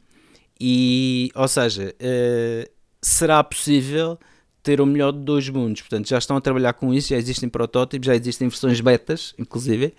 E, 0.58 1.30
ou 1.34 1.46
seja, 1.46 1.94
uh, 2.00 2.70
será 3.02 3.44
possível 3.44 4.18
ter 4.62 4.80
o 4.80 4.86
melhor 4.86 5.12
de 5.12 5.20
dois 5.20 5.48
mundos. 5.48 5.82
Portanto, 5.82 6.08
já 6.08 6.18
estão 6.18 6.36
a 6.36 6.40
trabalhar 6.40 6.72
com 6.74 6.94
isso, 6.94 7.08
já 7.08 7.16
existem 7.16 7.48
protótipos, 7.48 8.06
já 8.06 8.14
existem 8.14 8.48
versões 8.48 8.80
betas, 8.80 9.34
inclusive, 9.38 9.92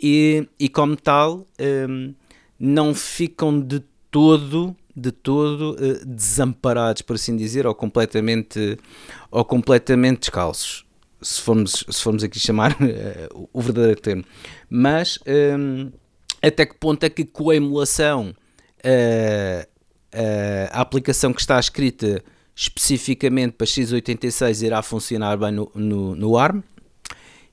e, 0.00 0.48
e 0.58 0.68
como 0.68 0.96
tal, 0.96 1.46
um, 1.88 2.14
não 2.58 2.94
ficam 2.94 3.60
de 3.60 3.82
todo 4.10 4.74
de 4.98 5.12
todo 5.12 5.76
uh, 5.76 6.04
desamparados, 6.04 7.02
por 7.02 7.14
assim 7.14 7.36
dizer, 7.36 7.68
ou 7.68 7.74
completamente, 7.74 8.76
ou 9.30 9.44
completamente 9.44 10.22
descalços, 10.22 10.84
se 11.22 11.40
formos, 11.40 11.84
se 11.88 12.02
formos 12.02 12.24
aqui 12.24 12.40
chamar 12.40 12.72
uh, 12.82 13.48
o 13.52 13.60
verdadeiro 13.60 14.00
termo. 14.00 14.24
Mas 14.68 15.18
um, 15.56 15.92
até 16.42 16.66
que 16.66 16.74
ponto 16.74 17.04
é 17.04 17.10
que 17.10 17.24
com 17.24 17.50
a 17.50 17.56
emulação 17.56 18.34
uh, 18.80 19.68
a 20.72 20.80
aplicação 20.80 21.32
que 21.32 21.40
está 21.40 21.60
escrita 21.60 22.24
especificamente 22.58 23.52
para 23.52 23.68
x86 23.68 24.66
irá 24.66 24.82
funcionar 24.82 25.36
bem 25.36 25.52
no, 25.52 25.70
no, 25.76 26.16
no 26.16 26.36
ARM. 26.36 26.60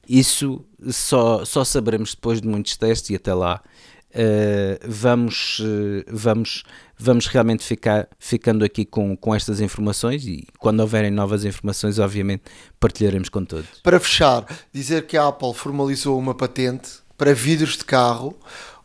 Isso 0.09 0.65
só, 0.89 1.45
só 1.45 1.63
saberemos 1.63 2.15
depois 2.15 2.41
de 2.41 2.47
muitos 2.47 2.75
testes 2.75 3.11
e 3.11 3.15
até 3.15 3.31
lá 3.31 3.61
uh, 4.09 4.79
vamos, 4.83 5.59
uh, 5.59 6.03
vamos, 6.09 6.63
vamos 6.97 7.27
realmente 7.27 7.63
ficar 7.63 8.07
ficando 8.17 8.65
aqui 8.65 8.83
com, 8.83 9.15
com 9.15 9.35
estas 9.35 9.61
informações 9.61 10.25
e 10.25 10.47
quando 10.57 10.79
houverem 10.79 11.11
novas 11.11 11.45
informações, 11.45 11.99
obviamente, 11.99 12.43
partilharemos 12.79 13.29
com 13.29 13.45
todos. 13.45 13.81
Para 13.83 13.99
fechar, 13.99 14.43
dizer 14.73 15.05
que 15.05 15.17
a 15.17 15.27
Apple 15.27 15.53
formalizou 15.53 16.17
uma 16.17 16.33
patente 16.33 16.89
para 17.15 17.31
vidros 17.31 17.77
de 17.77 17.85
carro, 17.85 18.35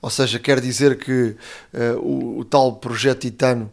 ou 0.03 0.11
seja, 0.11 0.39
quer 0.39 0.61
dizer 0.61 0.99
que 0.99 1.35
uh, 1.73 1.99
o, 1.99 2.41
o, 2.41 2.45
tal 2.45 2.77
projeto 2.77 3.21
Titano 3.21 3.73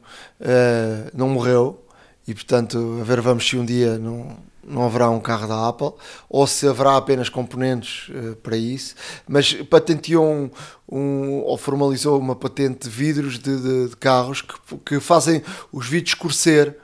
não 1.14 1.30
morreu, 1.30 1.87
e 2.28 2.34
portanto 2.34 3.00
a 3.00 3.04
ver 3.04 3.22
vamos 3.22 3.48
se 3.48 3.56
um 3.56 3.66
dia 3.66 3.98
não, 3.98 4.38
não 4.68 4.86
haverá 4.86 5.10
um 5.10 5.20
carro 5.20 5.48
da 5.48 5.68
Apple 5.70 5.94
ou 6.30 6.46
se 6.46 6.68
haverá 6.68 6.98
apenas 6.98 7.30
componentes 7.30 8.10
uh, 8.10 8.36
para 8.38 8.58
isso, 8.58 8.96
mas 9.28 9.54
patenteou 9.54 10.26
um, 10.26 10.50
um, 10.92 11.40
ou 11.44 11.58
formalizou 11.58 12.20
uma 12.20 12.36
patente 12.36 12.88
de 12.88 12.90
vidros 12.90 13.40
de, 13.40 13.58
de, 13.58 13.90
de 13.90 13.96
carros 13.96 14.42
que, 14.42 14.78
que, 14.86 15.00
fazem 15.00 15.42
os 15.72 15.88
vidros 15.88 16.12
escurecer 16.12 16.78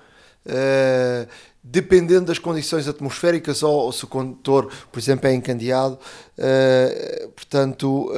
uh, 0.46 1.28
dependendo 1.62 2.26
das 2.26 2.40
condições 2.40 2.88
atmosféricas 2.88 3.64
ou, 3.64 3.74
ou, 3.74 3.92
se 3.92 4.04
o 4.04 4.08
condutor, 4.08 4.70
por 4.92 5.00
exemplo, 5.00 5.28
é 5.28 5.34
encandeado, 5.34 5.98
uh, 6.38 7.30
portanto 7.30 8.12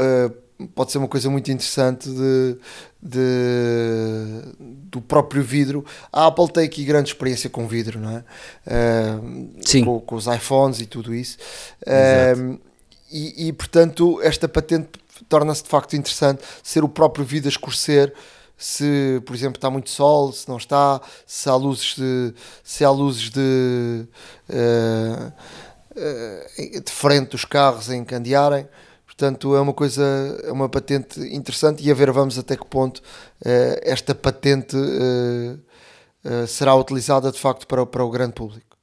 pode 0.74 0.92
ser 0.92 0.98
uma 0.98 1.08
coisa 1.08 1.30
muito 1.30 1.52
interessante 1.52 2.10
de, 2.10 2.58
de, 3.02 4.42
do 4.58 5.02
próprio 5.02 5.44
vidro. 5.44 5.86
A 6.12 6.28
Apple 6.28 6.52
tem 6.52 6.66
aqui 6.66 6.86
grande 6.86 7.10
experiência 7.10 7.50
com 7.50 7.68
vidro, 7.68 8.00
não 8.00 8.12
é? 8.18 8.24
Uh, 8.66 9.50
Sim. 9.62 9.84
Com, 9.84 10.00
com, 10.00 10.16
os 10.16 10.28
iPhones 10.28 10.80
e 10.80 10.86
tudo 10.86 11.14
isso. 11.14 11.38
Uh, 11.82 12.60
e, 13.12 13.48
e, 13.48 13.54
portanto, 13.54 14.20
esta 14.22 14.48
patente 14.48 14.90
torna-se 15.28 15.64
de 15.64 15.70
facto 15.70 15.96
interessante 15.96 16.42
ser 16.64 16.84
o 16.84 16.90
próprio 16.90 17.26
vidro 17.26 17.48
a 17.48 17.52
escurecer. 17.52 18.14
Se, 18.58 19.22
por 19.26 19.36
exemplo, 19.36 19.58
está 19.58 19.70
muito 19.70 19.90
sol, 19.90 20.32
se 20.32 20.48
não 20.48 20.56
está, 20.56 21.02
se 21.28 21.50
há 21.50 21.56
luzes 21.56 21.96
de, 21.98 22.34
se 22.64 22.86
há 22.86 22.90
luzes 22.90 23.30
de, 23.30 24.08
uh, 24.50 25.34
de 26.82 26.92
frente 26.92 27.32
dos 27.32 27.44
carros 27.44 27.90
a 27.90 27.96
encandearem. 27.96 28.66
Portanto, 29.18 29.56
é 29.56 29.62
uma 29.62 29.74
coisa, 29.74 30.04
é 30.44 30.52
uma 30.52 30.68
patente 30.68 31.22
interessante 31.34 31.82
e 31.82 31.90
a 31.90 31.94
ver 31.94 32.12
vamos 32.12 32.38
até 32.38 32.58
que 32.58 32.66
ponto 32.66 32.98
uh, 32.98 33.80
esta 33.82 34.14
patente 34.14 34.76
uh, 34.76 35.58
uh, 36.26 36.46
será 36.48 36.76
utilizada 36.76 37.32
de 37.32 37.40
facto 37.40 37.66
para, 37.66 37.86
para 37.86 38.04
o 38.04 38.10
grande 38.12 38.34
público. 38.34 38.76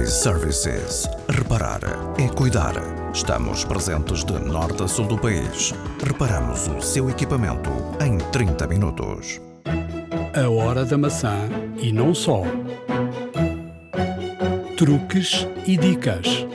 iServices. 0.00 1.06
Reparar 1.28 1.82
é 2.18 2.28
cuidar. 2.34 2.72
Estamos 3.12 3.62
presentes 3.62 4.24
de 4.24 4.38
norte 4.38 4.84
a 4.84 4.88
sul 4.88 5.06
do 5.06 5.18
país. 5.18 5.74
Reparamos 6.02 6.66
o 6.68 6.80
seu 6.80 7.10
equipamento 7.10 7.68
em 8.02 8.16
30 8.30 8.66
minutos. 8.66 9.38
A 10.34 10.48
hora 10.48 10.86
da 10.86 10.96
maçã 10.96 11.36
e 11.76 11.92
não 11.92 12.14
só. 12.14 12.42
Truques 14.78 15.46
e 15.66 15.76
dicas. 15.76 16.46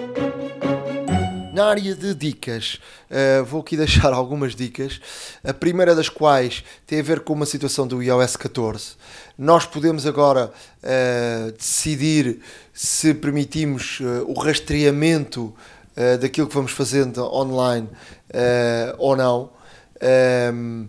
Na 1.57 1.69
área 1.69 1.95
de 1.95 2.13
dicas, 2.13 2.77
uh, 3.09 3.43
vou 3.43 3.61
aqui 3.61 3.75
deixar 3.77 4.13
algumas 4.13 4.55
dicas. 4.55 5.01
A 5.43 5.51
primeira 5.51 5.95
das 5.95 6.07
quais 6.07 6.63
tem 6.85 6.99
a 6.99 7.01
ver 7.01 7.21
com 7.21 7.33
uma 7.33 7.47
situação 7.47 7.87
do 7.87 8.03
iOS 8.03 8.35
14. 8.35 8.91
Nós 9.35 9.65
podemos 9.65 10.05
agora 10.05 10.51
uh, 10.83 11.51
decidir 11.53 12.41
se 12.71 13.11
permitimos 13.15 13.99
uh, 14.01 14.23
o 14.27 14.39
rastreamento 14.39 15.51
daquilo 16.21 16.45
que 16.47 16.53
vamos 16.53 16.73
fazendo 16.73 17.23
online 17.23 17.89
ou 18.99 19.15
não. 19.15 19.49
Um, 20.53 20.87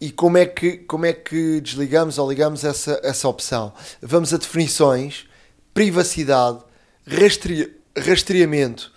e 0.00 0.10
como 0.10 0.38
é, 0.38 0.46
que, 0.46 0.78
como 0.78 1.04
é 1.04 1.12
que 1.12 1.60
desligamos 1.60 2.16
ou 2.16 2.26
ligamos 2.26 2.64
essa, 2.64 2.98
essa 3.04 3.28
opção? 3.28 3.70
Vamos 4.00 4.32
a 4.32 4.38
definições, 4.38 5.26
privacidade, 5.74 6.60
rastreia, 7.06 7.70
rastreamento 7.98 8.95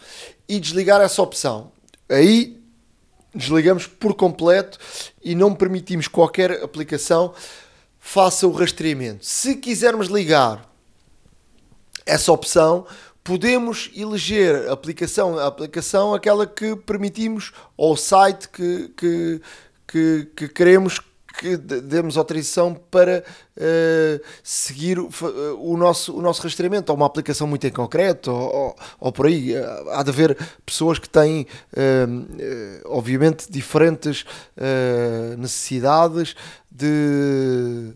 e 0.50 0.60
desligar 0.60 1.00
essa 1.00 1.22
opção. 1.22 1.72
Aí 2.10 2.60
desligamos 3.34 3.86
por 3.86 4.16
completo 4.16 4.80
e 5.24 5.36
não 5.36 5.54
permitimos 5.54 6.08
qualquer 6.08 6.64
aplicação 6.64 7.34
faça 8.00 8.48
o 8.48 8.52
rastreamento. 8.52 9.24
Se 9.24 9.56
quisermos 9.56 10.08
ligar 10.08 10.68
essa 12.06 12.32
opção, 12.32 12.88
podemos 13.24 13.92
eleger 13.96 14.68
a 14.68 14.74
aplicação, 14.74 15.38
a 15.38 15.46
aplicação 15.46 16.16
aquela 16.16 16.48
que 16.48 16.76
permitimos 16.76 17.52
ou 17.78 17.94
o 17.94 17.98
site 17.98 18.50
que, 18.50 18.92
que, 18.98 19.42
que, 19.88 20.28
que 20.36 20.48
queremos 20.48 21.00
que 21.40 21.56
demos 21.56 22.18
autorização 22.18 22.74
para 22.74 23.24
uh, 23.56 24.26
seguir 24.44 25.00
o, 25.00 25.10
o, 25.58 25.78
nosso, 25.78 26.16
o 26.18 26.22
nosso 26.22 26.44
rastreamento, 26.44 26.92
ou 26.92 26.98
uma 26.98 27.06
aplicação 27.06 27.48
muito 27.48 27.66
em 27.66 27.72
concreto, 27.72 28.30
ou, 28.30 28.56
ou, 28.56 28.76
ou 29.00 29.12
por 29.12 29.28
aí. 29.28 29.54
Há 29.92 30.04
de 30.04 30.10
haver 30.10 30.38
pessoas 30.66 31.00
que 31.00 31.08
têm, 31.08 31.48
uh, 31.74 32.82
obviamente, 32.86 33.50
diferentes 33.50 34.24
uh, 34.58 35.38
necessidades 35.38 36.36
de, 36.70 37.94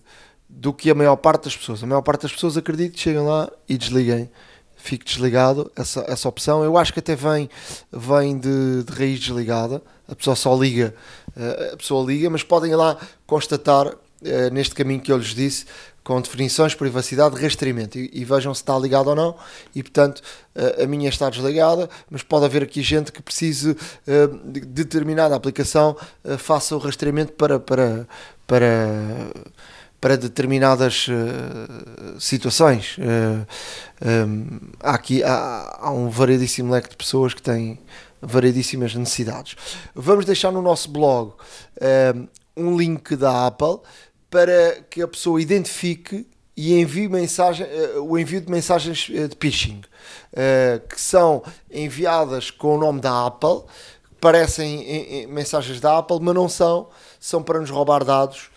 do 0.48 0.74
que 0.74 0.90
a 0.90 0.96
maior 0.96 1.18
parte 1.18 1.46
das 1.46 1.58
pessoas. 1.58 1.84
A 1.84 1.88
maior 1.88 2.02
parte 2.02 2.22
das 2.22 2.32
pessoas, 2.32 2.56
acredito, 2.56 2.98
chegam 2.98 3.26
lá 3.26 3.52
e 3.68 3.78
desliguem 3.78 4.30
fique 4.84 5.06
desligado 5.06 5.72
essa, 5.78 6.04
essa 6.10 6.28
opção. 6.28 6.62
Eu 6.62 6.78
acho 6.78 6.92
que 6.92 7.00
até 7.00 7.16
vem, 7.16 7.50
vem 7.90 8.38
de, 8.38 8.84
de 8.84 8.92
raiz 8.92 9.18
desligada. 9.18 9.82
A 10.10 10.14
pessoa 10.14 10.36
só 10.36 10.54
liga, 10.58 10.94
eh, 11.38 11.72
a 11.74 11.78
pessoa 11.78 12.06
liga, 12.06 12.30
mas 12.30 12.44
podem 12.44 12.76
lá 12.76 12.98
constatar 13.26 13.96
eh, 14.26 14.50
neste 14.50 14.76
caminho 14.76 15.00
que 15.00 15.10
eu 15.10 15.18
lhes 15.18 15.34
disse, 15.34 15.66
com 16.04 16.20
definições, 16.20 16.76
privacidade, 16.76 17.42
rastreamento 17.42 17.98
e, 17.98 18.10
e, 18.12 18.26
vejam 18.26 18.54
se 18.54 18.62
está 18.62 18.78
ligado 18.78 19.08
ou 19.08 19.16
não. 19.16 19.38
E 19.74 19.82
portanto, 19.82 20.22
eh, 20.54 20.84
a 20.84 20.86
minha 20.86 21.08
está 21.08 21.30
desligada, 21.30 21.90
mas 22.12 22.22
pode 22.22 22.44
haver 22.44 22.64
aqui 22.64 22.82
gente 22.82 23.10
que 23.10 23.22
precise 23.22 23.78
de 24.44 24.60
determinada 24.60 25.34
aplicação 25.34 25.96
faça 26.38 26.76
o 26.76 26.78
rastreamento 26.78 27.32
para, 27.32 27.58
para, 27.58 28.06
para 28.46 28.68
para 30.04 30.18
determinadas 30.18 31.08
uh, 31.08 32.20
situações. 32.20 32.98
Uh, 32.98 33.48
eh, 34.02 34.26
um, 34.26 34.48
eh, 34.52 34.78
há 34.82 34.96
aqui 34.96 35.24
há, 35.24 35.78
há, 35.80 35.92
um 35.92 36.10
variedíssimo 36.10 36.74
leque 36.74 36.90
de 36.90 36.98
pessoas 36.98 37.34
que 37.34 37.42
têm 37.42 37.80
variedíssimas 38.22 38.94
necessidades. 38.94 39.56
Vamos 39.96 40.26
deixar 40.26 40.52
no 40.52 40.62
nosso 40.62 40.90
blog 40.90 41.32
um 42.58 42.76
link 42.78 43.16
da 43.16 43.48
Apple 43.48 43.80
para 44.30 44.84
que 44.90 45.02
a 45.02 45.08
pessoa 45.08 45.42
identifique 45.42 46.28
e 46.56 46.78
envie 46.78 47.08
mensagem, 47.08 47.66
uh, 47.66 48.04
o 48.04 48.20
envio 48.20 48.42
de 48.42 48.52
mensagens 48.52 49.08
de 49.08 49.38
phishing 49.40 49.82
que 50.90 51.00
são 51.00 51.42
enviadas 51.72 52.52
com 52.52 52.76
o 52.76 52.78
nome 52.78 53.00
da 53.00 53.28
Apple, 53.28 53.62
parecem 54.20 54.82
em, 54.82 55.24
em, 55.24 55.28
mensagens 55.28 55.80
da 55.80 56.00
Apple, 56.00 56.18
mas 56.20 56.36
não 56.36 56.50
são, 56.50 56.90
são 57.22 57.42
para 57.42 57.60
nos 57.62 57.70
roubar 57.70 58.04
dados 58.04 58.52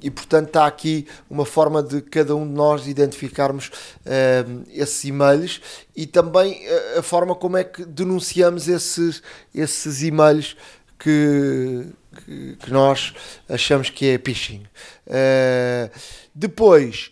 e 0.00 0.10
portanto 0.10 0.48
está 0.48 0.66
aqui 0.66 1.06
uma 1.28 1.44
forma 1.44 1.82
de 1.82 2.00
cada 2.00 2.34
um 2.34 2.46
de 2.46 2.54
nós 2.54 2.86
identificarmos 2.86 3.68
uh, 3.68 4.64
esses 4.72 5.04
e-mails 5.04 5.60
e 5.94 6.06
também 6.06 6.60
a, 6.96 7.00
a, 7.00 7.02
forma 7.02 7.34
como 7.34 7.56
é 7.56 7.64
que 7.64 7.84
denunciamos 7.84 8.68
esses, 8.68 9.22
esses 9.54 10.02
e-mails 10.02 10.56
que, 10.98 11.86
que, 12.24 12.56
que 12.56 12.70
nós 12.70 13.14
achamos 13.48 13.90
que 13.90 14.06
é 14.06 14.18
phishing. 14.18 14.64
Uh, 15.06 15.90
depois 16.34 17.10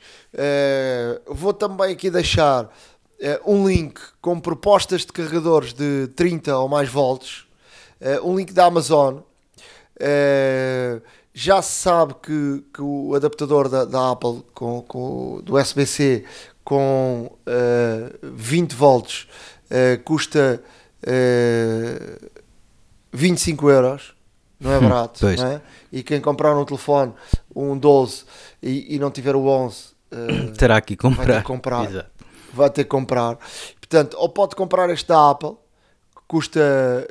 vou 1.27 1.55
também 1.55 1.93
aqui 1.93 2.11
deixar 2.11 2.71
um 3.47 3.67
link 3.67 3.99
com 4.21 4.39
propostas 4.39 5.01
de 5.01 5.07
carregadores 5.07 5.73
de 5.73 6.09
30 6.09 6.55
ou 6.59 6.69
mais 6.69 6.91
volts, 6.91 7.47
um 8.23 8.37
link 8.37 8.53
da 8.53 8.67
Amazon. 8.67 9.21
Já 11.39 11.61
se 11.61 11.73
sabe 11.83 12.15
que, 12.15 12.65
que 12.73 12.81
o 12.81 13.15
adaptador 13.15 13.69
da, 13.69 13.85
da 13.85 14.13
Apple 14.13 14.43
com, 14.55 14.81
com, 14.81 15.43
do 15.45 15.59
USB-C 15.59 16.25
com 16.65 17.31
uh, 17.31 18.19
20 18.23 18.73
volts 18.75 19.29
uh, 19.67 20.03
custa 20.03 20.63
uh, 21.07 22.31
25 23.13 23.69
euros, 23.69 24.15
não 24.59 24.73
é 24.73 24.79
hum, 24.79 24.89
barato, 24.89 25.27
hum, 25.27 25.35
não 25.37 25.47
é? 25.47 25.63
E 25.93 26.03
quem 26.03 26.23
comprar 26.23 26.57
um 26.57 26.65
telefone, 26.65 27.13
um 27.55 27.77
12 27.77 28.25
e, 28.63 28.95
e 28.95 28.99
não 28.99 29.11
tiver 29.11 29.37
o 29.37 29.47
11, 29.47 29.89
uh, 30.13 30.53
terá 30.57 30.81
que 30.81 30.97
comprar. 30.97 31.27
Vai 31.27 31.35
ter 31.35 31.41
que 31.43 31.47
comprar. 31.47 31.85
Exato. 31.85 32.11
Vai 32.55 32.71
ter 32.71 32.85
que 32.85 32.91
comprar. 32.91 33.39
Portanto, 33.79 34.17
ou 34.19 34.31
pode 34.31 34.57
comprar 34.57 34.89
este 34.89 35.07
da 35.07 35.33
Apple 35.33 35.55
custa 36.27 36.61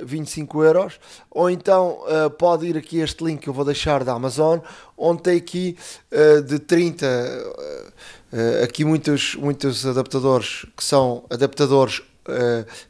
25 0.04 0.64
euros, 0.64 1.00
ou 1.32 1.50
então 1.50 2.00
uh, 2.04 2.30
pode 2.30 2.66
ir 2.68 2.78
aqui 2.78 3.00
este 3.00 3.24
link 3.24 3.42
que 3.42 3.50
eu 3.50 3.54
vou 3.54 3.64
deixar 3.64 4.04
da 4.04 4.14
Amazon, 4.14 4.60
onde 4.98 5.22
tem 5.22 5.38
aqui 5.38 5.78
uh, 6.12 6.42
de 6.42 6.60
30, 6.60 7.06
uh, 7.06 8.64
aqui 8.64 8.84
muitos, 8.84 9.36
muitos 9.36 9.86
adaptadores 9.86 10.66
que 10.76 10.84
são 10.84 11.24
adaptadores 11.30 12.02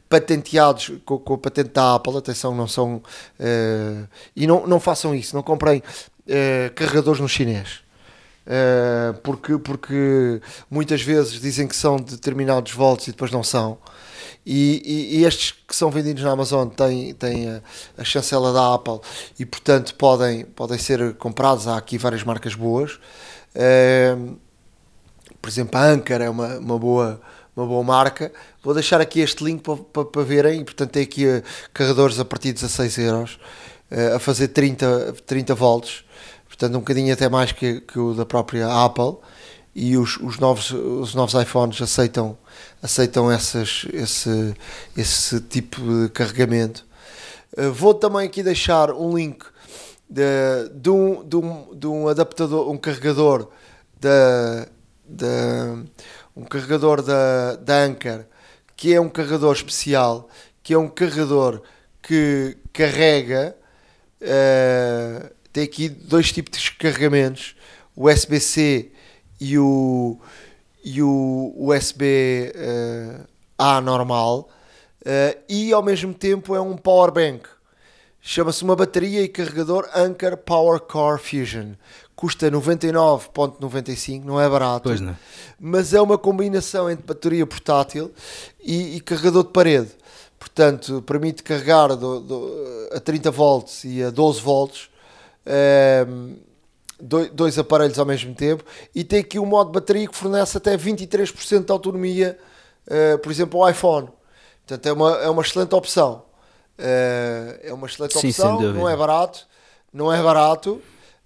patenteados 0.08 0.94
com, 1.04 1.20
com, 1.20 1.34
a 1.34 1.38
patente 1.38 1.72
da 1.72 1.96
Apple, 1.96 2.16
atenção, 2.16 2.56
não 2.56 2.70
são, 2.70 3.04
e 4.34 4.48
não, 4.48 4.66
não 4.66 4.80
façam 4.80 5.14
isso, 5.14 5.36
não 5.36 5.44
comprem 5.44 5.84
carregadores 6.74 7.20
no 7.20 7.28
chinês. 7.28 7.82
porque, 9.24 9.58
porque 9.58 10.42
muitas 10.72 11.02
vezes 11.02 11.34
dizem 11.42 11.68
que 11.68 11.76
são 11.76 11.98
de 11.98 12.12
determinados 12.12 12.72
volts 12.72 13.10
e 13.10 13.12
depois 13.12 13.30
não 13.30 13.44
são. 13.44 13.78
E, 14.46 14.82
e, 14.86 15.18
e, 15.18 15.26
estes 15.26 15.56
que 15.68 15.76
são 15.76 15.90
vendidos 15.90 16.24
na 16.24 16.32
Amazon 16.32 16.68
têm, 16.68 17.16
têm 17.16 17.50
a, 17.50 17.62
a, 17.98 18.04
chancela 18.04 18.54
da 18.54 18.76
Apple 18.76 19.00
e, 19.40 19.46
portanto, 19.46 19.96
podem, 19.96 20.46
podem 20.46 20.78
ser 20.78 21.16
comprados. 21.16 21.68
Há 21.68 21.76
aqui 21.78 21.98
várias 21.98 22.24
marcas 22.24 22.54
boas. 22.54 23.00
Uh, 23.56 24.38
por 25.42 25.50
exemplo, 25.50 25.80
a 25.80 25.86
Anker 25.86 26.22
é 26.22 26.30
uma, 26.30 26.60
uma, 26.60 26.78
boa, 26.78 27.20
uma 27.56 27.66
boa 27.66 27.84
marca. 27.84 28.32
Vou 28.64 28.76
deixar 28.76 29.02
aqui 29.02 29.20
este 29.20 29.44
link 29.44 29.64
para, 29.64 29.78
para, 29.78 30.06
para 30.06 30.24
verem. 30.24 30.62
E, 30.62 30.64
portanto, 30.64 30.92
tem 30.92 31.04
aqui 31.04 31.26
uh, 31.26 31.44
carregadores 31.74 32.20
a 32.20 32.26
partir 32.26 32.50
de 32.50 32.62
16 32.62 33.00
euros 33.00 33.40
uh, 33.90 34.16
a 34.16 34.20
fazer 34.20 34.50
30, 34.50 35.16
30 35.26 35.56
volts. 35.56 36.06
Portanto, 36.48 36.76
um 36.76 36.80
bocadinho 36.80 37.12
até 37.12 37.28
mais 37.28 37.52
que, 37.52 37.82
que 37.82 37.98
o 37.98 38.14
da 38.14 38.28
própria 38.28 38.68
Apple. 38.68 39.18
E 39.76 39.98
os, 39.98 40.18
os, 40.18 40.40
novos, 40.40 40.72
os 40.72 41.14
novos 41.14 41.34
iPhones 41.34 41.82
aceitam 41.82 42.38
aceitam 42.82 43.32
essas, 43.32 43.86
esse, 43.92 44.54
esse 44.96 45.42
tipo 45.42 45.82
de 45.82 46.10
carregamento. 46.10 46.86
Uh, 47.58 47.72
vou 47.72 47.94
também 47.94 48.28
aqui 48.28 48.44
deixar 48.44 48.92
um 48.92 49.18
link 49.18 49.44
de, 50.10 50.70
de, 50.74 50.90
um, 50.90 51.28
de, 51.28 51.36
um, 51.36 51.76
de 51.76 51.88
um 51.88 52.08
adaptador, 52.08 52.70
um 52.70 52.78
carregador 52.78 53.50
da, 54.00 54.68
da 55.04 55.78
um 56.36 56.44
carregador 56.44 57.02
da, 57.02 57.56
da 57.56 57.84
Anker, 57.84 58.28
que 58.76 58.94
é 58.94 59.00
um 59.00 59.10
carregador 59.10 59.54
especial, 59.54 60.30
que 60.62 60.74
é 60.74 60.78
um 60.78 60.90
carregador 60.90 61.62
que 62.02 62.58
carrega, 62.72 63.56
uh, 64.22 65.34
tem 65.52 65.64
aqui 65.64 65.90
dois 65.90 66.32
tipos 66.32 66.60
de 66.60 66.72
carregamentos, 66.74 67.56
USB-C 67.96 68.92
e 69.46 69.60
o, 69.60 70.18
e 70.84 71.02
o 71.04 71.54
USB 71.56 72.52
uh, 72.56 73.28
A 73.58 73.80
normal 73.80 74.50
uh, 75.02 75.40
e 75.48 75.72
ao 75.72 75.84
mesmo 75.84 76.14
tempo 76.14 76.56
é 76.56 76.62
um 76.62 76.76
power 76.76 77.12
bank. 77.12 77.48
Chama-se 78.20 78.64
uma 78.64 78.76
bateria 78.76 79.22
e 79.22 79.28
carregador 79.28 79.88
Anker 79.96 80.36
Power 80.36 80.80
Core 80.80 81.20
Fusion. 81.20 81.74
Custa 82.16 82.50
99.95, 82.50 84.24
não 84.24 84.42
é 84.42 84.50
barato. 84.50 84.90
Não. 85.00 85.16
Mas 85.60 85.94
é 85.94 86.02
uma 86.02 86.18
combinação 86.18 86.90
entre 86.90 87.06
bateria 87.06 87.46
portátil 87.46 88.12
e, 88.60 88.96
e 88.96 89.00
carregador 89.00 89.44
de 89.44 89.52
parede. 89.52 89.92
Portanto, 90.40 91.04
permite 91.04 91.44
carregar 91.44 91.90
do, 91.96 92.20
do, 92.20 92.90
a 92.94 93.00
30 93.00 93.30
volts 93.30 93.84
e 93.84 94.02
a 94.02 94.10
12 94.10 94.42
volts. 94.42 94.90
Uh, 95.46 96.36
dois 97.00 97.60
aparelhos 97.60 98.00
ao 98.00 98.06
mesmo 98.06 98.34
tempo 98.34 98.64
e 98.94 99.04
tem 99.04 99.20
aqui 99.20 99.38
um 99.38 99.46
modo 99.46 99.68
de 99.68 99.74
bateria 99.74 100.08
que 100.08 100.16
fornece 100.16 100.58
até 100.58 100.78
23% 100.78 101.66
de 101.66 101.72
autonomia, 101.72 102.38
uh, 102.88 103.18
por 103.20 103.32
exemplo, 103.32 103.62
ao 103.62 103.70
iPhone. 103.70 104.10
Portanto, 104.66 104.86
é 104.86 104.94
uma, 104.94 105.12
é 105.18 105.30
uma 105.30 105.42
excelente 105.42 105.76
opção. 105.76 106.24
Uh, 106.78 107.60
é 107.62 107.74
uma 107.74 107.88
excelente 107.88 108.18
Sim, 108.18 108.30
opção, 108.30 108.62
não 108.62 108.90
é 108.90 108.96
barato, 108.96 109.48
não 109.94 110.12
é 110.12 110.22
barato, 110.22 110.82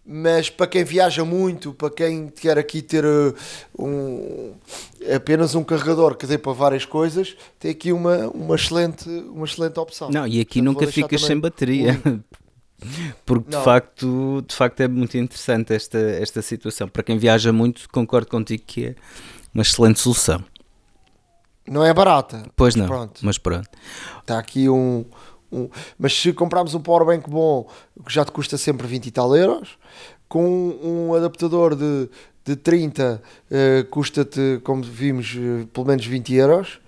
mas 0.06 0.50
para 0.50 0.68
quem 0.68 0.84
viaja 0.84 1.24
muito, 1.24 1.74
para 1.74 1.90
quem 1.90 2.28
quer 2.30 2.58
aqui 2.58 2.82
ter 2.82 3.06
uh, 3.06 3.34
um, 3.78 4.54
apenas 5.16 5.56
um 5.56 5.64
carregador 5.64 6.16
que 6.16 6.26
dê 6.26 6.38
para 6.38 6.52
várias 6.52 6.86
coisas, 6.86 7.36
tem 7.60 7.72
aqui 7.72 7.92
uma, 7.92 8.28
uma, 8.30 8.56
excelente, 8.56 9.08
uma 9.08 9.46
excelente 9.46 9.80
opção. 9.80 10.10
Não, 10.10 10.28
e 10.28 10.42
aqui 10.42 10.62
Portanto, 10.62 10.82
nunca 10.82 10.92
ficas 10.92 11.22
sem 11.22 11.40
bateria. 11.40 12.00
Porque 13.26 13.50
de 13.50 13.64
facto, 13.64 14.44
de 14.48 14.56
facto 14.56 14.82
é 14.82 14.88
muito 14.88 15.18
interessante 15.18 15.74
esta, 15.74 15.98
esta 15.98 16.42
situação. 16.42 16.88
Para 16.88 17.04
quem 17.04 17.18
viaja 17.18 17.52
muito, 17.52 17.90
concordo 17.90 18.28
contigo 18.28 18.64
que 18.66 18.88
é 18.88 18.96
uma 19.54 19.64
excelente 19.64 20.00
solução. 20.00 20.44
Não 21.68 21.86
é 21.86 21.94
barata. 21.94 22.44
Pois 22.56 22.76
não, 22.76 22.88
pronto. 22.88 23.20
mas 23.24 23.38
pronto. 23.38 23.70
Está 24.22 24.40
aqui 24.40 24.68
um, 24.68 25.06
um, 25.52 25.70
Mas 25.98 26.14
se 26.14 26.34
comprarmos 26.34 26.74
um 26.74 26.80
powerbank 26.80 27.30
bom, 27.30 27.70
que 28.06 28.12
já 28.12 28.26
te 28.26 28.32
custa 28.32 28.58
sempre 28.58 28.88
20 28.88 29.06
e 29.06 29.12
tal 29.12 29.36
euros, 29.36 29.78
com 30.28 30.48
um 30.82 31.14
adaptador 31.14 31.76
de, 31.76 32.10
de 32.44 32.56
30, 32.56 33.22
uh, 33.22 33.28
eh, 33.52 33.84
custa-te, 33.90 34.60
como 34.64 34.82
vimos, 34.84 35.36
uh, 35.36 35.68
pelo 35.68 35.86
menos 35.86 36.06
20 36.06 36.34
euros. 36.36 36.80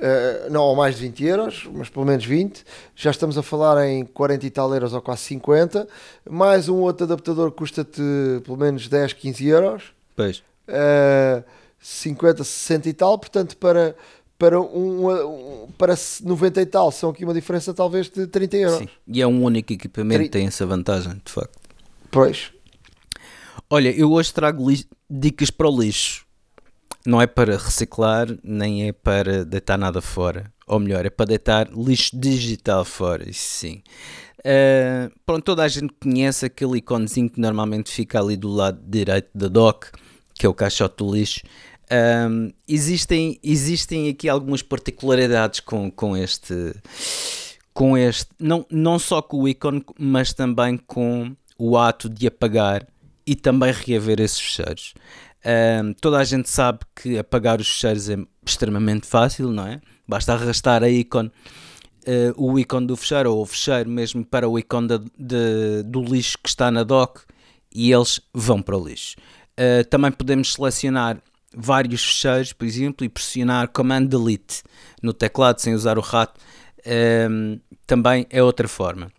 Uh, 0.00 0.50
não, 0.50 0.62
ou 0.62 0.74
mais 0.74 0.96
de 0.96 1.02
20 1.02 1.24
euros, 1.24 1.68
mas 1.74 1.90
pelo 1.90 2.06
menos 2.06 2.24
20. 2.24 2.64
Já 2.96 3.10
estamos 3.10 3.36
a 3.36 3.42
falar 3.42 3.86
em 3.86 4.06
40 4.06 4.46
e 4.46 4.50
tal 4.50 4.72
euros 4.72 4.94
ou 4.94 5.02
quase 5.02 5.22
50. 5.22 5.86
Mais 6.28 6.70
um 6.70 6.76
outro 6.76 7.04
adaptador 7.04 7.52
custa-te 7.52 8.00
pelo 8.42 8.56
menos 8.56 8.88
10, 8.88 9.12
15 9.12 9.46
euros. 9.46 9.82
Pois. 10.16 10.38
Uh, 10.66 11.44
50, 11.78 12.44
60 12.44 12.88
e 12.88 12.92
tal. 12.94 13.18
Portanto, 13.18 13.58
para, 13.58 13.94
para, 14.38 14.58
um, 14.58 15.10
um, 15.10 15.68
para 15.76 15.94
90 16.22 16.62
e 16.62 16.66
tal, 16.66 16.90
são 16.90 17.10
aqui 17.10 17.22
uma 17.22 17.34
diferença 17.34 17.74
talvez 17.74 18.08
de 18.08 18.26
30 18.26 18.56
euros. 18.56 18.78
Sim. 18.78 18.88
E 19.06 19.20
é 19.20 19.26
um 19.26 19.44
único 19.44 19.70
equipamento 19.70 20.22
que 20.22 20.30
tem 20.30 20.46
essa 20.46 20.64
vantagem, 20.64 21.20
de 21.22 21.30
facto. 21.30 21.58
Pois. 22.10 22.50
Olha, 23.68 23.90
eu 23.90 24.10
hoje 24.12 24.32
trago 24.32 24.66
dicas 25.08 25.50
para 25.50 25.68
o 25.68 25.80
lixo. 25.80 26.24
Não 27.06 27.20
é 27.20 27.26
para 27.26 27.56
reciclar, 27.56 28.28
nem 28.42 28.88
é 28.88 28.92
para 28.92 29.44
deitar 29.44 29.78
nada 29.78 30.00
fora. 30.00 30.52
Ou 30.66 30.78
melhor, 30.78 31.04
é 31.04 31.10
para 31.10 31.26
deitar 31.26 31.68
lixo 31.72 32.18
digital 32.18 32.84
fora, 32.84 33.28
isso 33.28 33.58
sim. 33.58 33.82
Uh, 34.40 35.12
pronto, 35.26 35.44
toda 35.44 35.62
a 35.62 35.68
gente 35.68 35.92
conhece 36.00 36.46
aquele 36.46 36.78
iconezinho 36.78 37.28
que 37.28 37.40
normalmente 37.40 37.90
fica 37.90 38.20
ali 38.20 38.36
do 38.36 38.48
lado 38.48 38.80
direito 38.86 39.28
da 39.34 39.48
dock, 39.48 39.88
que 40.34 40.46
é 40.46 40.48
o 40.48 40.54
caixote 40.54 40.96
do 40.98 41.14
lixo. 41.14 41.40
Um, 41.92 42.52
existem, 42.68 43.38
existem 43.42 44.08
aqui 44.08 44.28
algumas 44.28 44.62
particularidades 44.62 45.58
com, 45.60 45.90
com 45.90 46.16
este 46.16 46.74
com 47.72 47.96
este, 47.96 48.28
não, 48.38 48.66
não 48.70 48.98
só 48.98 49.22
com 49.22 49.38
o 49.38 49.48
ícone, 49.48 49.84
mas 49.98 50.32
também 50.32 50.76
com 50.76 51.34
o 51.58 51.76
ato 51.76 52.08
de 52.08 52.26
apagar 52.26 52.86
e 53.26 53.34
também 53.34 53.72
reaver 53.72 54.20
esses 54.20 54.40
fecheiros. 54.40 54.94
Um, 55.44 55.94
toda 55.94 56.18
a 56.18 56.24
gente 56.24 56.50
sabe 56.50 56.80
que 56.94 57.18
apagar 57.18 57.60
os 57.60 57.68
fecheiros 57.68 58.10
é 58.10 58.16
extremamente 58.44 59.06
fácil, 59.06 59.50
não 59.50 59.66
é? 59.66 59.80
Basta 60.06 60.34
arrastar 60.34 60.82
a 60.82 60.90
ícone, 60.90 61.30
uh, 62.06 62.34
o 62.36 62.58
ícone 62.58 62.86
do 62.86 62.96
fecheiro 62.96 63.32
ou 63.32 63.42
o 63.42 63.46
fecheiro 63.46 63.88
mesmo 63.88 64.24
para 64.24 64.48
o 64.48 64.58
ícone 64.58 64.88
de, 64.88 64.98
de, 65.18 65.82
do 65.84 66.02
lixo 66.02 66.36
que 66.42 66.48
está 66.48 66.70
na 66.70 66.82
dock 66.82 67.22
e 67.74 67.92
eles 67.92 68.20
vão 68.34 68.60
para 68.60 68.76
o 68.76 68.86
lixo. 68.86 69.16
Uh, 69.52 69.84
também 69.88 70.12
podemos 70.12 70.52
selecionar 70.52 71.22
vários 71.54 72.04
fecheiros, 72.04 72.52
por 72.52 72.64
exemplo, 72.66 73.04
e 73.04 73.08
pressionar 73.08 73.68
Command 73.68 74.04
Delete 74.04 74.62
no 75.02 75.12
teclado 75.12 75.60
sem 75.60 75.74
usar 75.74 75.98
o 75.98 76.02
rato, 76.02 76.40
um, 77.30 77.58
também 77.86 78.26
é 78.30 78.42
outra 78.42 78.68
forma. 78.68 79.10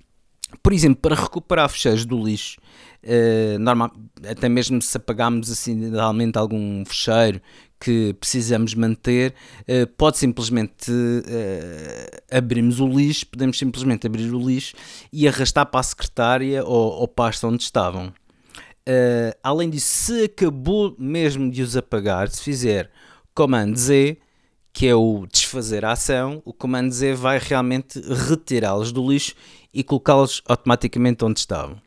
Por 0.61 0.73
exemplo, 0.73 1.01
para 1.01 1.15
recuperar 1.15 1.69
fecheiros 1.69 2.05
do 2.05 2.21
lixo, 2.21 2.59
uh, 3.03 3.59
normal, 3.59 3.91
até 4.27 4.49
mesmo 4.49 4.81
se 4.81 4.95
apagarmos 4.97 5.51
acidentalmente 5.51 6.37
algum 6.37 6.83
fecheiro 6.85 7.41
que 7.79 8.13
precisamos 8.13 8.75
manter, 8.75 9.33
uh, 9.61 9.87
pode 9.97 10.17
simplesmente 10.17 10.91
uh, 10.91 12.35
abrirmos 12.37 12.79
o 12.79 12.87
lixo, 12.87 13.25
podemos 13.27 13.57
simplesmente 13.57 14.05
abrir 14.05 14.31
o 14.33 14.39
lixo 14.39 14.75
e 15.11 15.27
arrastar 15.27 15.65
para 15.65 15.79
a 15.79 15.83
secretária 15.83 16.63
ou, 16.63 16.91
ou 16.93 17.07
pasta 17.07 17.47
onde 17.47 17.63
estavam. 17.63 18.13
Uh, 18.87 19.33
além 19.43 19.69
disso, 19.69 19.87
se 19.87 20.23
acabou 20.25 20.95
mesmo 20.97 21.49
de 21.49 21.61
os 21.61 21.75
apagar, 21.75 22.29
se 22.29 22.41
fizer 22.41 22.89
Command 23.33 23.75
Z, 23.75 24.17
que 24.73 24.87
é 24.87 24.95
o 24.95 25.25
desfazer 25.31 25.83
a 25.85 25.91
ação, 25.91 26.41
o 26.45 26.53
Command 26.53 26.89
Z 26.89 27.13
vai 27.13 27.39
realmente 27.39 27.99
retirá-los 27.99 28.91
do 28.91 29.09
lixo 29.09 29.33
e 29.73 29.83
colocá-los 29.83 30.41
automaticamente 30.47 31.23
onde 31.25 31.39
estavam. 31.39 31.81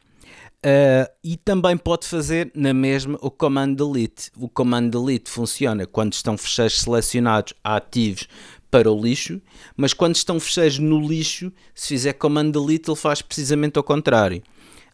Uh, 0.64 1.12
e 1.22 1.36
também 1.36 1.76
pode 1.76 2.06
fazer 2.06 2.50
na 2.54 2.72
mesma 2.72 3.18
o 3.20 3.30
Command 3.30 3.74
Delete. 3.74 4.30
O 4.34 4.48
Command 4.48 4.88
Delete 4.88 5.30
funciona 5.30 5.86
quando 5.86 6.14
estão 6.14 6.38
fecheiros 6.38 6.80
selecionados 6.80 7.52
ativos 7.62 8.26
para 8.70 8.90
o 8.90 8.98
lixo, 8.98 9.42
mas 9.76 9.92
quando 9.92 10.16
estão 10.16 10.40
fecheiros 10.40 10.78
no 10.78 11.06
lixo, 11.06 11.52
se 11.74 11.88
fizer 11.88 12.14
Command 12.14 12.50
Delete, 12.50 12.90
ele 12.90 12.96
faz 12.96 13.20
precisamente 13.20 13.76
ao 13.76 13.84
contrário. 13.84 14.42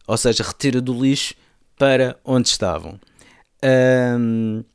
Ou 0.05 0.17
seja, 0.17 0.43
retira 0.43 0.81
do 0.81 0.93
lixo 0.93 1.35
para 1.77 2.19
onde 2.25 2.49
estavam. 2.49 2.99
Um, 3.63 4.65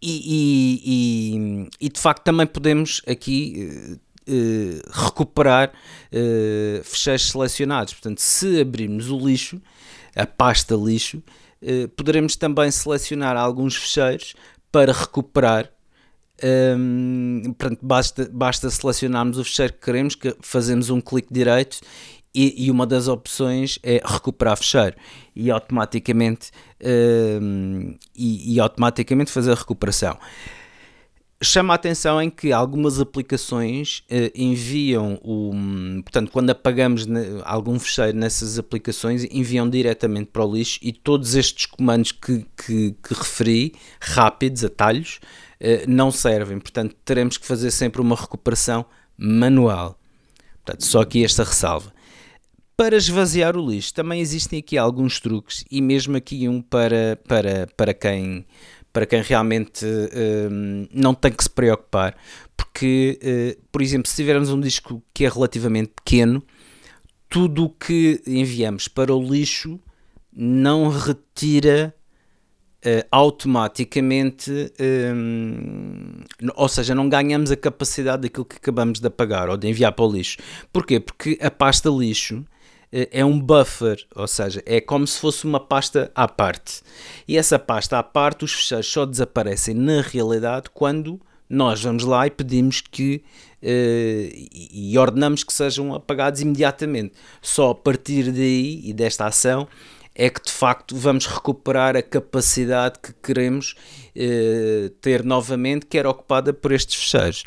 e, 0.00 0.12
e, 0.24 0.82
e, 0.86 1.68
e, 1.78 1.88
de 1.90 2.00
facto 2.00 2.24
também 2.24 2.46
podemos 2.46 3.02
aqui 3.06 3.98
uh, 4.28 4.80
recuperar 4.90 5.72
uh, 6.10 6.82
fecheiros 6.84 7.30
selecionados. 7.30 7.92
Portanto, 7.92 8.20
se 8.20 8.60
abrirmos 8.60 9.10
o 9.10 9.18
lixo, 9.18 9.60
a 10.16 10.26
pasta 10.26 10.74
lixo, 10.74 11.22
uh, 11.62 11.88
poderemos 11.88 12.34
também 12.34 12.70
selecionar 12.70 13.36
alguns 13.36 13.76
fecheiros 13.76 14.34
para 14.72 14.92
recuperar. 14.92 15.70
Um, 16.42 17.54
portanto, 17.58 17.78
basta, 17.82 18.30
basta 18.30 18.68
selecionarmos 18.68 19.38
o 19.38 19.44
fecheiro 19.44 19.72
que 19.72 19.80
queremos, 19.80 20.14
que 20.14 20.36
fazemos 20.42 20.90
um 20.90 21.00
clique 21.00 21.32
direito 21.32 21.80
e, 22.34 22.66
e, 22.66 22.70
uma 22.70 22.86
das 22.86 23.08
opções 23.08 23.78
é 23.82 24.02
recuperar 24.04 24.58
fecheiro 24.58 24.94
e 25.34 25.50
automaticamente, 25.50 26.50
uh, 26.82 27.96
e, 28.14 28.54
e, 28.54 28.60
automaticamente 28.60 29.30
fazer 29.30 29.52
a 29.52 29.54
recuperação. 29.54 30.18
Chama 31.42 31.74
a 31.74 31.76
atenção 31.76 32.20
em 32.20 32.30
que 32.30 32.50
algumas 32.50 32.98
aplicações 32.98 34.02
uh, 34.10 34.30
enviam 34.34 35.20
o. 35.22 35.52
Portanto, 36.02 36.30
quando 36.32 36.48
apagamos 36.48 37.06
algum 37.44 37.78
fecheiro 37.78 38.16
nessas 38.16 38.58
aplicações, 38.58 39.24
enviam 39.24 39.68
diretamente 39.68 40.30
para 40.32 40.42
o 40.42 40.54
lixo 40.54 40.78
e 40.80 40.92
todos 40.92 41.34
estes 41.34 41.66
comandos 41.66 42.10
que, 42.10 42.46
que, 42.56 42.92
que 43.02 43.14
referi, 43.14 43.74
rápidos, 44.00 44.64
atalhos, 44.64 45.20
uh, 45.60 45.84
não 45.86 46.10
servem. 46.10 46.58
Portanto, 46.58 46.96
teremos 47.04 47.36
que 47.36 47.46
fazer 47.46 47.70
sempre 47.70 48.00
uma 48.00 48.16
recuperação 48.16 48.86
manual. 49.18 49.98
Portanto, 50.64 50.86
só 50.86 51.02
aqui 51.02 51.22
esta 51.22 51.44
ressalva. 51.44 51.92
Para 52.76 52.96
esvaziar 52.96 53.56
o 53.56 53.70
lixo, 53.70 53.94
também 53.94 54.20
existem 54.20 54.58
aqui 54.58 54.76
alguns 54.76 55.18
truques 55.18 55.64
e 55.70 55.80
mesmo 55.80 56.14
aqui 56.14 56.46
um 56.46 56.60
para, 56.60 57.18
para, 57.26 57.66
para, 57.74 57.94
quem, 57.94 58.44
para 58.96 59.04
quem 59.04 59.20
realmente 59.20 59.84
um, 59.84 60.88
não 60.90 61.12
tem 61.12 61.30
que 61.30 61.42
se 61.42 61.50
preocupar, 61.50 62.16
porque, 62.56 63.20
uh, 63.22 63.62
por 63.70 63.82
exemplo, 63.82 64.08
se 64.08 64.16
tivermos 64.16 64.48
um 64.48 64.58
disco 64.58 65.02
que 65.12 65.26
é 65.26 65.28
relativamente 65.28 65.92
pequeno, 66.02 66.42
tudo 67.28 67.64
o 67.64 67.68
que 67.68 68.22
enviamos 68.26 68.88
para 68.88 69.14
o 69.14 69.22
lixo 69.22 69.78
não 70.32 70.88
retira 70.88 71.94
uh, 72.86 73.06
automaticamente, 73.10 74.50
um, 75.14 76.22
ou 76.54 76.66
seja, 76.66 76.94
não 76.94 77.06
ganhamos 77.06 77.50
a 77.50 77.56
capacidade 77.56 78.22
daquilo 78.22 78.46
que 78.46 78.56
acabamos 78.56 78.98
de 78.98 79.06
apagar 79.06 79.50
ou 79.50 79.58
de 79.58 79.68
enviar 79.68 79.92
para 79.92 80.06
o 80.06 80.10
lixo. 80.10 80.38
Porquê? 80.72 81.00
Porque 81.00 81.38
a 81.42 81.50
pasta 81.50 81.90
lixo 81.90 82.46
é 82.92 83.24
um 83.24 83.38
buffer, 83.38 84.04
ou 84.14 84.26
seja, 84.26 84.62
é 84.64 84.80
como 84.80 85.06
se 85.06 85.18
fosse 85.18 85.44
uma 85.44 85.60
pasta 85.60 86.10
à 86.14 86.28
parte. 86.28 86.82
E 87.26 87.36
essa 87.36 87.58
pasta 87.58 87.98
à 87.98 88.02
parte, 88.02 88.44
os 88.44 88.52
fecheiros 88.52 88.86
só 88.86 89.04
desaparecem 89.04 89.74
na 89.74 90.00
realidade 90.00 90.70
quando 90.72 91.20
nós 91.48 91.82
vamos 91.82 92.04
lá 92.04 92.26
e 92.26 92.30
pedimos 92.30 92.80
que 92.80 93.22
uh, 93.62 93.66
e 94.52 94.96
ordenamos 94.98 95.44
que 95.44 95.52
sejam 95.52 95.94
apagados 95.94 96.40
imediatamente. 96.40 97.14
Só 97.40 97.70
a 97.70 97.74
partir 97.74 98.32
daí 98.32 98.80
e 98.84 98.92
desta 98.92 99.26
ação 99.26 99.68
é 100.14 100.30
que 100.30 100.42
de 100.42 100.50
facto 100.50 100.96
vamos 100.96 101.26
recuperar 101.26 101.94
a 101.96 102.02
capacidade 102.02 102.98
que 102.98 103.12
queremos 103.22 103.74
uh, 104.16 104.88
ter 105.00 105.22
novamente, 105.22 105.86
que 105.86 105.98
era 105.98 106.08
ocupada 106.08 106.52
por 106.52 106.72
estes 106.72 106.96
fecheiros. 106.96 107.44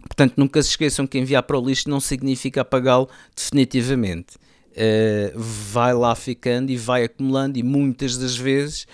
Portanto, 0.00 0.34
nunca 0.36 0.62
se 0.62 0.70
esqueçam 0.70 1.06
que 1.06 1.18
enviar 1.18 1.42
para 1.42 1.58
o 1.58 1.64
lixo 1.64 1.90
não 1.90 2.00
significa 2.00 2.62
apagá-lo 2.62 3.08
definitivamente. 3.34 4.38
Uh, 4.78 5.36
vai 5.36 5.92
lá 5.92 6.14
ficando 6.14 6.70
e 6.70 6.76
vai 6.76 7.02
acumulando, 7.02 7.58
e 7.58 7.64
muitas 7.64 8.16
das 8.16 8.36
vezes, 8.36 8.86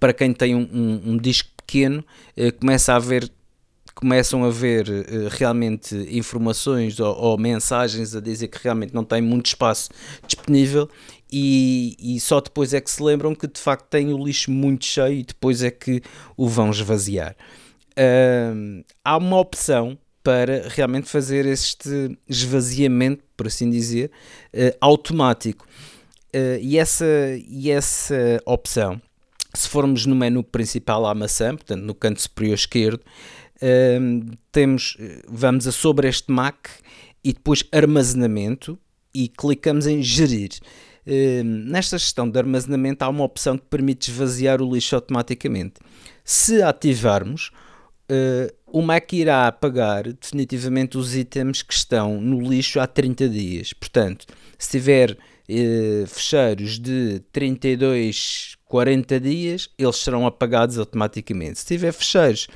para 0.00 0.12
quem 0.12 0.32
tem 0.32 0.56
um, 0.56 0.68
um, 0.72 1.12
um 1.12 1.16
disco 1.16 1.48
pequeno, 1.56 2.04
uh, 2.36 2.52
começa 2.58 2.92
a 2.92 2.96
haver 2.96 3.30
começam 3.94 4.44
a 4.44 4.50
ver 4.50 4.88
uh, 4.88 5.28
realmente 5.28 5.94
informações 6.10 7.00
ou, 7.00 7.16
ou, 7.16 7.36
mensagens 7.36 8.14
a 8.14 8.20
dizer 8.20 8.46
que 8.46 8.58
realmente 8.62 8.94
não 8.94 9.02
tem 9.02 9.20
muito 9.20 9.46
espaço 9.46 9.90
disponível 10.24 10.88
e, 11.30 11.96
e, 11.98 12.20
só 12.20 12.40
depois 12.40 12.72
é 12.72 12.80
que 12.80 12.88
se 12.88 13.02
lembram 13.02 13.34
que 13.34 13.48
de 13.48 13.60
facto 13.60 13.88
têm 13.88 14.12
o 14.12 14.24
lixo 14.24 14.52
muito 14.52 14.84
cheio 14.84 15.18
e 15.18 15.24
depois 15.24 15.64
é 15.64 15.70
que 15.72 16.00
o 16.36 16.48
vão 16.48 16.70
esvaziar. 16.70 17.34
Uh, 17.98 18.84
há 19.04 19.16
uma 19.16 19.38
opção 19.40 19.98
para 20.28 20.68
realmente 20.68 21.08
fazer 21.08 21.46
este 21.46 22.18
esvaziamento, 22.28 23.24
por 23.34 23.46
assim 23.46 23.70
dizer, 23.70 24.10
uh, 24.52 24.76
automático. 24.78 25.66
Uh, 26.34 26.60
e, 26.60 26.76
essa, 26.76 27.06
e 27.48 27.70
essa 27.70 28.38
opção, 28.44 29.00
se 29.54 29.66
formos 29.66 30.04
no 30.04 30.14
menu 30.14 30.44
principal 30.44 31.06
à 31.06 31.14
maçã, 31.14 31.56
portanto 31.56 31.80
no 31.80 31.94
canto 31.94 32.20
superior 32.20 32.52
esquerdo, 32.52 33.00
uh, 33.00 34.36
temos, 34.52 34.98
vamos 35.26 35.66
a 35.66 35.72
sobre 35.72 36.06
este 36.06 36.30
Mac 36.30 36.68
e 37.24 37.32
depois 37.32 37.64
armazenamento 37.72 38.78
e 39.14 39.28
clicamos 39.28 39.86
em 39.86 40.02
gerir. 40.02 40.50
Nesta 41.42 41.96
gestão 41.96 42.28
de 42.28 42.38
armazenamento 42.38 43.02
há 43.02 43.08
uma 43.08 43.24
opção 43.24 43.56
que 43.56 43.64
permite 43.64 44.10
esvaziar 44.10 44.60
o 44.60 44.74
lixo 44.74 44.94
automaticamente. 44.94 45.76
Se 46.22 46.60
ativarmos, 46.60 47.50
uh, 48.10 48.54
o 48.66 48.82
Mac 48.82 49.12
irá 49.12 49.46
apagar 49.46 50.04
definitivamente 50.12 50.98
os 50.98 51.16
itens 51.16 51.62
que 51.62 51.72
estão 51.72 52.20
no 52.20 52.40
lixo 52.40 52.80
há 52.80 52.86
30 52.86 53.28
dias. 53.28 53.72
Portanto, 53.72 54.26
se 54.58 54.70
tiver 54.70 55.12
uh, 55.12 56.06
fecheiros 56.06 56.78
de 56.78 57.20
32, 57.32 58.56
40 58.66 59.20
dias, 59.20 59.70
eles 59.78 59.96
serão 59.96 60.26
apagados 60.26 60.78
automaticamente. 60.78 61.60
Se 61.60 61.66
tiver 61.66 61.92
fecheiros 61.92 62.48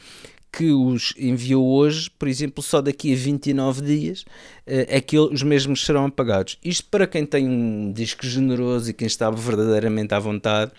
que 0.52 0.70
os 0.70 1.14
enviou 1.16 1.66
hoje, 1.66 2.10
por 2.10 2.28
exemplo, 2.28 2.62
só 2.62 2.82
daqui 2.82 3.14
a 3.14 3.16
29 3.16 3.80
dias 3.80 4.20
uh, 4.20 4.24
é 4.66 5.00
que 5.00 5.18
os 5.18 5.42
mesmos 5.42 5.84
serão 5.84 6.04
apagados. 6.04 6.58
Isto 6.62 6.88
para 6.90 7.06
quem 7.06 7.24
tem 7.24 7.48
um 7.48 7.90
disco 7.90 8.26
generoso 8.26 8.90
e 8.90 8.92
quem 8.92 9.06
está 9.06 9.30
verdadeiramente 9.30 10.12
à 10.14 10.18
vontade, 10.18 10.72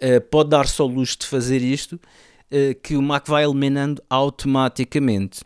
uh, 0.00 0.20
pode 0.30 0.48
dar-se 0.48 0.80
ao 0.80 0.88
luxo 0.88 1.18
de 1.18 1.26
fazer 1.26 1.60
isto 1.60 2.00
que 2.82 2.96
o 2.96 3.02
Mac 3.02 3.26
vai 3.28 3.44
eliminando 3.44 4.02
automaticamente. 4.08 5.42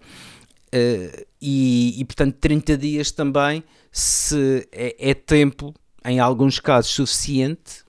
Uh, 0.74 1.24
e, 1.40 2.00
e, 2.00 2.04
portanto, 2.04 2.36
30 2.40 2.76
dias 2.76 3.12
também 3.12 3.62
se 3.92 4.66
é, 4.72 5.10
é, 5.10 5.14
tempo, 5.14 5.72
em 6.04 6.18
alguns 6.18 6.58
casos, 6.58 6.90
suficiente, 6.90 7.84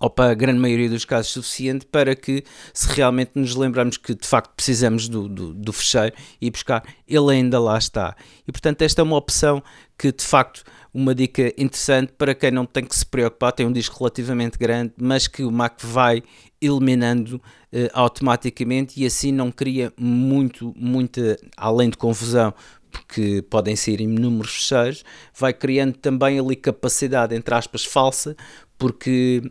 ou 0.00 0.10
para 0.10 0.32
a 0.32 0.34
grande 0.34 0.58
maioria 0.58 0.88
dos 0.88 1.04
casos, 1.04 1.30
suficiente 1.30 1.86
para 1.86 2.16
que, 2.16 2.42
se 2.74 2.88
realmente 2.88 3.32
nos 3.34 3.54
lembramos 3.54 3.96
que 3.96 4.14
de 4.14 4.26
facto 4.26 4.50
precisamos 4.56 5.08
do, 5.08 5.28
do, 5.28 5.54
do 5.54 5.72
fecheiro 5.72 6.16
e 6.40 6.50
buscar, 6.50 6.82
ele 7.06 7.30
ainda 7.32 7.60
lá 7.60 7.78
está. 7.78 8.16
E 8.48 8.50
portanto, 8.50 8.82
esta 8.82 9.02
é 9.02 9.04
uma 9.04 9.16
opção 9.16 9.62
que 9.96 10.10
de 10.10 10.24
facto 10.24 10.64
uma 10.92 11.14
dica 11.14 11.52
interessante 11.56 12.12
para 12.18 12.34
quem 12.34 12.50
não 12.50 12.66
tem 12.66 12.84
que 12.84 12.96
se 12.96 13.06
preocupar, 13.06 13.52
tem 13.52 13.66
um 13.66 13.72
disco 13.72 13.96
relativamente 13.98 14.58
grande, 14.58 14.94
mas 14.96 15.28
que 15.28 15.44
o 15.44 15.50
Mac 15.50 15.80
vai 15.82 16.22
eliminando 16.60 17.36
uh, 17.36 17.88
automaticamente 17.92 19.00
e 19.00 19.06
assim 19.06 19.32
não 19.32 19.50
cria 19.50 19.92
muito, 19.98 20.74
muita, 20.76 21.38
além 21.56 21.90
de 21.90 21.96
confusão, 21.96 22.52
porque 22.90 23.42
podem 23.48 23.76
ser 23.76 24.00
inúmeros 24.00 24.54
fecheiros, 24.54 25.04
vai 25.34 25.52
criando 25.52 25.94
também 25.94 26.38
ali 26.38 26.56
capacidade, 26.56 27.34
entre 27.34 27.54
aspas, 27.54 27.84
falsa, 27.84 28.36
porque 28.78 29.42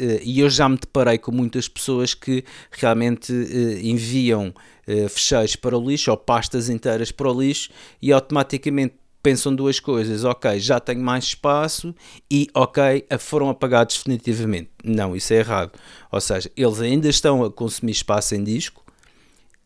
Uh, 0.00 0.18
e 0.22 0.40
eu 0.40 0.48
já 0.48 0.66
me 0.68 0.78
deparei 0.78 1.18
com 1.18 1.30
muitas 1.30 1.68
pessoas 1.68 2.14
que 2.14 2.42
realmente 2.72 3.30
uh, 3.30 3.78
enviam 3.86 4.52
fecheiros 5.10 5.54
para 5.54 5.78
o 5.78 5.88
lixo 5.88 6.10
ou 6.10 6.16
pastas 6.16 6.68
inteiras 6.68 7.12
para 7.12 7.30
o 7.30 7.40
lixo 7.40 7.70
e 8.00 8.10
automaticamente 8.10 8.94
pensam 9.22 9.54
duas 9.54 9.78
coisas, 9.78 10.24
ok, 10.24 10.58
já 10.58 10.80
tenho 10.80 11.00
mais 11.00 11.24
espaço 11.24 11.94
e 12.30 12.48
ok, 12.54 13.06
foram 13.18 13.48
apagados 13.48 13.96
definitivamente. 13.96 14.70
Não, 14.84 15.14
isso 15.14 15.32
é 15.32 15.36
errado. 15.36 15.72
Ou 16.10 16.20
seja, 16.20 16.50
eles 16.56 16.80
ainda 16.80 17.08
estão 17.08 17.44
a 17.44 17.50
consumir 17.50 17.92
espaço 17.92 18.34
em 18.34 18.42
disco 18.42 18.82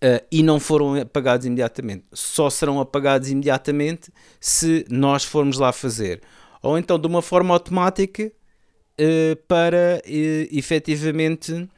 uh, 0.04 0.24
e 0.30 0.42
não 0.42 0.60
foram 0.60 0.94
apagados 0.94 1.46
imediatamente. 1.46 2.04
Só 2.12 2.50
serão 2.50 2.80
apagados 2.80 3.30
imediatamente 3.30 4.12
se 4.40 4.84
nós 4.90 5.24
formos 5.24 5.58
lá 5.58 5.72
fazer. 5.72 6.22
Ou 6.62 6.76
então 6.78 6.98
de 6.98 7.06
uma 7.06 7.22
forma 7.22 7.54
automática 7.54 8.30
uh, 9.00 9.36
para 9.48 10.02
uh, 10.04 10.56
efetivamente 10.56 11.68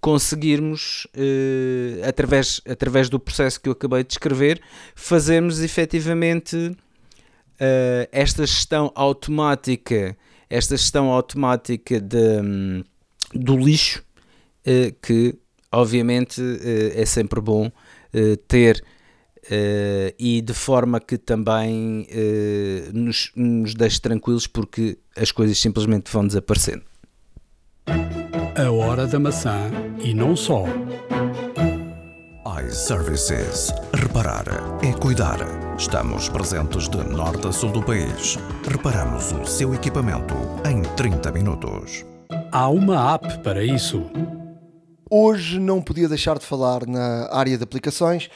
conseguirmos, 0.00 1.06
uh, 1.16 2.08
através, 2.08 2.60
através 2.68 3.08
do 3.08 3.20
processo 3.20 3.60
que 3.60 3.68
eu 3.68 3.72
acabei 3.72 4.02
de 4.02 4.08
descrever, 4.08 4.60
fazermos 4.96 5.60
efetivamente 5.60 6.76
uh, 7.60 8.08
esta 8.12 8.46
gestão 8.46 8.90
automática, 8.94 10.16
esta 10.48 10.76
gestão 10.76 11.10
automática 11.10 12.00
de, 12.00 12.40
um, 12.42 12.84
do 13.34 13.56
lixo, 13.56 14.04
uh, 14.66 14.94
que 15.00 15.34
obviamente 15.70 16.40
uh, 16.40 16.92
é 16.94 17.04
sempre 17.04 17.40
bom 17.40 17.70
ter 18.46 18.84
e 20.18 20.42
de 20.42 20.52
forma 20.52 21.00
que 21.00 21.16
também 21.16 22.06
nos, 22.92 23.32
nos 23.34 23.74
deixe 23.74 23.98
tranquilos 23.98 24.46
porque 24.46 24.98
as 25.16 25.32
coisas 25.32 25.58
simplesmente 25.58 26.12
vão 26.12 26.26
desaparecendo. 26.26 26.82
A 28.54 28.70
hora 28.70 29.06
da 29.06 29.18
maçã 29.18 29.70
e 29.98 30.12
não 30.12 30.36
só 30.36 30.66
iServices. 32.44 33.72
Reparar 33.94 34.44
é 34.82 34.92
cuidar. 34.98 35.38
Estamos 35.78 36.28
presentes 36.28 36.88
de 36.88 36.96
norte 36.96 37.46
a 37.46 37.52
sul 37.52 37.70
do 37.70 37.80
país. 37.80 38.36
Reparamos 38.68 39.30
o 39.30 39.46
seu 39.46 39.72
equipamento 39.72 40.34
em 40.68 40.82
30 40.96 41.30
minutos. 41.30 42.04
Há 42.50 42.68
uma 42.68 43.14
app 43.14 43.38
para 43.44 43.62
isso. 43.62 44.10
Hoje 45.08 45.60
não 45.60 45.80
podia 45.80 46.08
deixar 46.08 46.36
de 46.36 46.44
falar 46.44 46.84
na 46.84 47.32
área 47.32 47.56
de 47.56 47.62
aplicações 47.62 48.28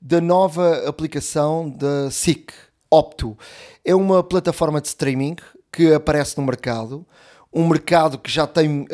da 0.00 0.22
nova 0.22 0.88
aplicação 0.88 1.68
da 1.68 2.10
SIC, 2.10 2.54
Opto. 2.90 3.36
É 3.84 3.94
uma 3.94 4.24
plataforma 4.24 4.80
de 4.80 4.88
streaming 4.88 5.36
que 5.70 5.92
aparece 5.92 6.38
no 6.38 6.46
mercado 6.46 7.06
um 7.52 7.66
mercado 7.66 8.18
que 8.18 8.30
já 8.30 8.46
tem 8.46 8.82
uh, 8.82 8.86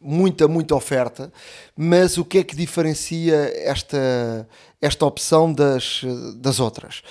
muita, 0.00 0.46
muita 0.46 0.74
oferta, 0.74 1.32
mas 1.74 2.18
o 2.18 2.24
que 2.24 2.38
é 2.38 2.44
que 2.44 2.54
diferencia 2.54 3.34
esta, 3.64 4.48
esta 4.80 5.06
opção 5.06 5.52
das, 5.52 6.02
das 6.36 6.60
outras? 6.60 7.02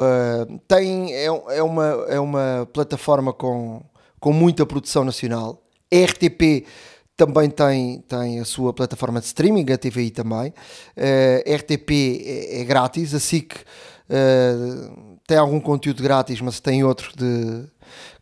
Uh, 0.00 0.58
tem, 0.68 1.14
é, 1.14 1.24
é, 1.24 1.62
uma, 1.62 1.86
é 2.08 2.20
uma 2.20 2.68
plataforma 2.70 3.32
com, 3.32 3.82
com 4.20 4.32
muita 4.32 4.66
produção 4.66 5.04
nacional. 5.04 5.62
A 5.90 6.04
RTP 6.04 6.66
também 7.16 7.48
tem, 7.48 8.00
tem 8.00 8.38
a 8.38 8.44
sua 8.44 8.74
plataforma 8.74 9.20
de 9.20 9.26
streaming, 9.26 9.72
a 9.72 9.78
TVI 9.78 10.10
também. 10.10 10.52
Uh, 10.94 11.50
a 11.50 11.56
RTP 11.56 11.90
é, 11.90 12.60
é, 12.60 12.64
grátis, 12.64 13.14
a 13.14 13.20
SIC 13.20 13.54
tem 15.26 15.36
algum 15.36 15.58
conteúdo 15.58 16.00
grátis, 16.00 16.40
mas 16.40 16.60
tem 16.60 16.84
outro 16.84 17.10
de, 17.16 17.66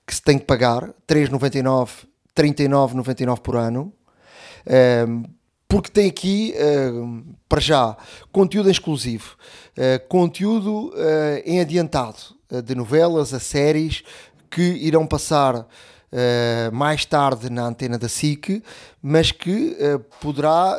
que 0.07 0.15
se 0.15 0.23
tem 0.23 0.39
que 0.39 0.45
pagar, 0.45 0.93
3,99, 1.09 2.07
39,99 2.37 3.41
por 3.41 3.57
ano. 3.57 3.93
Ehm, 4.67 5.25
porque 5.75 5.91
tem 5.91 6.09
aqui, 6.09 6.55
uh, 6.57 7.25
para 7.49 7.61
já, 7.61 7.97
conteúdo 8.31 8.71
exclusivo, 8.71 9.35
uh, 9.77 10.09
conteúdo 10.09 10.91
uh, 10.91 11.43
em 11.45 11.61
adiantado 11.61 12.17
de 12.65 12.77
novelas, 12.77 13.35
a 13.35 13.41
séries 13.41 14.05
que 14.49 14.63
irão 14.63 15.05
passar 15.05 15.67
mais 16.73 17.05
tarde 17.05 17.51
na 17.51 17.67
antena 17.67 17.99
da 17.99 18.09
SIC, 18.09 18.63
mas 19.03 19.33
que 19.33 19.77
poderá 20.21 20.77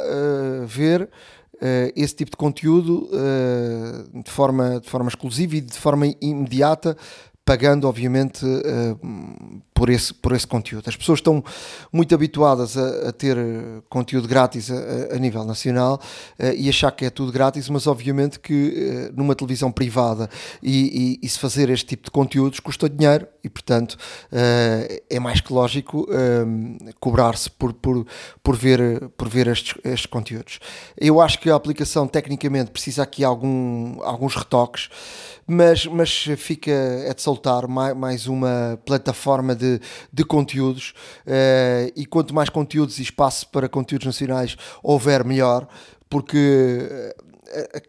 ver 0.65 1.09
esse 1.93 2.15
tipo 2.15 2.31
de 2.31 2.37
conteúdo 2.37 3.09
de, 4.13 4.31
forma, 4.31 4.79
de 4.79 4.89
forma 4.89 5.09
exclusiva 5.09 5.57
e 5.57 5.59
de 5.59 5.77
forma 5.77 6.05
imediata 6.21 6.95
pagando, 7.45 7.87
obviamente, 7.87 8.43
uh, 8.43 9.61
por, 9.71 9.91
esse, 9.91 10.11
por 10.11 10.31
esse 10.31 10.47
conteúdo. 10.47 10.89
As 10.89 10.95
pessoas 10.95 11.19
estão 11.19 11.43
muito 11.93 12.13
habituadas 12.15 12.75
a, 12.75 13.09
a 13.09 13.11
ter 13.11 13.37
conteúdo 13.87 14.27
grátis 14.27 14.71
a, 14.71 15.15
a 15.15 15.19
nível 15.19 15.45
nacional 15.45 16.01
uh, 16.39 16.45
e 16.57 16.67
achar 16.67 16.91
que 16.91 17.05
é 17.05 17.09
tudo 17.11 17.31
grátis, 17.31 17.69
mas 17.69 17.85
obviamente 17.85 18.39
que 18.39 19.09
uh, 19.11 19.13
numa 19.15 19.35
televisão 19.35 19.71
privada 19.71 20.27
e, 20.61 21.19
e, 21.21 21.25
e, 21.25 21.29
se 21.29 21.37
fazer 21.37 21.69
este 21.69 21.85
tipo 21.85 22.05
de 22.05 22.11
conteúdos 22.11 22.59
custa 22.59 22.89
dinheiro 22.89 23.27
e, 23.43 23.49
portanto, 23.49 23.95
é 25.07 25.19
mais 25.19 25.39
que 25.39 25.53
lógico 25.53 26.07
cobrar-se 26.99 27.51
por, 27.51 27.73
por, 27.73 28.07
por, 28.41 28.55
ver, 28.55 29.09
por 29.09 29.29
ver 29.29 29.47
estes, 29.47 29.75
estes 29.83 30.07
conteúdos. 30.07 30.59
Eu 30.97 31.21
acho 31.21 31.39
que 31.39 31.49
a 31.51 31.55
aplicação, 31.55 32.07
tecnicamente, 32.07 32.71
precisa 32.71 33.03
aqui 33.03 33.23
algum, 33.23 34.01
alguns 34.01 34.35
retoques 34.35 34.89
mas, 35.47 35.85
mas 35.85 36.11
fica 36.37 36.71
é 36.71 37.13
de 37.13 37.21
soltar 37.21 37.67
mais, 37.67 37.95
mais 37.95 38.27
uma 38.27 38.79
plataforma 38.85 39.55
de, 39.55 39.79
de 40.11 40.23
conteúdos 40.23 40.93
uh, 41.25 41.91
e 41.95 42.05
quanto 42.05 42.33
mais 42.33 42.49
conteúdos 42.49 42.99
e 42.99 43.03
espaço 43.03 43.47
para 43.49 43.69
conteúdos 43.69 44.05
nacionais 44.05 44.57
houver, 44.81 45.23
melhor, 45.23 45.67
porque 46.09 47.13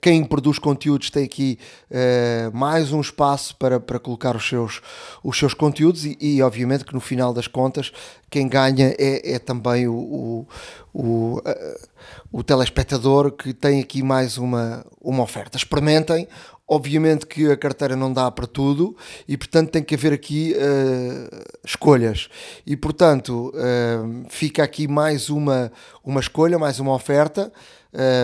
quem 0.01 0.25
produz 0.25 0.59
conteúdos 0.59 1.11
tem 1.11 1.25
aqui 1.25 1.59
uh, 1.91 2.57
mais 2.57 2.93
um 2.93 3.01
espaço 3.01 3.57
para, 3.57 3.81
para 3.81 3.99
colocar 3.99 4.37
os 4.37 4.47
seus, 4.47 4.81
os 5.23 5.39
seus 5.39 5.55
conteúdos 5.55 6.05
e, 6.05 6.17
e 6.21 6.43
obviamente 6.43 6.85
que 6.85 6.95
no 6.95 7.01
final 7.01 7.33
das 7.33 7.47
contas 7.47 7.93
quem 8.31 8.49
ganha 8.49 8.95
é, 8.99 9.35
é 9.35 9.39
também 9.39 9.89
o, 9.89 9.95
o, 9.95 10.49
o, 10.93 11.39
uh, 11.39 11.89
o 12.31 12.43
telespectador 12.43 13.33
que 13.33 13.53
tem 13.53 13.81
aqui 13.81 14.03
mais 14.03 14.37
uma, 14.37 14.85
uma 15.01 15.23
oferta. 15.23 15.57
Experimentem, 15.57 16.29
Obviamente 16.69 17.27
que 17.27 17.49
a 17.49 17.57
carteira 17.57 17.95
não 17.95 18.12
dá 18.12 18.29
para 18.29 18.45
tudo 18.45 18.97
e, 19.29 19.37
portanto, 19.37 19.71
tem 19.71 19.85
que 19.85 19.95
haver 19.95 20.12
aqui 20.12 20.53
uh, 20.53 21.45
escolhas. 21.64 22.29
E, 22.67 22.77
portanto, 22.77 23.53
uh, 23.55 24.27
fica 24.29 24.64
aqui 24.64 24.89
mais 24.89 25.31
uma, 25.31 25.71
uma 26.03 26.19
escolha, 26.19 26.59
mais 26.59 26.81
uma 26.81 26.93
oferta. 26.93 27.53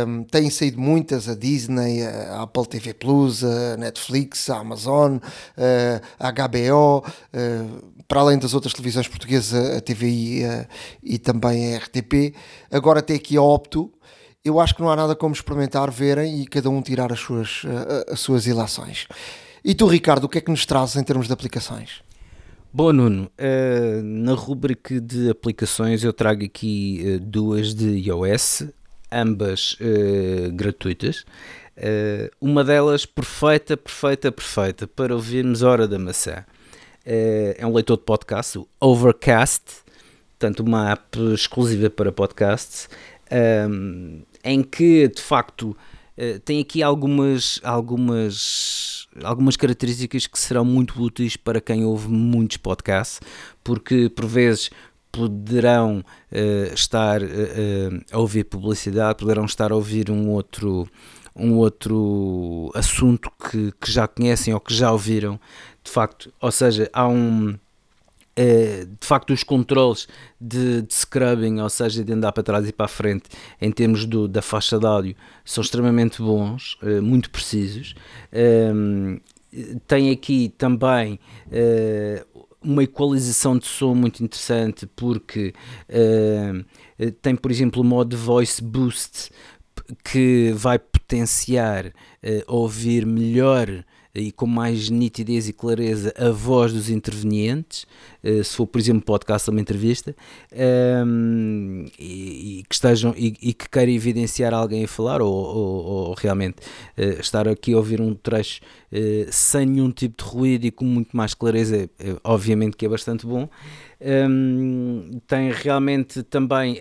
Um, 0.07 0.25
têm 0.25 0.51
saído 0.51 0.81
muitas, 0.81 1.29
a 1.29 1.35
Disney, 1.37 2.05
a 2.05 2.43
Apple 2.43 2.67
TV 2.67 2.93
Plus, 2.93 3.45
a 3.45 3.77
Netflix, 3.77 4.51
a 4.51 4.59
Amazon, 4.59 5.19
a 6.19 6.31
HBO, 6.31 7.03
para 8.07 8.21
além 8.21 8.39
das 8.39 8.53
outras 8.53 8.75
televisões 8.75 9.09
portuguesas, 9.09 9.77
a 9.77 9.81
TVI 9.81 10.43
e 11.03 11.19
também 11.19 11.75
a 11.75 11.79
RTP. 11.79 12.35
Agora 12.71 13.01
tem 13.01 13.17
aqui 13.17 13.37
a 13.37 13.43
Opto. 13.43 13.91
Eu 14.45 14.59
acho 14.59 14.75
que 14.75 14.83
não 14.83 14.91
há 14.91 14.97
nada 14.97 15.15
como 15.15 15.33
experimentar, 15.33 15.89
verem 15.89 16.41
e 16.41 16.47
cada 16.47 16.69
um 16.69 16.83
tirar 16.83 17.13
as 17.13 17.21
suas, 17.21 17.63
uh, 17.63 18.13
as 18.13 18.19
suas 18.19 18.45
ilações. 18.45 19.07
E 19.65 19.73
tu, 19.73 19.87
Ricardo, 19.87 20.25
o 20.25 20.29
que 20.29 20.39
é 20.39 20.41
que 20.41 20.51
nos 20.51 20.67
trazes 20.67 20.97
em 20.97 21.05
termos 21.05 21.29
de 21.29 21.33
aplicações? 21.33 22.03
Bom, 22.73 22.93
Nuno, 22.93 23.31
uh, 23.39 24.03
na 24.03 24.35
rubrica 24.35 25.01
de 25.01 25.31
aplicações 25.31 26.03
eu 26.03 26.13
trago 26.13 26.45
aqui 26.45 27.21
duas 27.23 27.73
de 27.73 27.87
iOS, 28.09 28.65
ambas 29.13 29.77
gratuitas. 30.55 31.25
Uma 32.41 32.65
delas 32.65 33.07
perfeita, 33.07 33.77
perfeita, 33.77 34.33
perfeita 34.33 34.87
para 34.89 35.15
ouvirmos 35.15 35.63
Hora 35.63 35.87
da 35.87 35.99
Maçã. 35.99 36.45
É 37.05 37.65
um 37.65 37.73
leitor 37.75 37.97
de 37.97 38.05
podcast, 38.05 38.59
o 38.59 38.67
Overcast, 38.81 39.63
portanto, 40.39 40.61
uma 40.61 40.91
app 40.91 41.19
exclusiva 41.33 41.91
para 41.91 42.11
podcasts, 42.11 42.89
um, 43.71 44.23
em 44.45 44.63
que 44.63 45.09
de 45.09 45.23
facto 45.23 45.77
tem 46.45 46.61
aqui 46.61 46.83
algumas, 46.83 47.59
algumas, 47.65 49.09
algumas 49.25 49.57
características 49.57 50.27
que 50.27 50.39
serão 50.39 50.65
muito 50.65 51.03
úteis 51.03 51.37
para 51.37 51.61
quem 51.61 51.85
ouve 51.85 52.09
muitos 52.09 52.59
podcasts, 52.59 53.19
porque 53.65 54.11
por 54.11 54.27
vezes 54.27 54.71
poderão 55.13 55.99
uh, 56.33 56.75
estar 56.75 57.23
uh, 57.23 57.27
a 58.11 58.19
ouvir 58.19 58.45
publicidade, 58.45 59.19
poderão 59.19 59.45
estar 59.45 59.71
a 59.71 59.77
ouvir 59.77 60.11
um 60.11 60.31
outro, 60.31 60.89
um 61.37 61.53
outro 61.59 62.73
assunto 62.75 63.31
que, 63.31 63.73
que 63.79 63.93
já 63.93 64.09
conhecem 64.09 64.55
ou 64.55 64.59
que 64.59 64.75
já 64.75 64.91
ouviram, 64.91 65.39
de 65.85 65.91
facto, 65.91 66.33
ou 66.41 66.51
seja, 66.51 66.89
há 66.95 67.07
um 67.07 67.55
de 68.37 69.07
facto 69.07 69.33
os 69.33 69.43
controles 69.43 70.09
de, 70.41 70.83
de, 70.83 70.95
scrubbing, 70.95 71.61
ou 71.61 71.69
seja, 71.69 72.03
de 72.03 72.13
andar 72.13 72.33
para 72.33 72.43
trás 72.43 72.69
e 72.69 72.73
para 72.73 72.87
a 72.87 72.89
frente 72.89 73.25
em 73.61 73.71
termos 73.71 74.07
do, 74.07 74.27
da 74.27 74.41
faixa 74.41 74.79
de 74.79 74.87
áudio 74.87 75.17
são 75.45 75.63
extremamente 75.63 76.23
bons, 76.23 76.79
muito 77.03 77.31
precisos. 77.31 77.95
tem 79.87 80.11
aqui 80.11 80.55
também 80.57 81.19
uma 82.63 82.85
equalização 82.85 83.59
de 83.59 83.67
som 83.67 83.95
muito 83.95 84.25
interessante 84.25 84.87
porque 84.87 85.53
tem, 87.21 87.37
por 87.37 87.51
exemplo, 87.51 87.83
o 87.83 87.85
modo 87.85 88.17
Voice 88.17 88.63
Boost 88.63 89.31
que 90.05 90.53
vai 90.55 90.79
potenciar 90.79 91.93
ouvir 92.47 93.05
melhor 93.05 93.85
e 94.15 94.31
com 94.31 94.47
mais 94.47 94.91
nitidez 94.91 95.49
e 95.49 95.53
clareza 95.53 96.13
a 96.19 96.31
voz 96.31 96.73
dos 96.73 96.91
intervenientes, 96.91 97.87
uh, 98.23 98.45
se 98.45 98.55
for, 98.55 98.67
por 98.67 98.79
exemplo, 98.79 99.03
podcast 99.03 99.49
ou 99.49 99.55
uma 99.55 99.61
entrevista, 99.61 100.15
um, 100.53 101.87
ehm, 101.87 101.87
e, 101.99 102.59
e, 102.59 102.63
que 102.69 102.75
estejam 102.75 103.15
e, 103.17 103.35
e, 103.41 103.55
que 103.55 103.69
queira 103.71 103.91
evidenciar 103.91 104.53
alguém 104.53 104.85
a 104.85 104.89
falar, 104.89 105.23
ou, 105.23 105.33
ou, 105.33 105.85
ou 105.85 106.15
realmente 106.15 106.57
uh, 106.99 107.21
estar 107.21 107.49
aqui 107.49 107.73
a 107.73 107.79
ouvir 107.79 108.03
um 108.03 108.15
trecho 108.15 108.61
uh, 108.93 109.27
sem 109.31 109.65
nenhum 109.65 109.91
tipo 109.91 110.23
de 110.23 110.31
ruído 110.31 110.67
e 110.67 110.71
com 110.71 110.85
muito 110.85 111.17
mais 111.17 111.33
clareza, 111.33 111.89
obviamente 112.23 112.77
que 112.77 112.85
é 112.85 112.89
bastante 112.89 113.27
bom. 113.27 113.49
Um, 114.01 115.05
ehm, 115.11 115.21
tem 115.27 115.51
realmente 115.53 116.23
também 116.25 116.79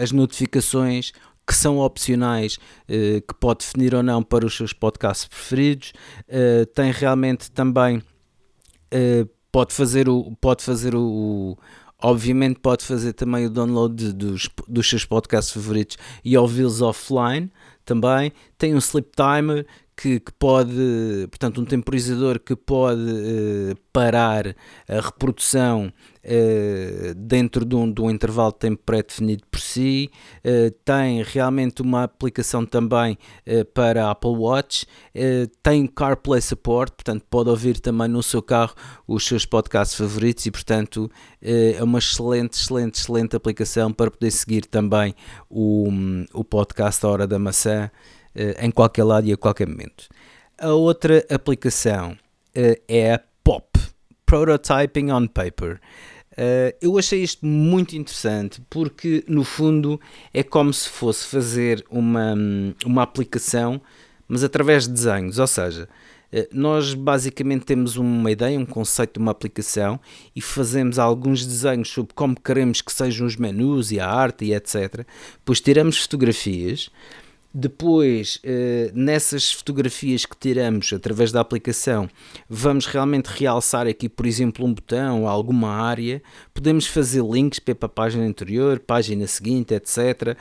as 0.00 0.12
notificações 0.12 1.12
que 1.50 1.56
são 1.56 1.78
opcionais, 1.78 2.60
uh, 2.88 3.20
que 3.20 3.34
pode 3.40 3.64
definir 3.64 3.92
ou 3.92 4.04
não 4.04 4.22
para 4.22 4.46
os 4.46 4.56
seus 4.56 4.72
podcasts 4.72 5.26
preferidos. 5.26 5.92
Uh, 6.28 6.64
tem 6.66 6.92
realmente 6.92 7.50
também, 7.50 7.98
uh, 7.98 9.28
pode 9.50 9.74
fazer 9.74 10.08
o, 10.08 10.30
pode 10.40 10.62
fazer 10.62 10.94
o, 10.94 11.00
o 11.02 11.58
obviamente 12.00 12.60
pode 12.60 12.84
fazer 12.84 13.14
também 13.14 13.46
o 13.46 13.50
download 13.50 13.96
de, 13.96 14.12
dos, 14.12 14.48
dos 14.68 14.88
seus 14.88 15.04
podcasts 15.04 15.52
favoritos 15.52 15.98
e 16.24 16.38
ouvi-los 16.38 16.80
offline 16.80 17.50
também. 17.84 18.32
Tem 18.56 18.72
um 18.72 18.78
sleep 18.78 19.10
timer 19.16 19.66
que, 20.00 20.18
que, 20.18 20.32
pode, 20.32 21.28
portanto, 21.28 21.60
um 21.60 21.64
temporizador 21.66 22.40
que 22.40 22.56
pode 22.56 23.02
uh, 23.02 23.76
parar 23.92 24.56
a 24.88 24.98
reprodução 24.98 25.92
uh, 26.24 27.14
dentro 27.14 27.66
de 27.66 27.76
um, 27.76 27.92
de 27.92 28.00
um, 28.00 28.10
intervalo 28.10 28.50
de 28.50 28.60
tempo 28.60 28.82
pré-definido 28.86 29.42
por 29.50 29.60
si. 29.60 30.10
Uh, 30.38 30.70
tem 30.86 31.22
realmente 31.22 31.82
uma 31.82 32.04
aplicação 32.04 32.64
também 32.64 33.18
para 33.74 34.10
Apple 34.10 34.30
Watch. 34.30 34.86
tem 35.62 35.86
CarPlay 35.86 36.40
Support, 36.40 36.92
portanto, 36.92 37.26
pode 37.28 37.50
ouvir 37.50 37.78
também 37.78 38.08
no 38.08 38.22
seu 38.22 38.40
carro 38.40 38.74
os 39.06 39.26
seus 39.26 39.44
podcasts 39.44 39.98
favoritos 39.98 40.46
e, 40.46 40.50
portanto, 40.50 41.10
é 41.42 41.82
uma 41.82 41.98
excelente, 41.98 42.54
excelente, 42.54 42.94
excelente 42.94 43.36
aplicação 43.36 43.92
para 43.92 44.10
poder 44.10 44.30
seguir 44.30 44.64
também 44.64 45.14
o, 45.50 45.88
o 46.32 46.42
podcast 46.42 47.04
A 47.04 47.08
Hora 47.10 47.26
da 47.26 47.38
Maçã. 47.38 47.90
Eh, 48.34 48.64
em 48.64 48.70
qualquer 48.70 49.02
lado 49.02 49.26
e 49.26 49.32
a 49.32 49.36
qualquer 49.36 49.66
momento. 49.66 50.06
A 50.56 50.68
outra 50.68 51.26
aplicação 51.28 52.12
uh, 52.12 52.80
é 52.86 53.14
a 53.14 53.20
POP, 53.42 53.80
Prototyping 54.24 55.10
on 55.10 55.26
Paper. 55.26 55.80
Uh, 56.32 56.70
eu 56.80 56.96
achei 56.96 57.22
isto 57.22 57.44
muito 57.44 57.96
interessante 57.96 58.62
porque, 58.70 59.24
no 59.26 59.42
fundo, 59.42 60.00
é 60.32 60.44
como 60.44 60.72
se 60.72 60.88
fosse 60.88 61.26
fazer 61.26 61.84
uma, 61.90 62.34
uma 62.86 63.02
aplicação, 63.02 63.80
mas 64.28 64.44
através 64.44 64.86
de 64.86 64.92
desenhos. 64.92 65.40
Ou 65.40 65.46
seja, 65.48 65.88
nós 66.52 66.94
basicamente 66.94 67.64
temos 67.64 67.96
uma 67.96 68.30
ideia, 68.30 68.56
um 68.56 68.64
conceito 68.64 69.14
de 69.14 69.18
uma 69.18 69.32
aplicação 69.32 69.98
e 70.36 70.40
fazemos 70.40 71.00
alguns 71.00 71.44
desenhos 71.44 71.88
sobre 71.88 72.14
como 72.14 72.40
queremos 72.40 72.80
que 72.80 72.92
sejam 72.92 73.26
os 73.26 73.34
menus 73.34 73.90
e 73.90 73.98
a 73.98 74.08
arte 74.08 74.44
e 74.44 74.54
etc. 74.54 75.04
Depois 75.38 75.60
tiramos 75.60 75.98
fotografias 75.98 76.90
depois, 77.52 78.38
eh, 78.44 78.90
nessas 78.94 79.52
fotografias 79.52 80.24
que 80.24 80.36
tiramos 80.36 80.92
através 80.92 81.32
da 81.32 81.40
aplicação, 81.40 82.08
vamos 82.48 82.86
realmente 82.86 83.26
realçar 83.26 83.86
aqui, 83.86 84.08
por 84.08 84.26
exemplo, 84.26 84.64
um 84.64 84.72
botão 84.72 85.26
alguma 85.26 85.70
área. 85.70 86.22
Podemos 86.54 86.86
fazer 86.86 87.24
links 87.24 87.58
para 87.58 87.74
a 87.82 87.88
página 87.88 88.24
anterior, 88.24 88.78
página 88.78 89.26
seguinte, 89.26 89.74
etc. 89.74 90.36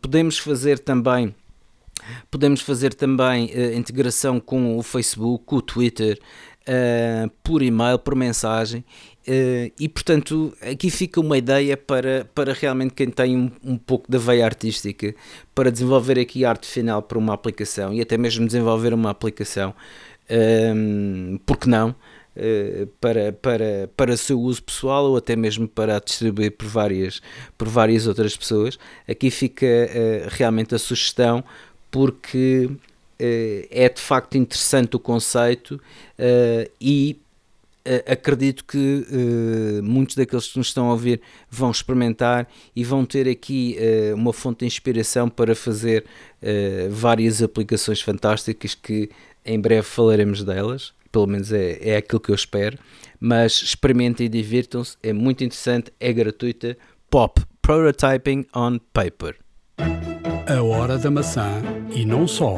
podemos 0.00 0.38
fazer 0.38 0.78
também 0.78 1.34
Podemos 2.30 2.60
fazer 2.60 2.92
também 2.94 3.46
uh, 3.46 3.74
integração 3.78 4.40
com 4.40 4.76
o 4.76 4.82
Facebook, 4.82 5.54
o 5.54 5.62
Twitter, 5.62 6.18
uh, 6.68 7.30
por 7.42 7.62
e-mail, 7.62 7.98
por 7.98 8.14
mensagem 8.14 8.84
e 9.26 9.88
portanto, 9.88 10.54
aqui 10.60 10.90
fica 10.90 11.18
uma 11.18 11.38
ideia 11.38 11.76
para, 11.76 12.28
para 12.34 12.52
realmente 12.52 12.92
quem 12.92 13.08
tem 13.08 13.36
um, 13.36 13.50
um, 13.64 13.78
pouco 13.78 14.10
da 14.10 14.18
veia 14.18 14.44
artística 14.44 15.14
para 15.54 15.70
desenvolver 15.72 16.18
aqui 16.18 16.44
arte 16.44 16.66
final 16.66 17.00
para 17.00 17.18
uma 17.18 17.32
aplicação 17.32 17.92
e 17.94 18.02
até 18.02 18.18
mesmo 18.18 18.46
desenvolver 18.46 18.92
uma 18.92 19.10
aplicação, 19.10 19.74
um, 20.30 20.34
ehm, 20.34 21.40
porque 21.46 21.68
não? 21.68 21.94
Uh, 22.36 22.88
para, 23.00 23.32
para, 23.32 23.88
para 23.96 24.16
seu 24.16 24.40
uso 24.40 24.60
pessoal 24.60 25.04
ou 25.04 25.16
até 25.16 25.36
mesmo 25.36 25.68
para 25.68 26.00
distribuir 26.00 26.50
por 26.50 26.66
várias, 26.66 27.22
por 27.56 27.68
várias 27.68 28.08
outras 28.08 28.36
pessoas. 28.36 28.76
Aqui 29.08 29.30
fica 29.30 29.64
uh, 29.64 30.28
realmente 30.30 30.74
a 30.74 30.78
sugestão, 30.78 31.44
porque 31.90 32.68
é 33.70 33.88
de 33.88 34.00
facto 34.00 34.36
interessante 34.36 34.96
o 34.96 34.98
conceito 34.98 35.80
e 36.80 37.16
acredito 38.06 38.64
que 38.64 39.06
uh, 39.10 39.82
muitos 39.82 40.16
daqueles 40.16 40.48
que 40.48 40.58
nos 40.58 40.68
estão 40.68 40.88
a 40.88 40.92
ouvir 40.92 41.20
vão 41.50 41.70
experimentar 41.70 42.48
e 42.74 42.82
vão 42.82 43.04
ter 43.04 43.28
aqui 43.28 43.76
uh, 43.78 44.14
uma 44.14 44.32
fonte 44.32 44.60
de 44.60 44.66
inspiração 44.66 45.28
para 45.28 45.54
fazer 45.54 46.04
uh, 46.42 46.90
várias 46.90 47.42
aplicações 47.42 48.00
fantásticas 48.00 48.74
que 48.74 49.10
em 49.44 49.60
breve 49.60 49.82
falaremos 49.82 50.42
delas, 50.42 50.94
pelo 51.12 51.26
menos 51.26 51.52
é, 51.52 51.78
é 51.80 51.96
aquilo 51.96 52.20
que 52.20 52.30
eu 52.30 52.34
espero. 52.34 52.78
Mas 53.20 53.62
experimentem 53.62 54.26
e 54.26 54.28
divirtam-se, 54.28 54.96
é 55.02 55.12
muito 55.12 55.44
interessante, 55.44 55.92
é 56.00 56.12
gratuita. 56.12 56.76
Pop 57.10 57.40
Prototyping 57.62 58.46
on 58.54 58.78
Paper. 58.92 59.36
A 60.46 60.62
hora 60.62 60.98
da 60.98 61.10
maçã 61.10 61.62
e 61.94 62.04
não 62.04 62.26
só. 62.26 62.56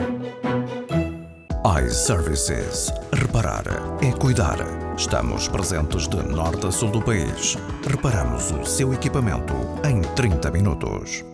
iServices. 1.67 2.93
Reparar 3.12 3.64
é 4.01 4.12
cuidar. 4.12 4.57
Estamos 4.97 5.49
presentes 5.49 6.07
de 6.07 6.23
norte 6.23 6.64
a 6.64 6.71
sul 6.71 6.93
do 6.93 7.03
país. 7.03 7.57
Reparamos 7.85 8.53
o 8.53 8.64
seu 8.64 8.95
equipamento 8.95 9.53
em 9.85 10.01
30 10.14 10.49
minutos. 10.53 11.25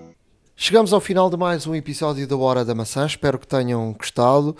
Chegamos 0.57 0.93
ao 0.95 1.01
final 1.01 1.28
de 1.28 1.37
mais 1.37 1.66
um 1.66 1.74
episódio 1.74 2.26
da 2.26 2.35
Hora 2.37 2.64
da 2.64 2.74
Maçã. 2.74 3.05
Espero 3.05 3.39
que 3.39 3.47
tenham 3.47 3.93
gostado. 3.93 4.57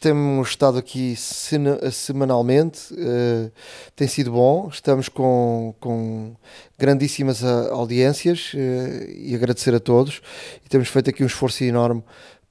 Temos 0.00 0.50
estado 0.50 0.78
aqui 0.78 1.16
semanalmente. 1.16 2.94
Uh, 2.94 3.50
tem 3.96 4.06
sido 4.06 4.30
bom. 4.30 4.68
Estamos 4.70 5.08
com, 5.08 5.74
com 5.80 6.36
grandíssimas 6.78 7.42
uh, 7.42 7.72
audiências 7.72 8.52
uh, 8.54 9.10
e 9.16 9.34
agradecer 9.34 9.74
a 9.74 9.80
todos. 9.80 10.20
E 10.64 10.68
temos 10.68 10.86
feito 10.88 11.10
aqui 11.10 11.24
um 11.24 11.26
esforço 11.26 11.64
enorme 11.64 12.04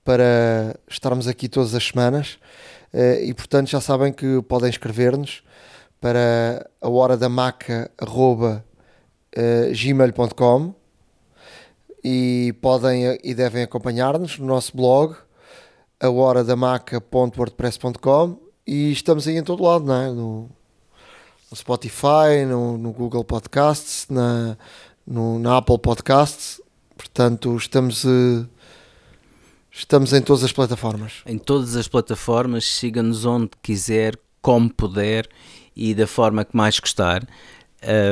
para 0.08 0.80
estarmos 0.88 1.28
aqui 1.28 1.50
todas 1.50 1.76
as 1.76 1.84
semanas. 1.84 2.40
e 2.94 3.34
portanto 3.34 3.68
já 3.68 3.82
sabem 3.82 4.14
que 4.14 4.42
podem 4.44 4.70
escrever-nos 4.70 5.44
para 6.00 6.66
a 6.80 6.88
hora 6.88 7.18
da 7.18 7.28
maca 7.28 7.92
gmail.com 9.76 10.74
e 12.02 12.56
podem 12.62 13.20
e 13.22 13.34
devem 13.34 13.64
acompanhar-nos 13.64 14.40
no 14.40 14.46
nosso 14.46 14.78
blog 14.78 15.18
a 16.00 16.10
horadamaca.wordpress.com 16.10 18.38
e 18.66 18.94
estamos 18.94 19.28
aí 19.28 19.36
em 19.36 19.44
todo 19.44 19.62
lado, 19.62 19.84
não 19.84 20.02
é? 20.02 20.08
no, 20.08 20.50
no 21.52 21.58
Spotify, 21.58 22.46
no, 22.48 22.78
no, 22.78 22.94
Google 22.94 23.26
Podcasts, 23.26 24.08
na, 24.10 24.58
no, 25.06 25.38
na 25.38 25.58
Apple 25.58 25.80
Podcasts, 25.80 26.62
portanto 26.96 27.58
estamos 27.58 28.06
uh, 28.06 28.48
estamos 29.78 30.14
em 30.14 30.22
todas 30.22 30.44
as 30.44 30.52
plataformas. 30.52 31.22
Em 31.26 31.38
todas 31.38 31.76
as 31.76 31.88
plataformas, 31.88 32.66
siga-nos 32.66 33.26
onde 33.26 33.52
quiser, 33.62 34.18
como 34.42 34.74
puder 34.74 35.28
e 35.76 35.94
da 35.94 36.08
forma 36.08 36.44
que 36.44 36.56
mais 36.56 36.80
gostar. 36.80 37.28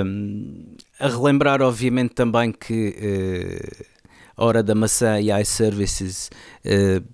Um, 0.05 0.75
a 0.99 1.07
relembrar, 1.07 1.61
obviamente, 1.61 2.13
também 2.13 2.51
que 2.51 2.95
a 4.37 4.45
Hora 4.45 4.61
da 4.61 4.75
Maçã 4.75 5.19
e 5.19 5.31
iServices 5.41 6.29
uh, 6.65 7.05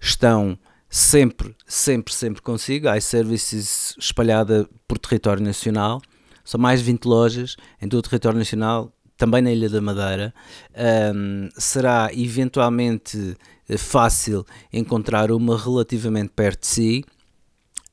estão 0.00 0.58
sempre, 0.88 1.54
sempre, 1.66 2.12
sempre 2.12 2.42
consigo. 2.42 2.88
IServices 2.94 3.94
espalhada 3.98 4.68
por 4.88 4.98
território 4.98 5.42
nacional. 5.42 6.02
São 6.44 6.60
mais 6.60 6.80
de 6.80 6.86
20 6.86 7.04
lojas 7.04 7.56
em 7.80 7.88
todo 7.88 8.00
o 8.00 8.02
território 8.02 8.38
nacional, 8.38 8.92
também 9.16 9.42
na 9.42 9.52
Ilha 9.52 9.68
da 9.68 9.80
Madeira. 9.80 10.34
Um, 11.14 11.48
será 11.56 12.10
eventualmente 12.12 13.36
eh, 13.36 13.36
fácil 13.78 14.44
encontrar 14.72 15.30
uma 15.30 15.58
relativamente 15.58 16.30
perto 16.34 16.60
de 16.60 16.66
si. 16.66 17.04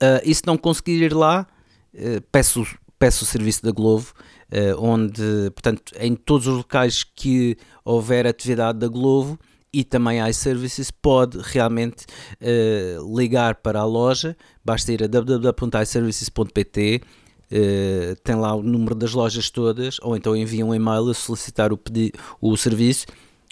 Uh, 0.01 0.21
e 0.23 0.33
se 0.33 0.43
não 0.45 0.57
conseguir 0.57 1.01
ir 1.01 1.13
lá, 1.13 1.47
uh, 1.93 2.21
peço, 2.31 2.65
peço 2.99 3.23
o 3.23 3.27
serviço 3.27 3.63
da 3.63 3.71
Glovo 3.71 4.13
uh, 4.51 4.79
onde, 4.79 5.51
portanto, 5.51 5.91
em 5.99 6.15
todos 6.15 6.47
os 6.47 6.57
locais 6.57 7.03
que 7.03 7.57
houver 7.83 8.25
atividade 8.27 8.79
da 8.79 8.87
Glovo 8.87 9.37
e 9.73 9.83
também 9.83 10.25
iServices 10.27 10.89
pode 10.91 11.39
realmente 11.41 12.05
uh, 12.41 13.17
ligar 13.17 13.55
para 13.55 13.79
a 13.79 13.85
loja, 13.85 14.37
basta 14.63 14.91
ir 14.91 15.03
a 15.03 15.07
www.iservices.pt 15.07 17.01
tem 18.25 18.35
lá 18.35 18.53
o 18.53 18.61
número 18.61 18.93
das 18.93 19.13
lojas 19.13 19.49
todas, 19.49 19.99
ou 20.01 20.17
então 20.17 20.35
envia 20.35 20.65
um 20.65 20.75
e-mail 20.75 21.09
a 21.09 21.13
solicitar 21.13 21.71
o, 21.71 21.77
pedi 21.77 22.11
o 22.41 22.57
serviço. 22.57 23.05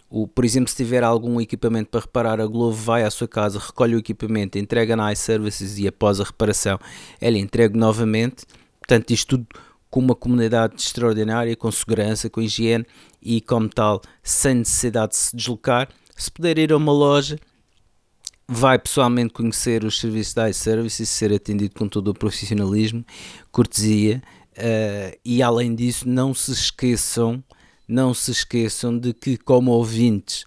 O, 0.10 0.28
por 0.28 0.46
exemplo, 0.46 0.70
se 0.70 0.76
tiver 0.76 1.04
algum 1.04 1.42
equipamento 1.42 1.90
para 1.90 2.02
reparar, 2.02 2.40
a 2.40 2.46
Glovo 2.46 2.82
vai 2.82 3.04
à 3.04 3.12
sua 3.12 3.28
casa, 3.28 3.60
recolhe 3.60 3.96
o 3.96 4.00
equipamento, 4.00 4.58
entrega 4.58 4.96
na 4.96 5.12
iServices 5.12 5.78
e 5.78 5.88
após 5.88 6.20
a 6.20 6.24
reparação 6.24 6.80
ela 7.20 7.38
entrega 7.38 7.78
novamente. 7.78 8.46
Portanto, 8.80 9.12
isto 9.12 9.38
tudo 9.38 9.48
com 9.90 10.00
uma 10.00 10.16
comunidade 10.16 10.76
extraordinária, 10.76 11.56
com 11.56 11.72
segurança, 11.72 12.30
com 12.30 12.42
higiene 12.42 12.86
e, 13.22 13.40
como 13.42 13.70
tal, 13.70 14.02
sem 14.22 14.56
necessidade 14.56 15.14
de 15.14 15.18
se 15.18 15.36
deslocar. 15.36 15.90
Se 16.16 16.30
puder 16.30 16.58
ir 16.58 16.72
a 16.72 16.78
uma 16.78 16.92
loja, 16.92 17.40
vai 18.48 18.78
pessoalmente 18.78 19.34
conhecer 19.34 19.84
os 19.84 20.00
serviços 20.00 20.34
da 20.34 20.50
iService 20.50 21.04
e 21.04 21.06
ser 21.06 21.34
atendido 21.34 21.74
com 21.76 21.88
todo 21.88 22.10
o 22.10 22.14
profissionalismo, 22.14 23.04
cortesia 23.52 24.22
uh, 24.58 25.18
e, 25.24 25.42
além 25.42 25.74
disso, 25.74 26.08
não 26.08 26.34
se 26.34 26.52
esqueçam, 26.52 27.44
não 27.88 28.14
se 28.14 28.32
esqueçam 28.32 28.98
de 28.98 29.14
que, 29.14 29.38
como 29.38 29.72
ouvintes 29.72 30.46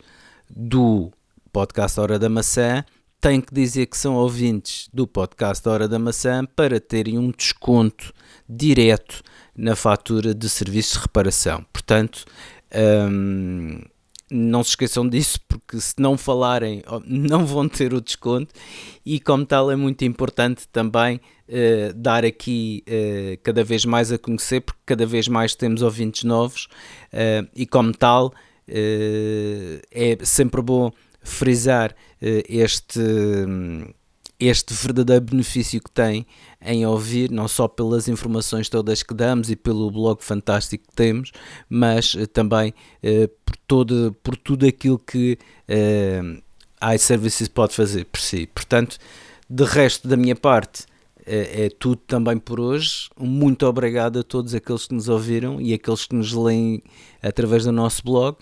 do 0.48 1.10
podcast 1.52 1.98
Hora 2.00 2.18
da 2.18 2.28
Maçã, 2.28 2.84
têm 3.20 3.40
que 3.40 3.52
dizer 3.52 3.86
que 3.86 3.96
são 3.96 4.14
ouvintes 4.14 4.88
do 4.92 5.06
podcast 5.06 5.68
Hora 5.68 5.88
da 5.88 5.98
Maçã 5.98 6.44
para 6.44 6.80
terem 6.80 7.18
um 7.18 7.30
desconto 7.30 8.12
direto 8.48 9.22
na 9.56 9.74
fatura 9.74 10.34
de 10.34 10.48
serviços 10.48 10.94
de 10.94 11.00
reparação. 11.00 11.64
Portanto, 11.72 12.24
hum, 13.10 13.82
não 14.30 14.62
se 14.62 14.70
esqueçam 14.70 15.08
disso, 15.08 15.40
porque 15.48 15.80
se 15.80 15.94
não 15.98 16.16
falarem, 16.16 16.82
não 17.06 17.46
vão 17.46 17.68
ter 17.68 17.94
o 17.94 18.00
desconto. 18.00 18.52
E, 19.04 19.18
como 19.18 19.44
tal, 19.46 19.70
é 19.70 19.76
muito 19.76 20.04
importante 20.04 20.68
também 20.68 21.20
uh, 21.48 21.94
dar 21.94 22.24
aqui 22.24 22.84
uh, 22.86 23.38
cada 23.42 23.64
vez 23.64 23.84
mais 23.84 24.12
a 24.12 24.18
conhecer, 24.18 24.60
porque 24.60 24.80
cada 24.86 25.06
vez 25.06 25.28
mais 25.28 25.54
temos 25.54 25.82
ouvintes 25.82 26.24
novos, 26.24 26.68
uh, 27.12 27.48
e, 27.54 27.66
como 27.66 27.92
tal, 27.92 28.32
é 28.70 30.18
sempre 30.24 30.60
bom 30.60 30.90
frisar 31.22 31.94
este. 32.20 33.00
Este 34.40 34.72
verdadeiro 34.72 35.24
benefício 35.24 35.80
que 35.82 35.90
tem 35.90 36.24
em 36.62 36.86
ouvir, 36.86 37.28
não 37.28 37.48
só 37.48 37.66
pelas 37.66 38.06
informações 38.06 38.68
todas 38.68 39.02
que 39.02 39.12
damos 39.12 39.50
e 39.50 39.56
pelo 39.56 39.90
blog 39.90 40.22
fantástico 40.22 40.86
que 40.88 40.94
temos, 40.94 41.32
mas 41.68 42.14
uh, 42.14 42.24
também 42.26 42.72
uh, 43.02 43.28
por, 43.44 43.56
todo, 43.66 44.16
por 44.22 44.36
tudo 44.36 44.64
aquilo 44.64 44.96
que 44.96 45.36
uh, 45.68 46.94
iServices 46.94 47.48
pode 47.48 47.74
fazer 47.74 48.04
por 48.04 48.20
si. 48.20 48.46
Portanto, 48.46 48.98
de 49.50 49.64
resto 49.64 50.06
da 50.06 50.16
minha 50.16 50.36
parte, 50.36 50.86
é 51.30 51.68
tudo 51.68 52.00
também 52.06 52.38
por 52.38 52.58
hoje. 52.58 53.10
Muito 53.18 53.66
obrigado 53.66 54.20
a 54.20 54.22
todos 54.22 54.54
aqueles 54.54 54.86
que 54.86 54.94
nos 54.94 55.10
ouviram 55.10 55.60
e 55.60 55.74
aqueles 55.74 56.06
que 56.06 56.14
nos 56.14 56.32
leem 56.32 56.82
através 57.22 57.64
do 57.64 57.72
nosso 57.72 58.02
blog. 58.02 58.38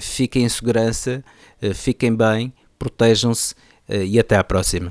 fiquem 0.00 0.42
em 0.42 0.48
segurança, 0.48 1.22
fiquem 1.72 2.12
bem, 2.12 2.52
protejam-se 2.76 3.54
e 3.88 4.18
até 4.18 4.36
à 4.36 4.42
próxima. 4.42 4.90